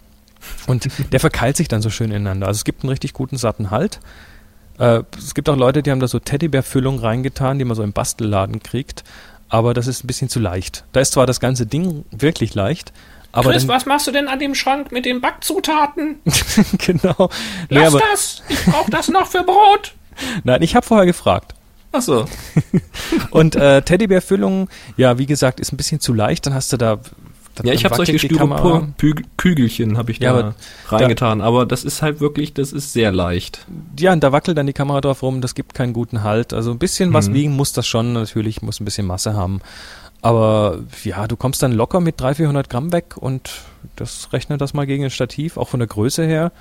Und 0.68 0.88
der 1.12 1.20
verkeilt 1.20 1.58
sich 1.58 1.68
dann 1.68 1.82
so 1.82 1.90
schön 1.90 2.12
ineinander. 2.12 2.48
Also 2.48 2.60
es 2.60 2.64
gibt 2.64 2.84
einen 2.84 2.90
richtig 2.90 3.14
guten 3.14 3.38
satten 3.38 3.72
Halt. 3.72 4.00
Äh, 4.78 5.04
es 5.18 5.34
gibt 5.34 5.50
auch 5.50 5.58
Leute, 5.58 5.82
die 5.82 5.92
haben 5.92 6.00
da 6.00 6.08
so 6.08 6.20
Teddybär-Füllung 6.20 7.00
reingetan, 7.00 7.58
die 7.58 7.66
man 7.66 7.76
so 7.76 7.84
im 7.84 7.94
Bastelladen 7.94 8.62
kriegt. 8.62 9.04
Aber 9.50 9.74
das 9.74 9.88
ist 9.88 10.04
ein 10.04 10.08
bisschen 10.08 10.30
zu 10.30 10.40
leicht. 10.40 10.84
Da 10.92 11.00
ist 11.00 11.14
zwar 11.14 11.26
das 11.26 11.40
ganze 11.40 11.66
Ding 11.66 12.06
wirklich 12.12 12.54
leicht, 12.54 12.92
aber 13.32 13.52
Chris, 13.52 13.68
was 13.68 13.86
machst 13.86 14.08
du 14.08 14.12
denn 14.12 14.28
an 14.28 14.40
dem 14.40 14.56
Schrank 14.56 14.92
mit 14.92 15.06
den 15.06 15.22
Backzutaten? 15.22 16.20
genau. 16.80 17.30
Lass 17.70 17.94
nee, 17.94 18.00
das! 18.12 18.44
Ich 18.50 18.66
brauche 18.66 18.90
das 18.90 19.10
noch 19.10 19.28
für 19.28 19.44
Brot! 19.44 19.94
Nein, 20.44 20.64
ich 20.64 20.76
habe 20.76 20.86
vorher 20.86 21.06
gefragt. 21.06 21.54
Ach 21.98 22.02
so. 22.02 22.26
und 23.32 23.56
äh, 23.56 23.82
Teddybärfüllung, 23.82 24.70
ja, 24.98 25.18
wie 25.18 25.26
gesagt, 25.26 25.60
ist 25.60 25.74
ein 25.74 25.78
bisschen 25.78 26.00
zu 26.00 26.14
leicht. 26.14 26.46
Dann 26.46 26.54
hast 26.54 26.72
du 26.74 26.78
da 26.78 27.00
ja, 27.64 27.74
ich 27.74 27.86
habe 27.86 27.96
solche 27.96 28.20
Styropor-Kügelchen 28.20 29.98
habe 29.98 30.12
ich 30.12 30.20
ja, 30.20 30.32
da 30.32 30.40
aber 30.40 30.56
reingetan, 30.90 31.40
da, 31.40 31.46
aber 31.46 31.66
das 31.66 31.84
ist 31.84 32.04
halt 32.04 32.20
wirklich, 32.20 32.54
das 32.54 32.72
ist 32.72 32.94
sehr 32.94 33.12
leicht. 33.12 33.66
Ja, 34.00 34.14
und 34.14 34.24
da 34.24 34.32
wackelt 34.32 34.58
dann 34.60 34.68
die 34.68 34.74
Kamera 34.74 35.02
drauf 35.02 35.24
rum, 35.24 35.42
das 35.42 35.56
gibt 35.56 35.74
keinen 35.74 35.94
guten 35.94 36.22
Halt. 36.22 36.54
Also 36.54 36.70
ein 36.70 36.78
bisschen 36.78 37.10
mhm. 37.10 37.14
was 37.14 37.34
wiegen 37.34 37.56
muss 37.56 37.74
das 37.74 37.88
schon, 37.88 38.14
natürlich 38.14 38.62
muss 38.62 38.80
ein 38.80 38.86
bisschen 38.86 39.08
Masse 39.08 39.34
haben. 39.34 39.62
Aber 40.22 40.80
ja, 41.04 41.28
du 41.28 41.36
kommst 41.36 41.64
dann 41.64 41.72
locker 41.72 42.00
mit 42.00 42.20
300, 42.20 42.38
400 42.38 42.70
Gramm 42.70 42.92
weg 42.92 43.18
und 43.18 43.50
das 43.96 44.30
rechnet 44.34 44.62
das 44.62 44.74
mal 44.74 44.86
gegen 44.86 45.04
ein 45.04 45.10
Stativ, 45.10 45.58
auch 45.58 45.70
von 45.70 45.80
der 45.80 45.88
Größe 45.88 46.26
her. 46.26 46.52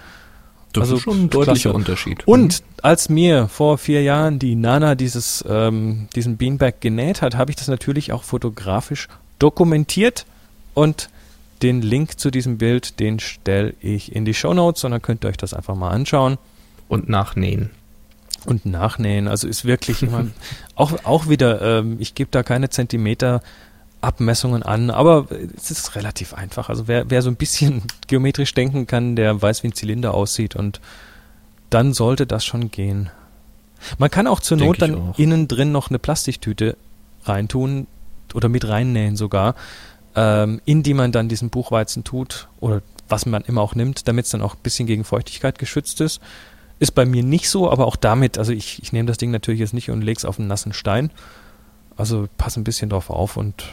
Das 0.77 0.85
also 0.85 0.97
ist 0.97 1.03
schon 1.03 1.25
ein 1.25 1.31
deutlicher. 1.31 1.75
Unterschied. 1.75 2.27
Und 2.27 2.63
als 2.83 3.09
mir 3.09 3.49
vor 3.49 3.79
vier 3.79 4.03
Jahren 4.03 4.39
die 4.39 4.55
Nana 4.55 4.95
dieses, 4.95 5.45
ähm, 5.49 6.09
diesen 6.15 6.37
Beanbag 6.37 6.75
genäht 6.81 7.23
hat, 7.23 7.37
habe 7.37 7.51
ich 7.51 7.57
das 7.57 7.69
natürlich 7.69 8.13
auch 8.13 8.23
fotografisch 8.23 9.09
dokumentiert 9.39 10.27
Und 10.75 11.09
den 11.63 11.81
Link 11.81 12.19
zu 12.19 12.31
diesem 12.31 12.59
Bild, 12.59 13.01
den 13.01 13.19
stelle 13.19 13.75
ich 13.81 14.15
in 14.15 14.25
die 14.25 14.35
Show 14.35 14.53
Notes 14.53 14.85
und 14.85 14.91
dann 14.91 15.01
könnt 15.03 15.25
ihr 15.25 15.29
euch 15.29 15.37
das 15.37 15.55
einfach 15.55 15.75
mal 15.75 15.91
anschauen. 15.91 16.39
Und 16.89 17.09
nachnähen. 17.09 17.71
Und 18.45 18.67
nachnähen. 18.67 19.27
Also 19.27 19.49
ist 19.49 19.65
wirklich 19.65 20.03
immer, 20.03 20.27
auch, 20.75 20.93
auch 21.05 21.29
wieder, 21.29 21.79
ähm, 21.79 21.97
ich 21.99 22.15
gebe 22.15 22.31
da 22.31 22.43
keine 22.43 22.69
Zentimeter 22.69 23.43
Abmessungen 24.07 24.63
an, 24.63 24.91
aber 24.91 25.27
es 25.57 25.73
ist 25.73 25.97
relativ 25.97 26.33
einfach. 26.33 26.69
Also 26.69 26.87
wer, 26.87 27.11
wer 27.11 27.23
so 27.23 27.29
ein 27.29 27.37
bisschen 27.37 27.83
geometrisch 28.07 28.55
denken 28.55 28.87
kann, 28.87 29.17
der 29.17 29.43
weiß, 29.43 29.65
wie 29.65 29.69
ein 29.69 29.75
Zylinder 29.75 30.15
aussieht 30.15 30.55
und 30.55 30.81
dann 31.71 31.93
sollte 31.93 32.27
das 32.27 32.45
schon 32.45 32.71
gehen. 32.71 33.11
Man 33.99 34.11
kann 34.11 34.29
auch 34.29 34.41
zur 34.41 34.57
Denk 34.57 34.69
Not 34.69 34.83
dann 34.83 34.95
auch. 34.95 35.19
innen 35.19 35.49
drin 35.49 35.73
noch 35.73 35.91
eine 35.91 35.99
Plastiktüte 35.99 36.77
reintun 37.25 37.89
oder 38.33 38.49
mit 38.49 38.67
reinnähen 38.69 39.17
sogar, 39.17 39.57
ähm, 40.15 40.61
in 40.65 40.85
die 40.85 40.95
man 40.95 41.11
dann 41.11 41.29
diesen 41.29 41.51
Buchweizen 41.51 42.05
tut 42.05 42.49
oder 42.61 42.83
was 43.09 43.27
man 43.27 43.43
immer 43.43 43.61
auch 43.61 43.75
nimmt, 43.75 44.07
damit 44.07 44.27
es 44.27 44.31
dann 44.31 44.43
auch 44.43 44.55
ein 44.55 44.63
bisschen 44.63 44.87
gegen 44.87 45.03
Feuchtigkeit 45.03 45.59
geschützt 45.59 46.01
ist. 46.01 46.21
Ist 46.79 46.95
bei 46.95 47.07
mir 47.07 47.25
nicht 47.25 47.51
so, 47.51 47.71
aber 47.71 47.87
auch 47.87 47.97
damit, 47.97 48.39
also 48.39 48.53
ich, 48.53 48.83
ich 48.83 48.93
nehme 48.93 49.07
das 49.07 49.19
Ding 49.19 49.31
natürlich 49.33 49.61
jetzt 49.61 49.75
nicht 49.75 49.91
und 49.91 50.03
lege 50.03 50.19
es 50.19 50.25
auf 50.25 50.39
einen 50.39 50.49
nassen 50.49 50.73
Stein. 50.73 51.11
Also 51.97 52.29
passe 52.37 52.61
ein 52.61 52.65
bisschen 52.65 52.91
drauf 52.91 53.11
auf 53.11 53.37
und 53.37 53.65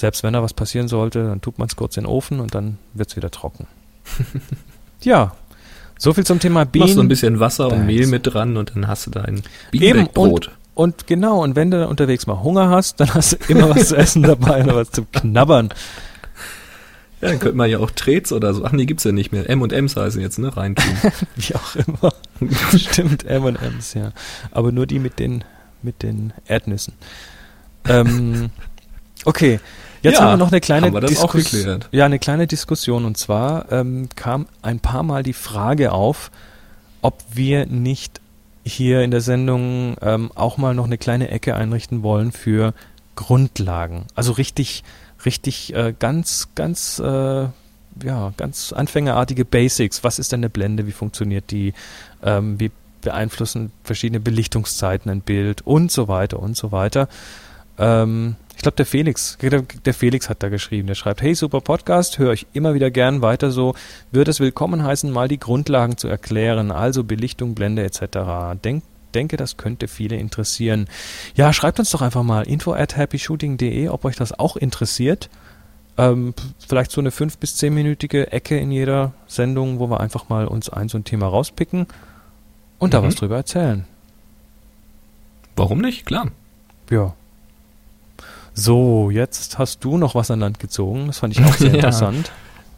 selbst 0.00 0.22
wenn 0.22 0.32
da 0.32 0.42
was 0.42 0.54
passieren 0.54 0.88
sollte, 0.88 1.24
dann 1.24 1.40
tut 1.42 1.58
man 1.58 1.68
es 1.68 1.76
kurz 1.76 1.96
in 1.96 2.04
den 2.04 2.10
Ofen 2.10 2.40
und 2.40 2.54
dann 2.54 2.78
wird 2.94 3.10
es 3.10 3.16
wieder 3.16 3.30
trocken. 3.30 3.66
ja, 5.02 5.32
so 5.98 6.14
viel 6.14 6.24
zum 6.24 6.40
Thema 6.40 6.64
Bienen. 6.64 6.84
Machst 6.84 6.94
so 6.94 7.02
ein 7.02 7.08
bisschen 7.08 7.38
Wasser 7.38 7.68
und. 7.68 7.86
Mehl 7.86 8.06
mit 8.06 8.26
dran 8.26 8.56
und 8.56 8.74
dann 8.74 8.88
hast 8.88 9.06
du 9.06 9.10
dein 9.10 9.42
Bienenbrot. 9.70 10.48
und, 10.48 10.54
und 10.74 11.06
genau, 11.06 11.42
und 11.42 11.54
wenn 11.54 11.70
du 11.70 11.86
unterwegs 11.86 12.26
mal 12.26 12.42
Hunger 12.42 12.70
hast, 12.70 12.98
dann 13.00 13.12
hast 13.12 13.32
du 13.32 13.36
immer 13.48 13.68
was 13.68 13.88
zu 13.88 13.96
essen 13.96 14.22
dabei 14.22 14.64
oder 14.64 14.76
was 14.76 14.90
zum 14.90 15.10
Knabbern. 15.12 15.68
Ja, 17.20 17.28
dann 17.28 17.38
könnte 17.38 17.58
man 17.58 17.68
ja 17.68 17.78
auch 17.78 17.90
Trets 17.90 18.32
oder 18.32 18.54
so. 18.54 18.64
Ach 18.64 18.72
nee, 18.72 18.86
gibt's 18.86 19.04
ja 19.04 19.12
nicht 19.12 19.30
mehr. 19.30 19.48
M&M's 19.50 19.94
heißen 19.94 20.22
jetzt, 20.22 20.38
ne? 20.38 20.56
Reintun. 20.56 20.90
Wie 21.36 21.54
auch 21.54 21.76
immer. 21.76 22.14
Stimmt, 22.78 23.26
M&M's, 23.26 23.92
ja. 23.92 24.12
Aber 24.52 24.72
nur 24.72 24.86
die 24.86 24.98
mit 24.98 25.18
den, 25.18 25.44
mit 25.82 26.02
den 26.02 26.32
Erdnüssen. 26.46 26.94
Ähm, 27.86 28.48
okay, 29.26 29.60
jetzt 30.02 30.14
Ja, 30.14 30.20
haben 30.22 30.32
wir 30.32 30.36
noch 30.36 30.50
eine 30.52 30.60
kleine 30.60 30.86
haben 30.86 30.94
wir 30.94 31.00
das 31.00 31.18
auch 31.18 31.34
Diskus- 31.34 31.52
geklärt. 31.52 31.88
Ja, 31.92 32.04
eine 32.04 32.18
kleine 32.18 32.46
Diskussion. 32.46 33.04
Und 33.04 33.16
zwar 33.16 33.70
ähm, 33.72 34.08
kam 34.16 34.46
ein 34.62 34.80
paar 34.80 35.02
Mal 35.02 35.22
die 35.22 35.32
Frage 35.32 35.92
auf, 35.92 36.30
ob 37.02 37.22
wir 37.32 37.66
nicht 37.66 38.20
hier 38.64 39.02
in 39.02 39.10
der 39.10 39.20
Sendung 39.22 39.96
ähm, 40.02 40.30
auch 40.34 40.58
mal 40.58 40.74
noch 40.74 40.84
eine 40.84 40.98
kleine 40.98 41.28
Ecke 41.30 41.54
einrichten 41.54 42.02
wollen 42.02 42.30
für 42.32 42.74
Grundlagen. 43.16 44.06
Also 44.14 44.32
richtig, 44.32 44.84
richtig 45.24 45.74
äh, 45.74 45.94
ganz, 45.98 46.48
ganz, 46.54 46.98
äh, 46.98 47.04
ja, 48.04 48.32
ganz 48.36 48.72
anfängerartige 48.72 49.44
Basics. 49.44 50.04
Was 50.04 50.18
ist 50.18 50.32
denn 50.32 50.40
eine 50.40 50.50
Blende? 50.50 50.86
Wie 50.86 50.92
funktioniert 50.92 51.50
die? 51.50 51.72
Ähm, 52.22 52.60
wie 52.60 52.70
beeinflussen 53.02 53.72
verschiedene 53.82 54.20
Belichtungszeiten 54.20 55.10
ein 55.10 55.22
Bild 55.22 55.62
und 55.62 55.90
so 55.90 56.06
weiter 56.08 56.38
und 56.38 56.56
so 56.56 56.70
weiter. 56.70 57.08
Ähm, 57.78 58.36
ich 58.60 58.62
glaube, 58.62 58.76
der 58.76 58.84
Felix, 58.84 59.38
der, 59.40 59.94
Felix 59.94 60.28
hat 60.28 60.42
da 60.42 60.50
geschrieben. 60.50 60.86
Der 60.86 60.94
schreibt, 60.94 61.22
hey, 61.22 61.34
super 61.34 61.62
Podcast, 61.62 62.18
höre 62.18 62.34
ich 62.34 62.46
immer 62.52 62.74
wieder 62.74 62.90
gern 62.90 63.22
weiter 63.22 63.50
so. 63.50 63.74
Würde 64.12 64.30
es 64.30 64.38
willkommen 64.38 64.84
heißen, 64.84 65.10
mal 65.10 65.28
die 65.28 65.40
Grundlagen 65.40 65.96
zu 65.96 66.08
erklären, 66.08 66.70
also 66.70 67.02
Belichtung, 67.02 67.54
Blende 67.54 67.82
etc. 67.82 68.60
Denk, 68.62 68.82
denke, 69.14 69.38
das 69.38 69.56
könnte 69.56 69.88
viele 69.88 70.16
interessieren. 70.16 70.88
Ja, 71.36 71.54
schreibt 71.54 71.78
uns 71.78 71.88
doch 71.88 72.02
einfach 72.02 72.22
mal 72.22 72.42
info 72.46 72.74
at 72.74 72.98
happyshooting.de, 72.98 73.88
ob 73.88 74.04
euch 74.04 74.16
das 74.16 74.38
auch 74.38 74.58
interessiert. 74.58 75.30
Ähm, 75.96 76.34
vielleicht 76.58 76.90
so 76.90 77.00
eine 77.00 77.12
fünf- 77.12 77.38
bis 77.38 77.56
zehnminütige 77.56 78.30
Ecke 78.30 78.58
in 78.58 78.70
jeder 78.72 79.14
Sendung, 79.26 79.78
wo 79.78 79.86
wir 79.88 80.00
einfach 80.00 80.28
mal 80.28 80.46
uns 80.46 80.68
ein 80.68 80.90
so 80.90 80.98
ein 80.98 81.04
Thema 81.04 81.28
rauspicken 81.28 81.86
und 82.78 82.92
da 82.92 83.00
Mhm. 83.00 83.06
was 83.06 83.14
drüber 83.14 83.36
erzählen. 83.36 83.86
Warum 85.56 85.78
nicht? 85.80 86.04
Klar. 86.04 86.26
Ja. 86.90 87.14
So, 88.54 89.10
jetzt 89.10 89.58
hast 89.58 89.84
du 89.84 89.96
noch 89.96 90.14
was 90.14 90.30
an 90.30 90.40
Land 90.40 90.58
gezogen. 90.58 91.06
Das 91.06 91.18
fand 91.20 91.38
ich 91.38 91.44
auch 91.44 91.54
sehr 91.54 91.68
Ja. 91.70 91.74
interessant. 91.76 92.32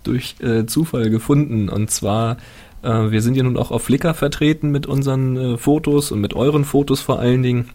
Durch 0.04 0.36
äh, 0.40 0.66
Zufall 0.66 1.10
gefunden. 1.10 1.68
Und 1.68 1.90
zwar, 1.90 2.36
äh, 2.82 2.88
wir 3.10 3.22
sind 3.22 3.36
ja 3.36 3.42
nun 3.42 3.56
auch 3.56 3.70
auf 3.70 3.82
Flickr 3.84 4.14
vertreten 4.14 4.70
mit 4.70 4.86
unseren 4.86 5.36
äh, 5.36 5.56
Fotos 5.58 6.12
und 6.12 6.20
mit 6.20 6.34
euren 6.34 6.64
Fotos 6.64 7.00
vor 7.00 7.18
allen 7.18 7.42
Dingen 7.42 7.70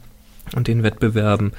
und 0.55 0.67
den 0.67 0.83
Wettbewerben. 0.83 1.51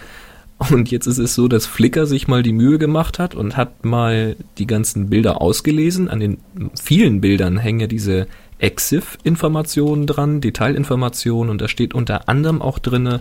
Und 0.71 0.91
jetzt 0.91 1.07
ist 1.07 1.19
es 1.19 1.35
so, 1.35 1.47
dass 1.47 1.67
Flickr 1.67 2.07
sich 2.07 2.27
mal 2.27 2.43
die 2.43 2.53
Mühe 2.53 2.79
gemacht 2.79 3.19
hat 3.21 3.35
und 3.37 3.57
hat 3.57 3.85
mal 3.85 4.35
die 4.59 4.67
ganzen 4.67 5.09
Bilder 5.09 5.41
ausgelesen. 5.41 6.09
An 6.09 6.19
den 6.21 6.39
vielen 6.81 7.21
Bildern 7.21 7.59
hängen 7.59 7.81
ja 7.81 7.87
diese 7.87 8.27
EXIF-Informationen 8.59 10.07
dran, 10.07 10.41
Detailinformationen 10.41 11.51
und 11.51 11.61
da 11.61 11.69
steht 11.69 11.95
unter 11.95 12.29
anderem 12.29 12.61
auch 12.61 12.79
drinne, 12.79 13.21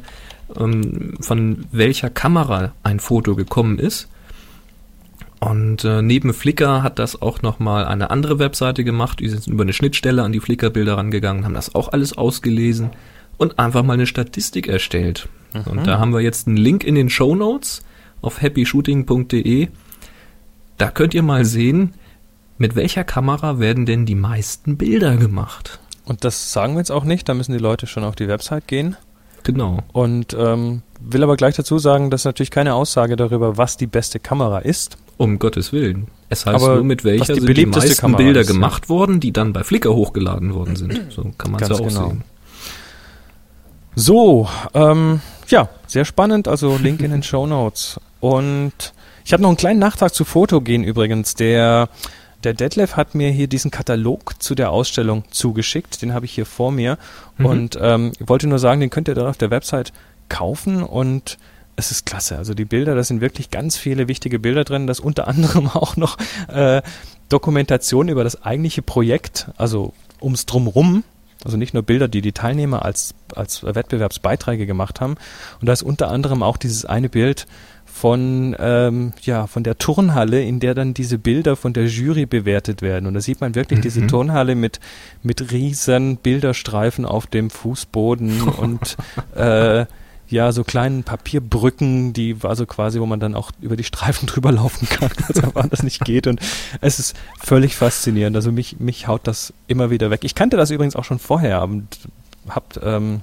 ähm, 0.58 1.16
von 1.20 1.66
welcher 1.72 2.10
Kamera 2.10 2.74
ein 2.84 3.00
Foto 3.00 3.36
gekommen 3.36 3.80
ist. 3.80 4.08
Und 5.40 5.84
äh, 5.84 6.02
neben 6.02 6.34
Flickr 6.34 6.82
hat 6.82 6.98
das 6.98 7.22
auch 7.22 7.44
nochmal 7.44 7.86
eine 7.86 8.10
andere 8.10 8.40
Webseite 8.40 8.84
gemacht. 8.84 9.20
Die 9.20 9.30
sind 9.30 9.46
über 9.46 9.64
eine 9.64 9.74
Schnittstelle 9.74 10.24
an 10.24 10.32
die 10.32 10.40
Flickr-Bilder 10.40 10.98
rangegangen, 10.98 11.46
haben 11.46 11.54
das 11.54 11.76
auch 11.76 11.90
alles 11.90 12.18
ausgelesen 12.18 12.90
und 13.38 13.60
einfach 13.60 13.84
mal 13.84 13.94
eine 13.94 14.08
Statistik 14.08 14.68
erstellt. 14.68 15.30
Und 15.66 15.88
da 15.88 16.00
haben 16.00 16.14
wir 16.14 16.22
jetzt 16.22 16.48
einen 16.48 16.58
Link 16.58 16.84
in 16.84 16.96
den 16.96 17.10
Show 17.10 17.36
Notes 17.36 17.84
auf 18.22 18.42
happyshooting.de. 18.42 19.70
Da 20.78 20.92
könnt 20.92 21.14
ihr 21.14 21.24
mal 21.24 21.46
sehen, 21.46 21.94
mit 22.58 22.76
welcher 22.76 23.04
Kamera 23.04 23.60
werden 23.60 23.86
denn 23.86 24.06
die 24.06 24.16
meisten 24.16 24.78
Bilder 24.78 25.18
gemacht. 25.18 25.80
Und 26.06 26.24
das 26.24 26.54
sagen 26.54 26.74
wir 26.74 26.80
jetzt 26.80 26.92
auch 26.92 27.04
nicht, 27.04 27.28
da 27.28 27.34
müssen 27.34 27.52
die 27.52 27.58
Leute 27.58 27.86
schon 27.88 28.04
auf 28.04 28.16
die 28.16 28.28
Website 28.28 28.68
gehen. 28.68 28.96
Genau. 29.44 29.80
Und 29.94 30.36
ähm, 30.38 30.82
will 31.00 31.24
aber 31.24 31.38
gleich 31.38 31.56
dazu 31.56 31.80
sagen, 31.80 32.10
dass 32.10 32.26
natürlich 32.26 32.52
keine 32.52 32.74
Aussage 32.74 33.16
darüber, 33.16 33.58
was 33.58 33.78
die 33.78 33.88
beste 33.88 34.20
Kamera 34.20 34.60
ist. 34.60 34.98
Um 35.18 35.40
Gottes 35.40 35.72
Willen. 35.72 36.08
Es 36.30 36.46
heißt 36.46 36.56
Aber 36.64 36.76
nur, 36.76 36.84
mit 36.84 37.04
welcher 37.04 37.34
die 37.34 37.42
sind 37.42 37.58
die 37.58 37.66
meisten 37.66 37.96
Kamera 37.96 38.18
Bilder 38.18 38.42
ist, 38.42 38.48
ja. 38.48 38.54
gemacht 38.54 38.90
worden, 38.90 39.20
die 39.20 39.32
dann 39.32 39.54
bei 39.54 39.64
Flickr 39.64 39.94
hochgeladen 39.94 40.54
worden 40.54 40.76
sind. 40.76 41.12
So 41.12 41.32
kann 41.38 41.52
man 41.52 41.62
es 41.62 41.70
ja 41.70 41.76
auch 41.76 41.88
genau. 41.88 42.10
sehen. 42.10 42.24
So, 43.96 44.48
ähm, 44.74 45.22
ja, 45.48 45.70
sehr 45.88 46.06
spannend. 46.06 46.48
Also 46.48 46.78
Link 46.78 47.02
in 47.02 47.12
den 47.12 47.24
Show 47.24 47.48
Notes. 47.48 48.00
Und 48.20 48.94
ich 49.26 49.34
habe 49.34 49.42
noch 49.42 49.50
einen 49.50 49.58
kleinen 49.58 49.80
Nachtrag 49.80 50.14
zu 50.14 50.26
Fotogen 50.26 50.84
übrigens. 50.84 51.36
Der, 51.36 51.90
der 52.44 52.54
Detlef 52.54 52.96
hat 52.96 53.16
mir 53.16 53.30
hier 53.32 53.48
diesen 53.48 53.72
Katalog 53.72 54.42
zu 54.42 54.56
der 54.56 54.72
Ausstellung 54.72 55.24
zugeschickt. 55.32 56.02
Den 56.02 56.14
habe 56.14 56.26
ich 56.26 56.34
hier 56.34 56.46
vor 56.46 56.72
mir. 56.72 56.98
Mhm. 57.38 57.46
Und 57.46 57.80
ähm, 57.82 58.12
ich 58.20 58.30
wollte 58.30 58.48
nur 58.48 58.60
sagen, 58.60 58.80
den 58.80 58.90
könnt 58.90 59.08
ihr 59.08 59.16
dann 59.16 59.28
auf 59.28 59.38
der 59.38 59.52
Website 59.52 59.92
kaufen 60.30 60.84
und 60.84 61.38
es 61.76 61.92
ist 61.92 62.06
klasse. 62.06 62.38
Also 62.38 62.54
die 62.54 62.66
Bilder, 62.66 62.96
da 62.96 63.04
sind 63.04 63.22
wirklich 63.22 63.52
ganz 63.52 63.78
viele 63.78 64.08
wichtige 64.08 64.40
Bilder 64.40 64.64
drin. 64.64 64.88
Da 64.88 64.92
ist 64.92 65.00
unter 65.00 65.28
anderem 65.28 65.68
auch 65.74 65.96
noch 65.96 66.18
äh, 66.48 66.82
Dokumentation 67.30 68.10
über 68.10 68.24
das 68.24 68.44
eigentliche 68.44 68.82
Projekt, 68.82 69.50
also 69.58 69.94
ums 70.22 70.46
Drumrum. 70.46 71.04
Also 71.46 71.56
nicht 71.56 71.74
nur 71.74 71.84
Bilder, 71.84 72.08
die 72.08 72.22
die 72.22 72.32
Teilnehmer 72.32 72.84
als, 72.84 73.14
als 73.36 73.64
Wettbewerbsbeiträge 73.64 74.66
gemacht 74.66 75.02
haben. 75.02 75.18
Und 75.62 75.68
da 75.68 75.74
ist 75.74 75.84
unter 75.84 76.10
anderem 76.10 76.42
auch 76.42 76.58
dieses 76.58 76.86
eine 76.86 77.10
Bild 77.10 77.46
von, 77.98 78.56
ähm, 78.60 79.14
ja, 79.24 79.48
von 79.48 79.64
der 79.64 79.78
Turnhalle, 79.80 80.44
in 80.44 80.60
der 80.60 80.76
dann 80.76 80.94
diese 80.94 81.18
Bilder 81.18 81.56
von 81.56 81.74
der 81.74 81.88
Jury 81.88 82.28
bewertet 82.28 82.84
werden. 82.84 83.08
Und 83.08 83.16
da 83.16 83.22
sieht 83.22 83.42
man 83.42 83.56
wirklich 83.56 83.82
diese 83.82 84.02
Mhm. 84.02 84.08
Turnhalle 84.08 84.54
mit, 84.54 84.80
mit 85.24 85.52
riesen 85.52 86.18
Bilderstreifen 86.18 87.06
auf 87.06 87.26
dem 87.26 87.50
Fußboden 87.50 88.42
und 88.60 88.98
äh, 89.36 89.86
ja, 90.30 90.52
so 90.52 90.64
kleinen 90.64 91.04
Papierbrücken, 91.04 92.14
die 92.14 92.36
also 92.44 92.66
quasi, 92.66 93.00
wo 93.00 93.06
man 93.06 93.20
dann 93.20 93.34
auch 93.34 93.52
über 93.62 93.76
die 93.76 93.84
Streifen 93.84 94.28
drüber 94.28 94.52
laufen 94.52 94.88
kann, 94.88 95.10
es 95.30 95.44
einfach 95.44 95.64
anders 95.64 95.82
nicht 95.82 96.06
geht. 96.06 96.28
Und 96.28 96.40
es 96.82 97.00
ist 97.00 97.16
völlig 97.40 97.76
faszinierend. 97.76 98.36
Also 98.36 98.52
mich, 98.52 98.80
mich 98.80 99.08
haut 99.08 99.22
das 99.26 99.54
immer 99.68 99.90
wieder 99.90 100.12
weg. 100.12 100.20
Ich 100.24 100.36
kannte 100.36 100.56
das 100.56 100.70
übrigens 100.70 100.96
auch 100.96 101.06
schon 101.06 101.18
vorher 101.20 101.64
und 101.64 101.88
hab, 102.48 102.78
ähm, 102.84 103.22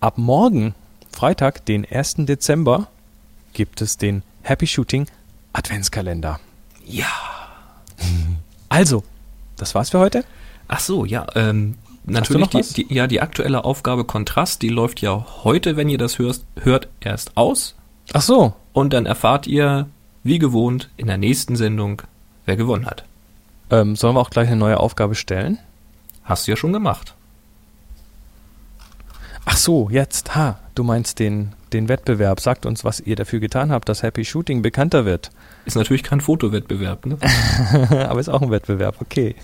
Ab 0.00 0.16
morgen, 0.16 0.74
Freitag, 1.10 1.64
den 1.66 1.84
1. 1.84 2.16
Dezember, 2.18 2.88
gibt 3.52 3.82
es 3.82 3.98
den 3.98 4.22
Happy 4.42 4.66
Shooting 4.66 5.06
Adventskalender. 5.52 6.40
Ja. 6.86 7.41
Also, 8.68 9.04
das 9.58 9.74
war's 9.74 9.90
für 9.90 9.98
heute. 9.98 10.24
Ach 10.66 10.80
so, 10.80 11.04
ja, 11.04 11.26
ähm, 11.34 11.74
natürlich 12.04 12.48
die, 12.48 12.84
die, 12.86 12.94
ja, 12.94 13.06
die 13.06 13.20
aktuelle 13.20 13.64
Aufgabe 13.64 14.04
Kontrast, 14.04 14.62
die 14.62 14.70
läuft 14.70 15.02
ja 15.02 15.26
heute, 15.44 15.76
wenn 15.76 15.90
ihr 15.90 15.98
das 15.98 16.18
hörst, 16.18 16.46
hört, 16.58 16.88
erst 17.00 17.36
aus. 17.36 17.74
Ach 18.14 18.22
so, 18.22 18.54
Und 18.72 18.94
dann 18.94 19.04
erfahrt 19.04 19.46
ihr, 19.46 19.88
wie 20.24 20.38
gewohnt, 20.38 20.88
in 20.96 21.06
der 21.06 21.18
nächsten 21.18 21.56
Sendung, 21.56 22.00
wer 22.46 22.56
gewonnen 22.56 22.86
hat. 22.86 23.04
ähm, 23.70 23.94
sollen 23.94 24.16
wir 24.16 24.20
auch 24.20 24.30
gleich 24.30 24.46
eine 24.48 24.56
neue 24.56 24.80
Aufgabe 24.80 25.14
stellen? 25.16 25.58
Hast 26.24 26.46
du 26.46 26.52
ja 26.52 26.56
schon 26.56 26.72
gemacht. 26.72 27.14
Ach 29.44 29.56
so, 29.56 29.88
jetzt, 29.90 30.34
ha, 30.34 30.58
du 30.74 30.84
meinst 30.84 31.18
den, 31.18 31.52
den 31.72 31.88
Wettbewerb. 31.88 32.40
Sagt 32.40 32.64
uns, 32.64 32.84
was 32.84 33.00
ihr 33.00 33.16
dafür 33.16 33.40
getan 33.40 33.72
habt, 33.72 33.88
dass 33.88 34.02
Happy 34.02 34.24
Shooting 34.24 34.62
bekannter 34.62 35.04
wird. 35.04 35.30
Ist 35.64 35.76
natürlich 35.76 36.02
kein 36.02 36.20
Fotowettbewerb, 36.20 37.06
ne? 37.06 37.18
Aber 38.08 38.20
ist 38.20 38.28
auch 38.28 38.42
ein 38.42 38.50
Wettbewerb, 38.50 38.96
okay. 39.00 39.36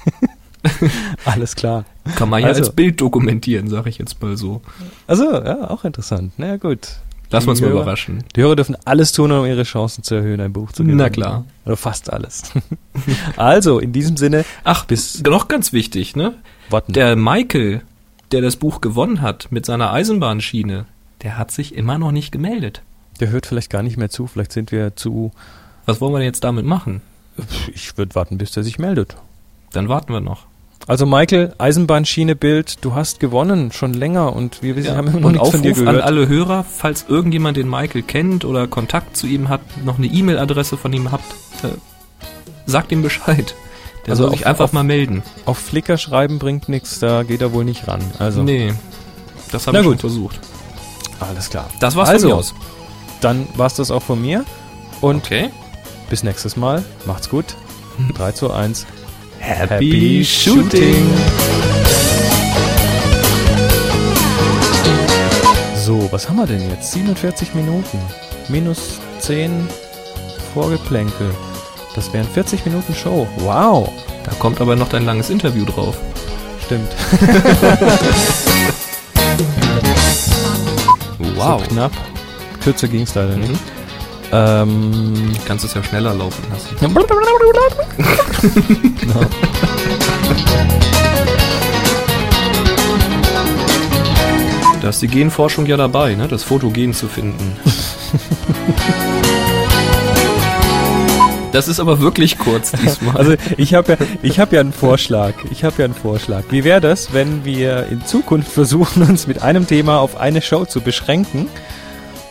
Alles 1.25 1.55
klar. 1.55 1.85
Kann 2.17 2.29
man 2.29 2.43
ja 2.43 2.49
Also- 2.49 2.63
als 2.63 2.71
Bild 2.73 3.01
dokumentieren, 3.01 3.69
sag 3.69 3.87
ich 3.87 3.99
jetzt 3.99 4.21
mal 4.23 4.37
so. 4.37 4.61
Also, 5.07 5.25
ja, 5.33 5.71
auch 5.71 5.85
interessant. 5.85 6.33
Na 6.37 6.47
ja, 6.49 6.57
gut. 6.57 6.89
Lass 7.31 7.47
uns 7.47 7.61
mal 7.61 7.71
überraschen. 7.71 8.25
Die 8.37 8.41
Hörer 8.41 8.57
dürfen 8.57 8.75
alles 8.87 9.13
tun, 9.13 9.31
um 9.33 9.45
ihre 9.45 9.65
Chancen 9.65 10.03
zu 10.03 10.15
erhöhen, 10.15 10.41
ein 10.41 10.55
Buch 10.55 10.73
zu 10.73 10.83
gewinnen. 10.83 10.97
Na 10.97 11.11
klar. 11.11 11.45
Oder 11.67 11.77
fast 11.77 12.11
alles. 12.11 12.53
also, 13.37 13.79
in 13.81 13.93
diesem 13.93 14.17
Sinne, 14.17 14.47
Ach, 14.65 14.87
bis 14.87 15.23
noch 15.23 15.47
ganz 15.49 15.75
wichtig, 15.75 16.17
ne? 16.17 16.35
warten. 16.71 16.95
Der 16.95 17.17
Michael, 17.17 17.83
der 18.33 18.41
das 18.41 18.57
Buch 18.57 18.81
gewonnen 18.81 19.21
hat 19.21 19.49
mit 19.51 19.67
seiner 19.67 19.93
Eisenbahnschiene, 19.93 20.87
der 21.23 21.37
hat 21.37 21.51
sich 21.51 21.75
immer 21.75 21.99
noch 21.99 22.13
nicht 22.13 22.33
gemeldet. 22.33 22.81
Der 23.21 23.29
hört 23.29 23.45
vielleicht 23.45 23.69
gar 23.71 23.83
nicht 23.83 23.99
mehr 23.99 24.09
zu. 24.09 24.27
Vielleicht 24.27 24.53
sind 24.53 24.73
wir 24.73 24.97
zu. 24.97 25.33
Was 25.89 26.01
wollen 26.03 26.13
wir 26.13 26.19
denn 26.19 26.27
jetzt 26.27 26.45
damit 26.45 26.67
machen? 26.67 27.01
Ich 27.73 27.97
würde 27.97 28.15
warten, 28.15 28.37
bis 28.37 28.51
der 28.53 28.63
sich 28.63 28.79
meldet. 28.79 29.17
Dann 29.73 29.89
warten 29.89 30.13
wir 30.13 30.21
noch. 30.21 30.47
Also 30.87 31.07
Michael, 31.07 31.55
Eisenbahnschiene 31.59 32.35
Bild, 32.37 32.85
du 32.85 32.95
hast 32.95 33.21
gewonnen, 33.21 33.73
schon 33.73 33.95
länger 33.95 34.35
und 34.35 34.63
wir 34.63 34.77
wir 34.77 34.97
haben 34.97 35.09
immer 35.09 35.21
noch 35.21 35.33
nichts 35.33 35.51
von 35.51 35.63
dir 35.63 35.73
Aufruf 35.73 35.87
an 35.87 35.95
gehört. 35.95 36.07
alle 36.07 36.29
Hörer, 36.29 36.65
falls 36.65 37.07
irgendjemand 37.09 37.57
den 37.57 37.69
Michael 37.71 38.03
kennt 38.03 38.45
oder 38.45 38.67
Kontakt 38.67 39.17
zu 39.17 39.27
ihm 39.27 39.49
hat, 39.49 39.61
noch 39.85 39.99
eine 39.99 40.07
E-Mail-Adresse 40.07 40.77
von 40.77 40.93
ihm 40.93 41.11
habt, 41.11 41.25
äh, 41.63 41.69
sagt 42.67 42.93
ihm 42.93 43.03
Bescheid. 43.03 43.55
Der 44.07 44.13
Also 44.13 44.25
soll 44.25 44.33
sich 44.33 44.41
auf- 44.43 44.47
einfach 44.47 44.65
auf- 44.67 44.73
mal 44.73 44.85
melden. 44.85 45.23
Auf 45.47 45.59
Flickr 45.59 45.97
schreiben 45.99 46.39
bringt 46.39 46.69
nichts, 46.69 46.99
da 46.99 47.23
geht 47.23 47.41
er 47.41 47.53
wohl 47.53 47.65
nicht 47.65 47.89
ran. 47.89 48.01
Also, 48.19 48.43
Nee, 48.43 48.73
das 49.53 49.67
habe 49.67 49.77
Na 49.77 49.81
ich 49.81 49.87
schon 49.87 49.99
versucht. 49.99 50.41
alles 51.21 51.49
klar. 51.51 51.69
Das 51.81 51.97
war's 51.97 52.09
Also, 52.11 52.29
von 52.29 52.37
mir 52.37 52.41
aus. 52.41 52.55
Dann 53.21 53.47
war's 53.57 53.75
das 53.75 53.91
auch 53.91 54.03
von 54.03 54.21
mir 54.21 54.45
und 55.01 55.25
Okay. 55.25 55.51
Bis 56.09 56.23
nächstes 56.23 56.57
Mal. 56.57 56.85
Macht's 57.07 57.29
gut. 57.29 57.45
3 58.17 58.33
zu 58.33 58.53
1. 58.53 58.87
Happy 59.39 60.25
Shooting! 60.25 61.07
So, 65.77 66.09
was 66.13 66.29
haben 66.29 66.37
wir 66.37 66.47
denn 66.47 66.69
jetzt? 66.71 66.93
47 66.93 67.55
Minuten. 67.55 67.99
Minus 68.49 68.99
10 69.21 69.69
Vorgeplänkel. 70.55 71.35
Das 71.95 72.13
wären 72.13 72.27
40 72.29 72.65
Minuten 72.67 72.95
Show. 72.95 73.27
Wow. 73.39 73.91
Da 74.25 74.33
kommt 74.39 74.61
aber 74.61 74.77
noch 74.77 74.89
dein 74.89 75.05
langes 75.05 75.31
Interview 75.31 75.65
drauf. 75.65 75.97
Stimmt. 76.67 76.91
Wow. 81.39 81.63
So 81.63 81.69
knapp. 81.69 81.93
Kürzer 82.63 82.89
ging's 82.89 83.15
leider 83.15 83.37
nicht. 83.37 83.53
Mhm. 83.53 83.78
Ähm, 84.33 85.33
Kannst 85.47 85.65
es 85.65 85.75
ja 85.75 85.83
schneller 85.83 86.15
laufen 86.15 86.45
lassen. 86.51 86.77
genau. 89.01 89.21
Da 94.81 94.91
ist 94.91 95.03
die 95.03 95.09
Genforschung 95.09 95.67
ja 95.67 95.77
dabei, 95.77 96.15
ne? 96.15 96.29
das 96.29 96.45
Fotogen 96.45 96.95
zu 96.95 97.09
finden. 97.09 97.57
Das 101.53 101.67
ist 101.67 101.81
aber 101.81 102.01
wirklich 102.01 102.39
kurz 102.39 102.73
diesmal. 102.73 103.17
Also 103.17 103.35
ich 103.57 103.75
habe 103.75 103.93
ja, 103.93 103.99
ich 104.23 104.39
habe 104.39 104.55
ja 104.55 104.61
einen 104.61 104.73
Vorschlag. 104.73 105.33
Ich 105.51 105.65
habe 105.65 105.75
ja 105.79 105.87
einen 105.87 105.95
Vorschlag. 105.95 106.45
Wie 106.51 106.63
wäre 106.63 106.81
das, 106.81 107.13
wenn 107.13 107.45
wir 107.45 107.87
in 107.87 108.05
Zukunft 108.05 108.53
versuchen, 108.53 109.03
uns 109.03 109.27
mit 109.27 109.43
einem 109.43 109.67
Thema 109.67 109.99
auf 109.99 110.17
eine 110.17 110.43
Show 110.43 110.67
zu 110.67 110.81
beschränken? 110.81 111.49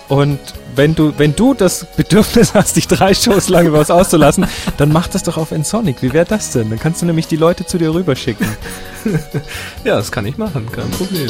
Und 0.08 0.40
wenn 0.78 0.94
du, 0.94 1.14
wenn 1.18 1.36
du 1.36 1.54
das 1.54 1.86
Bedürfnis 1.98 2.54
hast, 2.54 2.76
dich 2.76 2.88
drei 2.88 3.14
Shows 3.14 3.50
lang 3.50 3.66
über 3.66 3.80
was 3.80 3.92
auszulassen, 3.92 4.46
dann 4.78 4.92
mach 4.92 5.08
das 5.08 5.24
doch 5.24 5.38
auf 5.38 5.52
Ensonic. 5.52 6.02
Wie 6.02 6.14
wäre 6.14 6.26
das 6.26 6.52
denn? 6.52 6.70
Dann 6.70 6.80
kannst 6.80 7.02
du 7.02 7.06
nämlich 7.06 7.28
die 7.28 7.36
Leute 7.36 7.66
zu 7.66 7.78
dir 7.78 7.94
rüberschicken. 7.94 8.48
ja, 9.84 9.96
das 9.96 10.12
kann 10.12 10.26
ich 10.26 10.38
machen, 10.38 10.72
kein 10.72 10.90
Problem. 10.92 11.30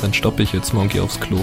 Dann 0.00 0.14
stoppe 0.14 0.42
ich 0.42 0.52
jetzt 0.52 0.72
Monkey 0.72 1.00
aufs 1.00 1.18
Klo. 1.18 1.38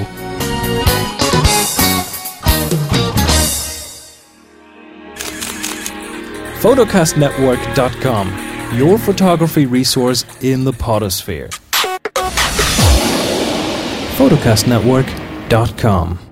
Photocastnetwork.com, 6.59 8.31
your 8.79 8.99
photography 8.99 9.65
resource 9.65 10.25
in 10.41 10.63
the 10.63 10.71
potosphere. 10.71 11.49
Photocastnetwork.com 14.17 16.30